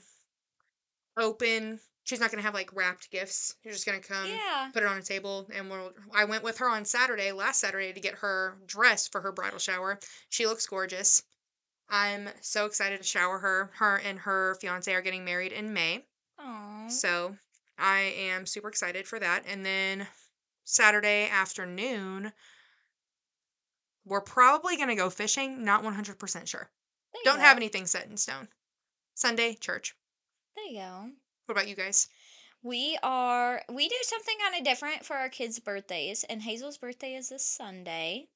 open 1.16 1.80
she's 2.06 2.20
not 2.20 2.30
gonna 2.30 2.42
have 2.42 2.54
like 2.54 2.74
wrapped 2.74 3.10
gifts. 3.10 3.54
You're 3.62 3.74
just 3.74 3.84
gonna 3.84 4.00
come 4.00 4.26
Yeah. 4.28 4.70
put 4.72 4.82
it 4.82 4.88
on 4.88 4.96
a 4.96 5.02
table 5.02 5.46
and 5.52 5.68
we'll 5.70 5.92
I 6.14 6.24
went 6.24 6.42
with 6.42 6.58
her 6.58 6.68
on 6.68 6.84
Saturday, 6.86 7.30
last 7.32 7.60
Saturday, 7.60 7.92
to 7.92 8.00
get 8.00 8.14
her 8.14 8.56
dress 8.66 9.06
for 9.06 9.20
her 9.20 9.32
bridal 9.32 9.58
shower. 9.58 9.98
She 10.30 10.46
looks 10.46 10.66
gorgeous. 10.66 11.22
I'm 11.88 12.28
so 12.40 12.66
excited 12.66 12.98
to 12.98 13.04
shower 13.04 13.38
her. 13.38 13.70
Her 13.74 13.98
and 13.98 14.18
her 14.20 14.56
fiance 14.60 14.92
are 14.92 15.02
getting 15.02 15.24
married 15.24 15.52
in 15.52 15.72
May. 15.72 16.04
Aww. 16.40 16.90
So 16.90 17.36
I 17.78 17.98
am 18.00 18.46
super 18.46 18.68
excited 18.68 19.06
for 19.06 19.20
that. 19.20 19.44
And 19.46 19.64
then 19.64 20.08
Saturday 20.64 21.28
afternoon, 21.28 22.32
we're 24.04 24.20
probably 24.20 24.76
going 24.76 24.88
to 24.88 24.96
go 24.96 25.10
fishing. 25.10 25.64
Not 25.64 25.84
100% 25.84 26.48
sure. 26.48 26.70
Don't 27.24 27.40
have 27.40 27.56
anything 27.56 27.86
set 27.86 28.06
in 28.06 28.16
stone. 28.16 28.48
Sunday, 29.14 29.54
church. 29.54 29.94
There 30.56 30.64
you 30.64 30.78
go. 30.80 31.10
What 31.46 31.52
about 31.54 31.68
you 31.68 31.76
guys? 31.76 32.08
We 32.62 32.98
are 33.02 33.62
we 33.68 33.88
do 33.88 33.96
something 34.02 34.36
kind 34.40 34.56
of 34.56 34.64
different 34.64 35.04
for 35.06 35.16
our 35.16 35.28
kids' 35.28 35.58
birthdays, 35.60 36.24
and 36.24 36.42
Hazel's 36.42 36.78
birthday 36.78 37.14
is 37.14 37.28
this 37.28 37.46
Sunday. 37.46 38.28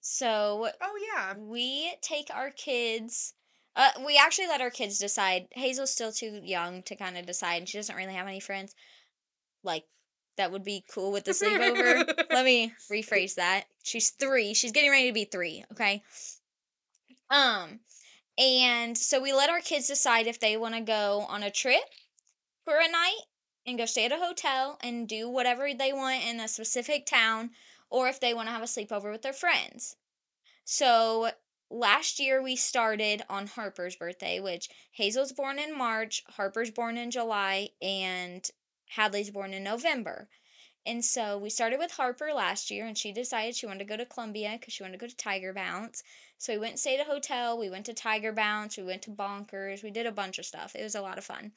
So 0.00 0.70
Oh, 0.80 0.98
yeah. 1.14 1.34
we 1.36 1.96
take 2.02 2.30
our 2.32 2.50
kids 2.50 3.34
uh 3.76 3.90
we 4.04 4.16
actually 4.18 4.48
let 4.48 4.60
our 4.60 4.70
kids 4.70 4.98
decide. 4.98 5.48
Hazel's 5.52 5.92
still 5.92 6.12
too 6.12 6.40
young 6.44 6.82
to 6.84 6.96
kind 6.96 7.18
of 7.18 7.26
decide, 7.26 7.56
and 7.58 7.68
she 7.68 7.78
doesn't 7.78 7.96
really 7.96 8.14
have 8.14 8.28
any 8.28 8.40
friends 8.40 8.74
like 9.64 9.84
that 10.36 10.52
would 10.52 10.64
be 10.64 10.84
cool 10.92 11.12
with 11.12 11.24
the 11.24 11.32
sleepover. 11.32 12.06
Let 12.30 12.44
me 12.44 12.72
rephrase 12.92 13.34
that. 13.36 13.66
She's 13.84 14.10
3. 14.10 14.54
She's 14.54 14.72
getting 14.72 14.90
ready 14.90 15.08
to 15.08 15.14
be 15.14 15.24
3, 15.24 15.64
okay? 15.72 16.02
Um 17.30 17.80
and 18.38 18.98
so 18.98 19.20
we 19.20 19.32
let 19.32 19.48
our 19.50 19.60
kids 19.60 19.88
decide 19.88 20.26
if 20.26 20.38
they 20.40 20.56
want 20.56 20.74
to 20.74 20.80
go 20.82 21.24
on 21.28 21.42
a 21.42 21.50
trip 21.50 21.82
for 22.66 22.78
a 22.80 22.90
night 22.90 23.20
and 23.64 23.78
go 23.78 23.86
stay 23.86 24.06
at 24.06 24.12
a 24.12 24.16
hotel 24.16 24.76
and 24.82 25.08
do 25.08 25.28
whatever 25.28 25.72
they 25.72 25.92
want 25.92 26.24
in 26.24 26.40
a 26.40 26.48
specific 26.48 27.06
town 27.06 27.50
or 27.90 28.08
if 28.08 28.18
they 28.18 28.34
want 28.34 28.48
to 28.48 28.52
have 28.52 28.62
a 28.62 28.64
sleepover 28.64 29.12
with 29.12 29.22
their 29.22 29.32
friends. 29.32 29.94
So 30.64 31.30
last 31.70 32.18
year 32.18 32.42
we 32.42 32.56
started 32.56 33.22
on 33.30 33.46
Harper's 33.46 33.94
birthday, 33.94 34.40
which 34.40 34.68
Hazel's 34.90 35.30
born 35.30 35.60
in 35.60 35.78
March, 35.78 36.24
Harper's 36.30 36.72
born 36.72 36.98
in 36.98 37.12
July, 37.12 37.68
and 37.80 38.50
Hadley's 38.88 39.30
born 39.30 39.54
in 39.54 39.62
November. 39.62 40.28
And 40.84 41.04
so 41.04 41.38
we 41.38 41.50
started 41.50 41.78
with 41.78 41.92
Harper 41.92 42.32
last 42.32 42.70
year, 42.72 42.84
and 42.84 42.98
she 42.98 43.12
decided 43.12 43.54
she 43.54 43.66
wanted 43.66 43.80
to 43.80 43.84
go 43.84 43.96
to 43.96 44.06
Columbia 44.06 44.56
because 44.58 44.74
she 44.74 44.82
wanted 44.82 44.98
to 44.98 45.04
go 45.04 45.08
to 45.08 45.16
Tiger 45.16 45.52
Bounce. 45.52 46.02
So 46.38 46.52
we 46.52 46.58
went 46.58 46.72
and 46.72 46.80
stayed 46.80 47.00
at 47.00 47.06
a 47.06 47.10
hotel. 47.10 47.58
We 47.58 47.70
went 47.70 47.86
to 47.86 47.94
Tiger 47.94 48.32
Bounce. 48.32 48.76
We 48.76 48.82
went 48.82 49.02
to 49.02 49.10
Bonkers. 49.10 49.84
We 49.84 49.90
did 49.90 50.06
a 50.06 50.12
bunch 50.12 50.38
of 50.38 50.46
stuff. 50.46 50.74
It 50.74 50.82
was 50.82 50.96
a 50.96 51.00
lot 51.00 51.18
of 51.18 51.24
fun. 51.24 51.52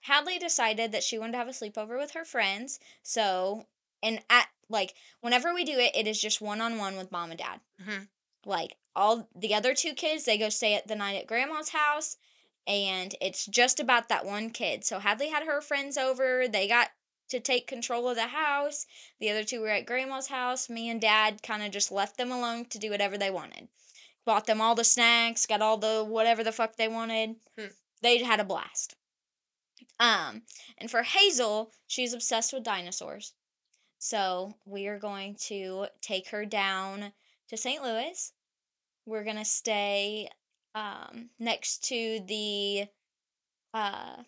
Hadley 0.00 0.38
decided 0.38 0.92
that 0.92 1.02
she 1.02 1.18
wanted 1.18 1.32
to 1.32 1.38
have 1.38 1.48
a 1.48 1.52
sleepover 1.52 1.98
with 1.98 2.12
her 2.12 2.24
friends. 2.24 2.78
So, 3.02 3.66
and 4.02 4.20
at 4.30 4.48
like 4.68 4.94
whenever 5.20 5.52
we 5.54 5.64
do 5.64 5.78
it, 5.78 5.94
it 5.94 6.06
is 6.06 6.20
just 6.20 6.40
one 6.40 6.60
on 6.60 6.78
one 6.78 6.96
with 6.96 7.12
mom 7.12 7.30
and 7.30 7.38
dad. 7.38 7.60
Mhm. 7.80 8.08
Like 8.44 8.76
all 8.94 9.28
the 9.34 9.54
other 9.54 9.74
two 9.74 9.94
kids, 9.94 10.24
they 10.24 10.38
go 10.38 10.48
stay 10.48 10.74
at 10.74 10.86
the 10.86 10.96
night 10.96 11.16
at 11.16 11.26
grandma's 11.26 11.70
house, 11.70 12.16
and 12.66 13.14
it's 13.20 13.46
just 13.46 13.80
about 13.80 14.08
that 14.08 14.24
one 14.24 14.50
kid. 14.50 14.84
So 14.84 14.98
Hadley 14.98 15.28
had 15.28 15.44
her 15.44 15.60
friends 15.60 15.96
over. 15.96 16.46
They 16.48 16.68
got 16.68 16.90
to 17.28 17.40
take 17.40 17.66
control 17.66 18.08
of 18.08 18.16
the 18.16 18.28
house. 18.28 18.86
The 19.20 19.30
other 19.30 19.44
two 19.44 19.60
were 19.60 19.68
at 19.68 19.86
grandma's 19.86 20.28
house. 20.28 20.68
Me 20.68 20.88
and 20.88 21.00
dad 21.00 21.42
kind 21.42 21.62
of 21.62 21.70
just 21.70 21.92
left 21.92 22.16
them 22.16 22.32
alone 22.32 22.66
to 22.66 22.78
do 22.78 22.90
whatever 22.90 23.18
they 23.18 23.30
wanted. 23.30 23.68
Bought 24.24 24.46
them 24.46 24.60
all 24.60 24.74
the 24.74 24.84
snacks, 24.84 25.46
got 25.46 25.62
all 25.62 25.76
the 25.76 26.04
whatever 26.04 26.42
the 26.44 26.52
fuck 26.52 26.76
they 26.76 26.88
wanted. 26.88 27.36
Hmm. 27.58 27.66
They 28.00 28.18
had 28.22 28.40
a 28.40 28.44
blast. 28.44 28.94
Um, 30.00 30.42
and 30.78 30.90
for 30.90 31.02
Hazel, 31.02 31.72
she's 31.86 32.12
obsessed 32.12 32.52
with 32.52 32.62
dinosaurs. 32.62 33.34
So 33.98 34.54
we 34.64 34.86
are 34.86 34.98
going 34.98 35.36
to 35.46 35.86
take 36.00 36.28
her 36.30 36.44
down 36.44 37.12
to 37.48 37.56
St. 37.56 37.82
Louis. 37.82 38.32
We're 39.06 39.24
gonna 39.24 39.44
stay 39.44 40.28
um, 40.74 41.30
next 41.38 41.84
to 41.88 42.20
the 42.26 42.86
uh, 43.74 44.22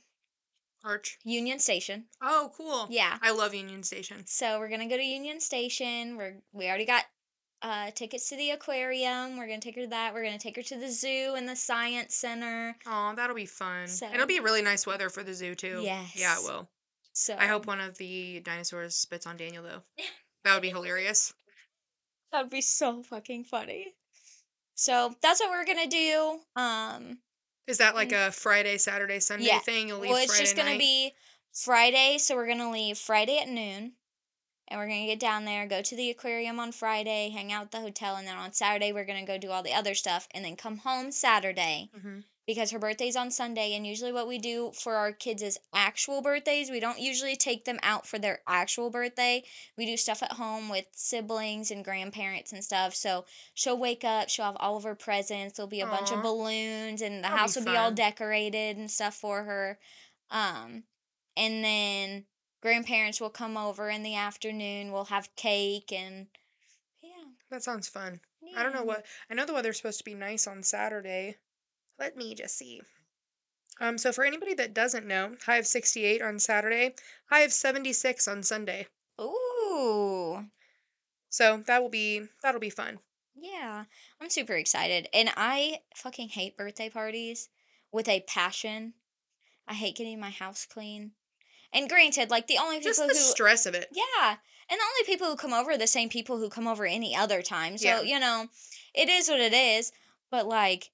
Arch. 0.84 1.18
Union 1.24 1.58
Station. 1.58 2.06
Oh, 2.22 2.50
cool. 2.56 2.86
Yeah. 2.90 3.18
I 3.22 3.32
love 3.32 3.54
Union 3.54 3.82
Station. 3.82 4.24
So 4.26 4.58
we're 4.58 4.70
gonna 4.70 4.88
go 4.88 4.96
to 4.96 5.04
Union 5.04 5.40
Station. 5.40 6.16
We're 6.16 6.36
we 6.52 6.66
already 6.66 6.86
got 6.86 7.04
uh, 7.62 7.90
tickets 7.92 8.28
to 8.30 8.36
the 8.36 8.50
aquarium. 8.50 9.36
We're 9.36 9.46
gonna 9.46 9.60
take 9.60 9.76
her 9.76 9.82
to 9.82 9.88
that. 9.88 10.14
We're 10.14 10.24
gonna 10.24 10.38
take 10.38 10.56
her 10.56 10.62
to 10.62 10.76
the 10.78 10.90
zoo 10.90 11.34
and 11.36 11.48
the 11.48 11.56
science 11.56 12.14
center. 12.14 12.76
Oh, 12.86 13.12
that'll 13.16 13.36
be 13.36 13.46
fun. 13.46 13.86
So- 13.88 14.10
It'll 14.12 14.26
be 14.26 14.40
really 14.40 14.62
nice 14.62 14.86
weather 14.86 15.08
for 15.10 15.22
the 15.22 15.34
zoo 15.34 15.54
too. 15.54 15.80
Yes. 15.82 16.12
Yeah, 16.16 16.36
it 16.38 16.42
will. 16.44 16.68
So 17.12 17.36
I 17.38 17.46
hope 17.46 17.66
one 17.66 17.80
of 17.80 17.98
the 17.98 18.40
dinosaurs 18.40 18.94
spits 18.96 19.26
on 19.26 19.36
Daniel 19.36 19.62
though. 19.62 19.82
That 20.44 20.54
would 20.54 20.62
be 20.62 20.70
hilarious. 20.70 21.34
that 22.32 22.40
would 22.40 22.50
be 22.50 22.62
so 22.62 23.02
fucking 23.02 23.44
funny. 23.44 23.92
So 24.74 25.14
that's 25.20 25.38
what 25.40 25.50
we're 25.50 25.66
gonna 25.66 25.86
do. 25.86 26.38
Um, 26.56 27.18
Is 27.66 27.76
that 27.76 27.94
like 27.94 28.12
a 28.12 28.30
Friday, 28.32 28.78
Saturday, 28.78 29.20
Sunday. 29.20 29.48
Yeah. 29.48 29.58
thing? 29.58 29.88
You'll 29.88 29.98
leave 29.98 30.10
well, 30.12 30.18
it's 30.22 30.32
Friday 30.32 30.44
just 30.44 30.56
gonna 30.56 30.70
night? 30.70 30.78
be 30.78 31.12
Friday, 31.52 32.16
so 32.18 32.36
we're 32.36 32.46
gonna 32.48 32.70
leave 32.70 32.96
Friday 32.96 33.36
at 33.38 33.48
noon, 33.50 33.92
and 34.70 34.78
we're 34.78 34.86
gonna 34.86 35.06
get 35.06 35.18
down 35.20 35.44
there, 35.44 35.66
go 35.66 35.82
to 35.82 35.96
the 35.96 36.10
aquarium 36.10 36.60
on 36.60 36.72
Friday, 36.72 37.30
hang 37.30 37.52
out 37.52 37.64
at 37.64 37.70
the 37.72 37.80
hotel, 37.80 38.16
and 38.16 38.26
then 38.26 38.36
on 38.36 38.52
Saturday 38.52 38.92
we're 38.92 39.04
gonna 39.04 39.26
go 39.26 39.36
do 39.38 39.50
all 39.50 39.62
the 39.62 39.74
other 39.74 39.94
stuff, 39.94 40.28
and 40.32 40.44
then 40.44 40.56
come 40.56 40.78
home 40.78 41.10
Saturday 41.10 41.90
Mhm. 41.96 42.24
because 42.46 42.70
her 42.72 42.78
birthday's 42.80 43.14
on 43.16 43.30
Sunday. 43.30 43.74
And 43.74 43.86
usually, 43.86 44.12
what 44.12 44.26
we 44.26 44.38
do 44.38 44.72
for 44.72 44.96
our 44.96 45.12
kids' 45.12 45.42
is 45.42 45.58
actual 45.72 46.20
birthdays, 46.20 46.68
we 46.70 46.80
don't 46.80 46.98
usually 46.98 47.36
take 47.36 47.64
them 47.64 47.78
out 47.82 48.06
for 48.06 48.18
their 48.18 48.42
actual 48.46 48.90
birthday. 48.90 49.44
We 49.76 49.86
do 49.86 49.96
stuff 49.96 50.20
at 50.22 50.32
home 50.32 50.68
with 50.68 50.86
siblings 50.92 51.70
and 51.70 51.84
grandparents 51.84 52.52
and 52.52 52.64
stuff. 52.64 52.94
So 52.96 53.24
she'll 53.54 53.76
wake 53.78 54.02
up, 54.02 54.28
she'll 54.28 54.46
have 54.46 54.56
all 54.58 54.76
of 54.76 54.82
her 54.84 54.96
presents. 54.96 55.56
There'll 55.56 55.68
be 55.68 55.80
a 55.80 55.86
bunch 55.86 56.10
of 56.10 56.22
balloons, 56.22 57.02
and 57.02 57.18
the 57.18 57.22
That'll 57.22 57.36
be 57.36 57.40
house 57.40 57.56
will 57.56 57.64
be 57.64 57.76
all 57.76 57.90
decorated 57.92 58.76
and 58.76 58.90
stuff 58.90 59.14
for 59.14 59.44
her. 59.44 59.78
Um, 60.30 60.84
and 61.36 61.64
then 61.64 62.26
grandparents 62.60 63.20
will 63.20 63.30
come 63.30 63.56
over 63.56 63.88
in 63.88 64.02
the 64.02 64.16
afternoon. 64.16 64.92
We'll 64.92 65.04
have 65.06 65.34
cake 65.36 65.92
and 65.92 66.26
yeah. 67.02 67.24
That 67.50 67.62
sounds 67.62 67.88
fun. 67.88 68.20
I 68.56 68.62
don't 68.62 68.74
know 68.74 68.84
what. 68.84 69.04
I 69.30 69.34
know 69.34 69.46
the 69.46 69.52
weather's 69.52 69.76
supposed 69.76 69.98
to 69.98 70.04
be 70.04 70.14
nice 70.14 70.46
on 70.46 70.62
Saturday. 70.62 71.36
Let 71.98 72.16
me 72.16 72.34
just 72.34 72.56
see. 72.56 72.80
Um, 73.80 73.96
so 73.96 74.12
for 74.12 74.24
anybody 74.24 74.54
that 74.54 74.74
doesn't 74.74 75.06
know, 75.06 75.36
high 75.46 75.56
of 75.56 75.66
68 75.66 76.20
on 76.20 76.38
Saturday, 76.38 76.94
high 77.30 77.40
of 77.40 77.52
76 77.52 78.28
on 78.28 78.42
Sunday. 78.42 78.86
Ooh. 79.20 80.46
So 81.28 81.62
that 81.66 81.80
will 81.80 81.88
be 81.88 82.22
that'll 82.42 82.60
be 82.60 82.70
fun. 82.70 82.98
Yeah, 83.34 83.84
I'm 84.20 84.28
super 84.28 84.54
excited. 84.54 85.08
And 85.14 85.30
I 85.36 85.80
fucking 85.94 86.30
hate 86.30 86.56
birthday 86.56 86.90
parties 86.90 87.48
with 87.92 88.08
a 88.08 88.20
passion. 88.20 88.94
I 89.66 89.74
hate 89.74 89.96
getting 89.96 90.20
my 90.20 90.30
house 90.30 90.66
clean. 90.66 91.12
And 91.72 91.88
granted, 91.88 92.30
like 92.30 92.46
the 92.46 92.58
only 92.58 92.76
people 92.78 92.90
Just 92.90 93.00
the 93.00 93.06
who 93.08 93.14
stress 93.14 93.66
of 93.66 93.74
it. 93.74 93.88
Yeah. 93.92 94.36
And 94.68 94.78
the 94.78 94.84
only 94.84 95.04
people 95.06 95.26
who 95.28 95.36
come 95.36 95.52
over 95.52 95.72
are 95.72 95.78
the 95.78 95.86
same 95.86 96.08
people 96.08 96.38
who 96.38 96.48
come 96.48 96.66
over 96.68 96.84
any 96.86 97.14
other 97.16 97.42
time. 97.42 97.76
So, 97.78 97.86
Yeah. 97.88 98.00
you 98.02 98.18
know, 98.20 98.48
it 98.94 99.08
is 99.08 99.28
what 99.28 99.40
it 99.40 99.52
is. 99.52 99.92
But 100.30 100.46
like 100.46 100.90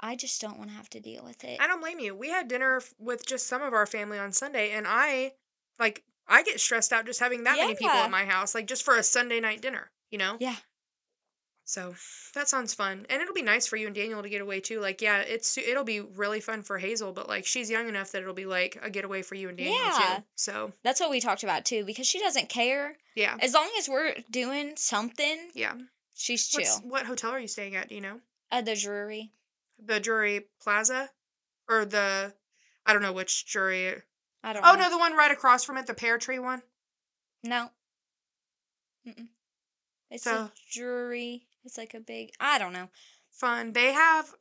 I 0.00 0.14
just 0.14 0.40
don't 0.40 0.58
want 0.58 0.70
to 0.70 0.76
have 0.76 0.88
to 0.90 1.00
deal 1.00 1.24
with 1.24 1.42
it. 1.42 1.60
I 1.60 1.66
don't 1.66 1.80
blame 1.80 1.98
you. 1.98 2.14
We 2.14 2.28
had 2.30 2.46
dinner 2.48 2.76
f- 2.76 2.94
with 2.98 3.26
just 3.26 3.46
some 3.48 3.62
of 3.62 3.72
our 3.72 3.86
family 3.86 4.16
on 4.18 4.32
Sunday, 4.32 4.70
and 4.70 4.86
I 4.88 5.32
like 5.78 6.04
I 6.28 6.42
get 6.42 6.60
stressed 6.60 6.92
out 6.92 7.06
just 7.06 7.20
having 7.20 7.44
that 7.44 7.56
many 7.56 7.74
people 7.74 7.96
Yeah. 7.96 8.04
at 8.04 8.10
my 8.10 8.24
house, 8.24 8.54
like 8.54 8.66
just 8.66 8.82
for 8.84 8.96
a 8.96 9.02
Sunday 9.02 9.40
night 9.40 9.60
dinner. 9.60 9.90
You 10.10 10.18
know. 10.18 10.36
Yeah. 10.38 10.56
So 11.70 11.94
that 12.32 12.48
sounds 12.48 12.72
fun, 12.72 13.04
and 13.10 13.20
it'll 13.20 13.34
be 13.34 13.42
nice 13.42 13.66
for 13.66 13.76
you 13.76 13.84
and 13.88 13.94
Daniel 13.94 14.22
to 14.22 14.28
get 14.30 14.40
away 14.40 14.58
too. 14.58 14.80
Like, 14.80 15.02
yeah, 15.02 15.18
it's 15.18 15.58
it'll 15.58 15.84
be 15.84 16.00
really 16.00 16.40
fun 16.40 16.62
for 16.62 16.78
Hazel, 16.78 17.12
but 17.12 17.28
like 17.28 17.44
she's 17.44 17.68
young 17.68 17.90
enough 17.90 18.10
that 18.12 18.22
it'll 18.22 18.32
be 18.32 18.46
like 18.46 18.78
a 18.82 18.88
getaway 18.88 19.20
for 19.20 19.34
you 19.34 19.50
and 19.50 19.58
Daniel 19.58 19.76
Yeah. 19.76 20.16
too. 20.16 20.22
So 20.34 20.72
That's 20.82 20.98
what 20.98 21.10
we 21.10 21.20
talked 21.20 21.42
about 21.42 21.66
too 21.66 21.84
because 21.84 22.06
she 22.06 22.20
doesn't 22.20 22.48
care. 22.48 22.96
yeah, 23.14 23.36
As 23.42 23.52
long 23.52 23.68
as 23.78 23.86
we're 23.86 24.14
doing 24.30 24.76
something, 24.76 25.50
yeah. 25.54 25.74
she's 26.14 26.48
chill. 26.48 26.60
What's, 26.62 26.80
what 26.84 27.04
hotel 27.04 27.32
are 27.32 27.38
you 27.38 27.48
staying 27.48 27.76
at? 27.76 27.90
Do 27.90 27.96
you 27.96 28.00
know 28.00 28.20
At 28.50 28.64
the 28.64 28.74
Drury. 28.74 29.32
the 29.78 30.00
Drury 30.00 30.46
Plaza, 30.62 31.10
or 31.68 31.84
the 31.84 32.32
I 32.86 32.94
don't 32.94 33.02
know 33.02 33.12
which 33.12 33.44
Drury. 33.44 33.94
I 34.42 34.54
don't 34.54 34.64
Oh 34.64 34.72
know. 34.72 34.84
no, 34.84 34.90
the 34.90 34.96
one 34.98 35.14
right 35.14 35.30
across 35.32 35.64
from 35.64 35.76
it, 35.76 35.86
the 35.86 35.92
pear 35.92 36.16
tree 36.16 36.38
one. 36.38 36.62
No. 37.44 37.68
Mm-mm. 39.06 39.28
It's 40.10 40.24
So- 40.24 40.44
a 40.44 40.52
Drury. 40.72 41.44
It's 41.68 41.76
like 41.76 41.92
a 41.92 42.00
big. 42.00 42.30
I 42.40 42.58
don't 42.58 42.72
know. 42.72 42.88
Fun. 43.30 43.74
They 43.74 43.92
have 43.92 44.34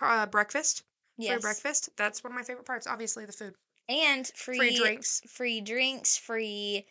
uh, 0.00 0.24
breakfast. 0.24 0.82
Yes. 1.18 1.34
Free 1.34 1.40
breakfast. 1.42 1.90
That's 1.98 2.24
one 2.24 2.32
of 2.32 2.36
my 2.36 2.42
favorite 2.42 2.64
parts. 2.64 2.86
Obviously, 2.86 3.26
the 3.26 3.32
food. 3.32 3.52
And 3.86 4.26
free, 4.34 4.56
Free 4.56 4.74
drinks. 4.74 5.20
Free 5.28 5.60
drinks. 5.60 6.16
Free 6.16 6.86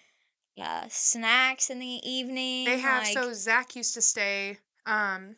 uh, 0.62 0.86
snacks 0.90 1.72
in 1.72 1.80
the 1.80 2.08
evening. 2.08 2.66
They 2.66 2.78
have 2.78 3.04
like, 3.04 3.14
so 3.14 3.34
Zach 3.34 3.76
used 3.76 3.96
to 3.96 4.02
stay 4.02 4.60
um 4.86 5.36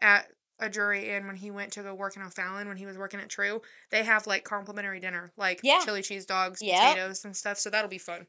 at 0.00 0.26
a 0.58 0.68
Drury 0.68 1.10
Inn 1.10 1.28
when 1.28 1.36
he 1.36 1.52
went 1.52 1.72
to 1.74 1.82
go 1.84 1.94
work 1.94 2.16
in 2.16 2.22
O'Fallon 2.22 2.66
when 2.66 2.76
he 2.76 2.86
was 2.86 2.98
working 2.98 3.20
at 3.20 3.28
True. 3.28 3.62
They 3.90 4.02
have 4.02 4.26
like 4.26 4.42
complimentary 4.42 4.98
dinner, 4.98 5.30
like 5.36 5.60
Yeah. 5.62 5.82
chili 5.84 6.02
cheese 6.02 6.26
dogs, 6.26 6.60
Yep. 6.60 6.80
potatoes, 6.80 7.24
and 7.24 7.36
stuff. 7.36 7.58
So 7.58 7.70
that'll 7.70 7.88
be 7.88 7.98
fun. 7.98 8.26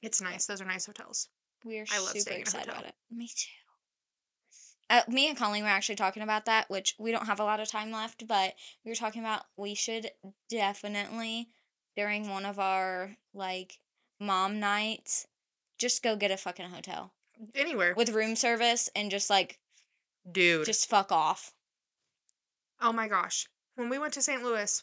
It's 0.00 0.22
nice. 0.22 0.46
Those 0.46 0.62
are 0.62 0.64
nice 0.64 0.86
hotels. 0.86 1.28
We're 1.62 1.84
I 1.92 1.98
love 1.98 2.08
super 2.08 2.20
staying 2.20 2.36
in 2.36 2.40
a 2.40 2.40
excited 2.42 2.68
hotel. 2.68 2.80
about 2.80 2.88
it. 2.88 2.94
Me 3.10 3.28
too. 3.28 3.50
Uh, 4.90 5.02
me 5.08 5.28
and 5.28 5.38
Colleen 5.38 5.62
were 5.62 5.68
actually 5.70 5.94
talking 5.94 6.22
about 6.22 6.46
that, 6.46 6.68
which 6.68 6.96
we 6.98 7.12
don't 7.12 7.26
have 7.26 7.38
a 7.38 7.44
lot 7.44 7.60
of 7.60 7.68
time 7.68 7.92
left, 7.92 8.26
but 8.26 8.54
we 8.84 8.90
were 8.90 8.96
talking 8.96 9.22
about 9.22 9.44
we 9.56 9.74
should 9.74 10.10
definitely 10.50 11.48
during 11.96 12.28
one 12.28 12.44
of 12.44 12.58
our 12.58 13.16
like 13.32 13.78
mom 14.18 14.58
nights 14.58 15.26
just 15.78 16.02
go 16.02 16.16
get 16.16 16.30
a 16.32 16.36
fucking 16.36 16.68
hotel 16.70 17.12
Anywhere, 17.54 17.94
with 17.96 18.10
room 18.10 18.34
service 18.36 18.90
and 18.94 19.10
just 19.10 19.30
like 19.30 19.58
dude. 20.30 20.66
just 20.66 20.90
fuck 20.90 21.10
off. 21.12 21.52
oh 22.80 22.92
my 22.92 23.06
gosh, 23.08 23.46
when 23.76 23.88
we 23.88 23.98
went 23.98 24.12
to 24.14 24.22
St. 24.22 24.42
Louis 24.42 24.82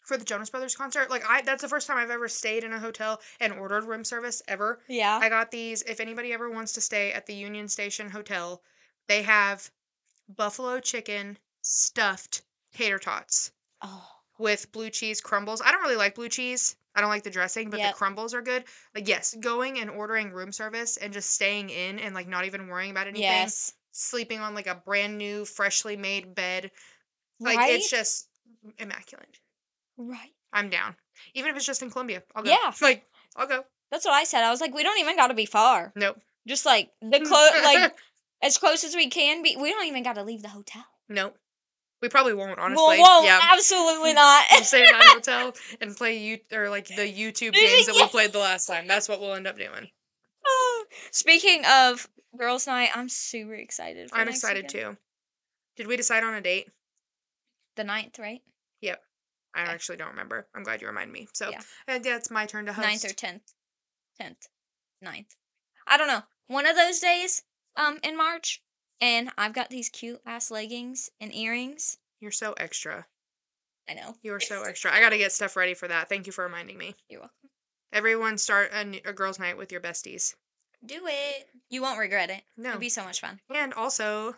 for 0.00 0.16
the 0.16 0.24
Jonas 0.24 0.50
Brothers 0.50 0.74
concert, 0.74 1.10
like 1.10 1.24
I 1.28 1.42
that's 1.42 1.62
the 1.62 1.68
first 1.68 1.86
time 1.86 1.98
I've 1.98 2.10
ever 2.10 2.26
stayed 2.28 2.64
in 2.64 2.72
a 2.72 2.80
hotel 2.80 3.20
and 3.38 3.52
ordered 3.52 3.84
room 3.84 4.02
service 4.04 4.40
ever. 4.48 4.80
Yeah. 4.88 5.18
I 5.22 5.28
got 5.28 5.50
these. 5.50 5.82
If 5.82 6.00
anybody 6.00 6.32
ever 6.32 6.50
wants 6.50 6.72
to 6.72 6.80
stay 6.80 7.12
at 7.12 7.26
the 7.26 7.34
Union 7.34 7.68
Station 7.68 8.10
Hotel, 8.10 8.62
they 9.08 9.22
have 9.22 9.70
buffalo 10.28 10.80
chicken 10.80 11.38
stuffed 11.62 12.42
tater 12.74 12.98
tots 12.98 13.52
oh. 13.82 14.06
with 14.38 14.70
blue 14.72 14.90
cheese 14.90 15.20
crumbles. 15.20 15.62
I 15.64 15.72
don't 15.72 15.82
really 15.82 15.96
like 15.96 16.14
blue 16.14 16.28
cheese. 16.28 16.76
I 16.94 17.00
don't 17.00 17.10
like 17.10 17.24
the 17.24 17.30
dressing, 17.30 17.68
but 17.68 17.78
Yep. 17.78 17.92
the 17.92 17.96
crumbles 17.96 18.34
are 18.34 18.42
good. 18.42 18.64
Like 18.94 19.06
yes, 19.06 19.36
going 19.38 19.78
and 19.78 19.90
ordering 19.90 20.30
room 20.32 20.50
service 20.50 20.96
and 20.96 21.12
just 21.12 21.30
staying 21.30 21.70
in 21.70 21.98
and 21.98 22.14
like 22.14 22.26
not 22.26 22.46
even 22.46 22.68
worrying 22.68 22.90
about 22.90 23.06
anything. 23.06 23.22
Yes. 23.22 23.74
Sleeping 23.92 24.40
on 24.40 24.54
like 24.54 24.66
a 24.66 24.74
brand 24.74 25.18
new, 25.18 25.44
freshly 25.44 25.96
made 25.96 26.34
bed. 26.34 26.70
Like 27.38 27.58
right? 27.58 27.74
it's 27.74 27.90
just 27.90 28.28
immaculate. 28.78 29.38
right. 29.98 30.32
I'm 30.52 30.70
down. 30.70 30.96
Even 31.34 31.50
if 31.50 31.56
it's 31.56 31.66
just 31.66 31.82
in 31.82 31.90
Columbia, 31.90 32.22
I'll 32.34 32.42
go. 32.42 32.50
Yeah. 32.50 32.72
Like 32.80 33.04
I'll 33.36 33.46
go. 33.46 33.64
That's 33.90 34.04
what 34.04 34.14
I 34.14 34.24
said. 34.24 34.42
I 34.42 34.50
was 34.50 34.60
like, 34.60 34.74
we 34.74 34.82
don't 34.82 34.98
even 34.98 35.16
got 35.16 35.28
to 35.28 35.34
be 35.34 35.46
far. 35.46 35.92
Nope. 35.94 36.20
Just 36.48 36.64
like 36.64 36.90
the 37.02 37.20
close, 37.26 37.52
like 37.62 37.94
as 38.42 38.58
close 38.58 38.84
as 38.84 38.94
we 38.94 39.08
can 39.08 39.42
be. 39.42 39.56
We 39.56 39.70
don't 39.70 39.86
even 39.86 40.02
got 40.02 40.14
to 40.14 40.22
leave 40.22 40.42
the 40.42 40.48
hotel. 40.48 40.84
nope. 41.08 41.36
We 42.02 42.10
probably 42.10 42.34
won't, 42.34 42.58
honestly. 42.58 42.76
Well, 42.76 42.98
won't 43.22 43.24
yeah. 43.26 43.40
absolutely 43.54 44.12
not. 44.22 44.44
we'll 44.52 44.64
stay 44.64 44.80
in 44.84 44.92
that 44.92 45.12
hotel 45.14 45.54
and 45.80 45.96
play 45.96 46.18
you 46.18 46.38
or 46.52 46.68
like 46.68 46.88
the 46.88 47.10
YouTube 47.10 47.52
games 47.54 47.86
that 47.86 47.94
we 47.94 48.06
played 48.08 48.32
the 48.32 48.38
last 48.38 48.66
time. 48.66 48.86
That's 48.86 49.08
what 49.08 49.18
we'll 49.18 49.32
end 49.34 49.46
up 49.46 49.56
doing. 49.56 49.88
Oh, 50.46 50.84
speaking 51.10 51.62
of 51.66 52.06
girls' 52.36 52.66
night, 52.66 52.90
I'm 52.94 53.08
super 53.08 53.54
excited. 53.54 54.10
For 54.10 54.18
I'm 54.18 54.28
excited 54.28 54.64
weekend. 54.70 54.96
too. 54.96 55.02
Did 55.76 55.86
we 55.86 55.96
decide 55.96 56.22
on 56.22 56.34
a 56.34 56.40
date? 56.42 56.68
The 57.76 57.84
ninth, 57.84 58.18
right? 58.18 58.42
Yep. 58.82 59.00
I 59.54 59.62
Okay. 59.62 59.70
actually 59.72 59.96
don't 59.96 60.10
remember. 60.10 60.46
I'm 60.54 60.64
glad 60.64 60.82
you 60.82 60.88
remind 60.88 61.10
me. 61.10 61.28
So 61.32 61.48
Yeah. 61.48 61.60
uh, 61.88 61.98
yeah, 62.04 62.16
it's 62.16 62.30
my 62.30 62.44
turn 62.44 62.66
to 62.66 62.74
host. 62.74 62.86
Ninth 62.86 63.04
or 63.06 63.14
tenth. 63.14 63.54
Tenth. 64.20 64.48
Ninth. 65.00 65.34
I 65.86 65.96
don't 65.96 66.08
know. 66.08 66.22
One 66.48 66.66
of 66.66 66.76
those 66.76 66.98
days, 67.00 67.42
um, 67.76 67.98
in 68.02 68.16
March. 68.16 68.62
And 69.00 69.30
I've 69.36 69.52
got 69.52 69.70
these 69.70 69.88
cute 69.88 70.20
ass 70.26 70.50
leggings 70.50 71.10
and 71.20 71.34
earrings. 71.34 71.98
You're 72.20 72.30
so 72.30 72.54
extra. 72.54 73.06
I 73.88 73.94
know. 73.94 74.14
You 74.22 74.32
are 74.32 74.40
so 74.40 74.62
extra. 74.66 74.92
I 74.92 75.00
got 75.00 75.10
to 75.10 75.18
get 75.18 75.32
stuff 75.32 75.56
ready 75.56 75.74
for 75.74 75.88
that. 75.88 76.08
Thank 76.08 76.26
you 76.26 76.32
for 76.32 76.44
reminding 76.44 76.78
me. 76.78 76.94
You're 77.08 77.20
welcome. 77.20 77.50
Everyone 77.92 78.36
start 78.38 78.72
a 78.74 79.12
girls' 79.12 79.38
night 79.38 79.56
with 79.56 79.70
your 79.70 79.80
besties. 79.80 80.34
Do 80.84 81.06
it. 81.06 81.48
You 81.70 81.82
won't 81.82 81.98
regret 81.98 82.30
it. 82.30 82.42
No. 82.56 82.70
It'll 82.70 82.80
be 82.80 82.88
so 82.88 83.04
much 83.04 83.20
fun. 83.20 83.40
And 83.54 83.72
also, 83.74 84.34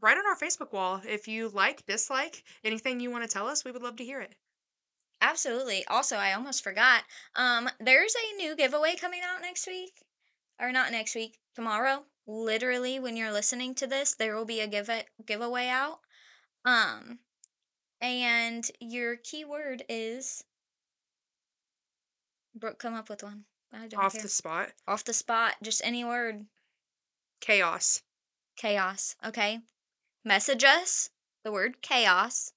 write 0.00 0.18
on 0.18 0.26
our 0.26 0.36
Facebook 0.36 0.72
wall 0.72 1.00
if 1.06 1.28
you 1.28 1.48
like, 1.48 1.86
dislike, 1.86 2.42
anything 2.64 3.00
you 3.00 3.10
want 3.10 3.24
to 3.24 3.30
tell 3.30 3.46
us. 3.46 3.64
We 3.64 3.70
would 3.70 3.82
love 3.82 3.96
to 3.96 4.04
hear 4.04 4.20
it. 4.20 4.34
Absolutely. 5.20 5.84
Also, 5.86 6.16
I 6.16 6.32
almost 6.32 6.64
forgot. 6.64 7.04
Um, 7.36 7.70
there's 7.78 8.14
a 8.14 8.36
new 8.36 8.56
giveaway 8.56 8.96
coming 8.96 9.20
out 9.24 9.40
next 9.40 9.66
week. 9.66 9.92
Or 10.60 10.72
not 10.72 10.92
next 10.92 11.14
week. 11.14 11.38
Tomorrow. 11.54 12.04
Literally, 12.26 12.98
when 12.98 13.16
you're 13.16 13.32
listening 13.32 13.74
to 13.76 13.86
this, 13.86 14.14
there 14.14 14.36
will 14.36 14.44
be 14.44 14.60
a 14.60 14.66
give 14.66 14.90
giveaway 15.26 15.66
out. 15.68 16.00
Um, 16.64 17.18
and 18.00 18.70
your 18.80 19.16
keyword 19.16 19.84
is 19.88 20.44
Brooke. 22.54 22.78
Come 22.78 22.94
up 22.94 23.08
with 23.08 23.22
one. 23.22 23.44
I 23.72 23.88
don't 23.88 24.04
Off 24.04 24.12
care. 24.12 24.22
the 24.22 24.28
spot. 24.28 24.72
Off 24.86 25.04
the 25.04 25.14
spot. 25.14 25.56
Just 25.62 25.82
any 25.84 26.04
word. 26.04 26.46
Chaos. 27.40 28.02
Chaos. 28.56 29.16
Okay. 29.24 29.60
Message 30.24 30.62
us 30.62 31.10
the 31.42 31.50
word 31.50 31.82
chaos 31.82 32.52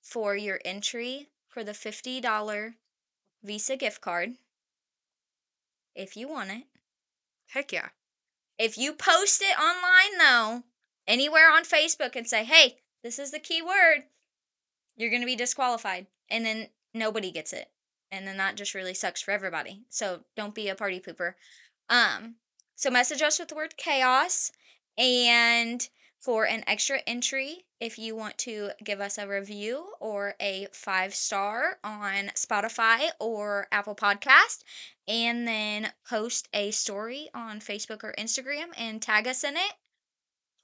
for 0.00 0.34
your 0.36 0.60
entry 0.64 1.28
for 1.48 1.62
the 1.62 1.72
$50 1.72 2.74
Visa 3.44 3.76
gift 3.76 4.00
card. 4.00 4.34
If 5.94 6.16
you 6.16 6.28
want 6.28 6.50
it. 6.50 6.64
Heck 7.48 7.72
yeah. 7.72 7.90
If 8.62 8.78
you 8.78 8.92
post 8.92 9.42
it 9.42 9.58
online, 9.58 10.18
though, 10.20 10.62
anywhere 11.08 11.50
on 11.50 11.64
Facebook 11.64 12.14
and 12.14 12.28
say, 12.28 12.44
hey, 12.44 12.76
this 13.02 13.18
is 13.18 13.32
the 13.32 13.40
key 13.40 13.60
word, 13.60 14.04
you're 14.96 15.10
going 15.10 15.20
to 15.20 15.26
be 15.26 15.34
disqualified. 15.34 16.06
And 16.30 16.46
then 16.46 16.68
nobody 16.94 17.32
gets 17.32 17.52
it. 17.52 17.72
And 18.12 18.24
then 18.24 18.36
that 18.36 18.54
just 18.54 18.72
really 18.72 18.94
sucks 18.94 19.20
for 19.20 19.32
everybody. 19.32 19.82
So 19.88 20.20
don't 20.36 20.54
be 20.54 20.68
a 20.68 20.76
party 20.76 21.00
pooper. 21.00 21.34
Um, 21.90 22.36
so 22.76 22.88
message 22.88 23.20
us 23.20 23.40
with 23.40 23.48
the 23.48 23.56
word 23.56 23.76
chaos. 23.76 24.52
And 24.96 25.88
for 26.22 26.46
an 26.46 26.62
extra 26.68 27.00
entry, 27.06 27.64
if 27.80 27.98
you 27.98 28.14
want 28.14 28.38
to 28.38 28.70
give 28.84 29.00
us 29.00 29.18
a 29.18 29.26
review 29.26 29.92
or 29.98 30.34
a 30.40 30.68
five 30.72 31.14
star 31.14 31.78
on 31.82 32.28
Spotify 32.36 33.08
or 33.18 33.66
Apple 33.72 33.96
Podcast, 33.96 34.62
and 35.08 35.46
then 35.48 35.92
post 36.08 36.48
a 36.54 36.70
story 36.70 37.28
on 37.34 37.58
Facebook 37.58 38.04
or 38.04 38.14
Instagram 38.16 38.66
and 38.78 39.02
tag 39.02 39.26
us 39.26 39.42
in 39.42 39.56
it. 39.56 39.72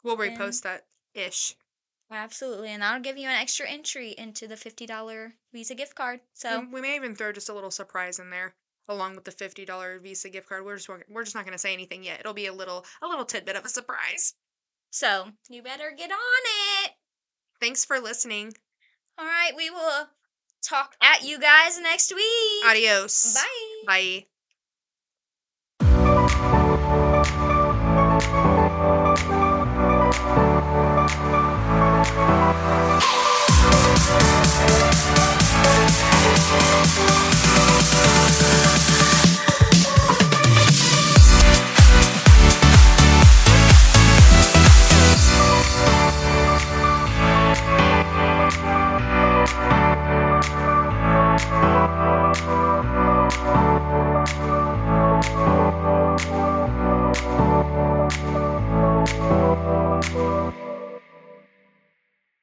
We'll 0.04 0.20
And- 0.22 0.38
repost 0.38 0.62
that 0.62 0.86
ish. 1.12 1.56
Absolutely. 2.10 2.70
And 2.70 2.82
that'll 2.82 3.02
give 3.02 3.18
you 3.18 3.28
an 3.28 3.34
extra 3.34 3.68
entry 3.68 4.14
into 4.16 4.46
the 4.46 4.56
$50 4.56 5.34
Visa 5.52 5.74
gift 5.74 5.94
card. 5.96 6.20
So, 6.32 6.60
We- 6.60 6.66
we 6.66 6.80
may 6.80 6.94
even 6.96 7.16
throw 7.16 7.32
just 7.32 7.48
a 7.48 7.52
little 7.54 7.70
surprise 7.72 8.18
in 8.20 8.30
there 8.30 8.54
along 8.86 9.16
with 9.16 9.24
the 9.24 9.32
$50 9.32 9.98
Visa 9.98 10.30
gift 10.30 10.48
card. 10.48 10.64
We're 10.64 10.76
just 10.76 10.88
we're 11.08 11.24
just 11.24 11.34
not 11.34 11.44
going 11.44 11.52
to 11.52 11.58
say 11.58 11.72
anything 11.74 12.04
yet. 12.04 12.20
It'll 12.20 12.32
be 12.32 12.46
a 12.46 12.52
little 12.52 12.86
a 13.02 13.06
little 13.08 13.26
tidbit 13.26 13.56
of 13.56 13.64
a 13.64 13.68
surprise. 13.68 14.34
So 14.90 15.28
you 15.48 15.62
better 15.62 15.92
get 15.96 16.10
on 16.10 16.84
it. 16.84 16.92
Thanks 17.60 17.84
for 17.84 17.98
listening. 17.98 18.54
All 19.18 19.26
right, 19.26 19.52
we 19.56 19.70
will 19.70 20.08
talk 20.62 20.94
at 21.02 21.24
you 21.24 21.38
guys 21.40 21.80
next 21.80 22.14
week. 22.14 22.64
Adios. 22.66 23.34
Bye. 23.34 23.86
Bye. 23.86 24.26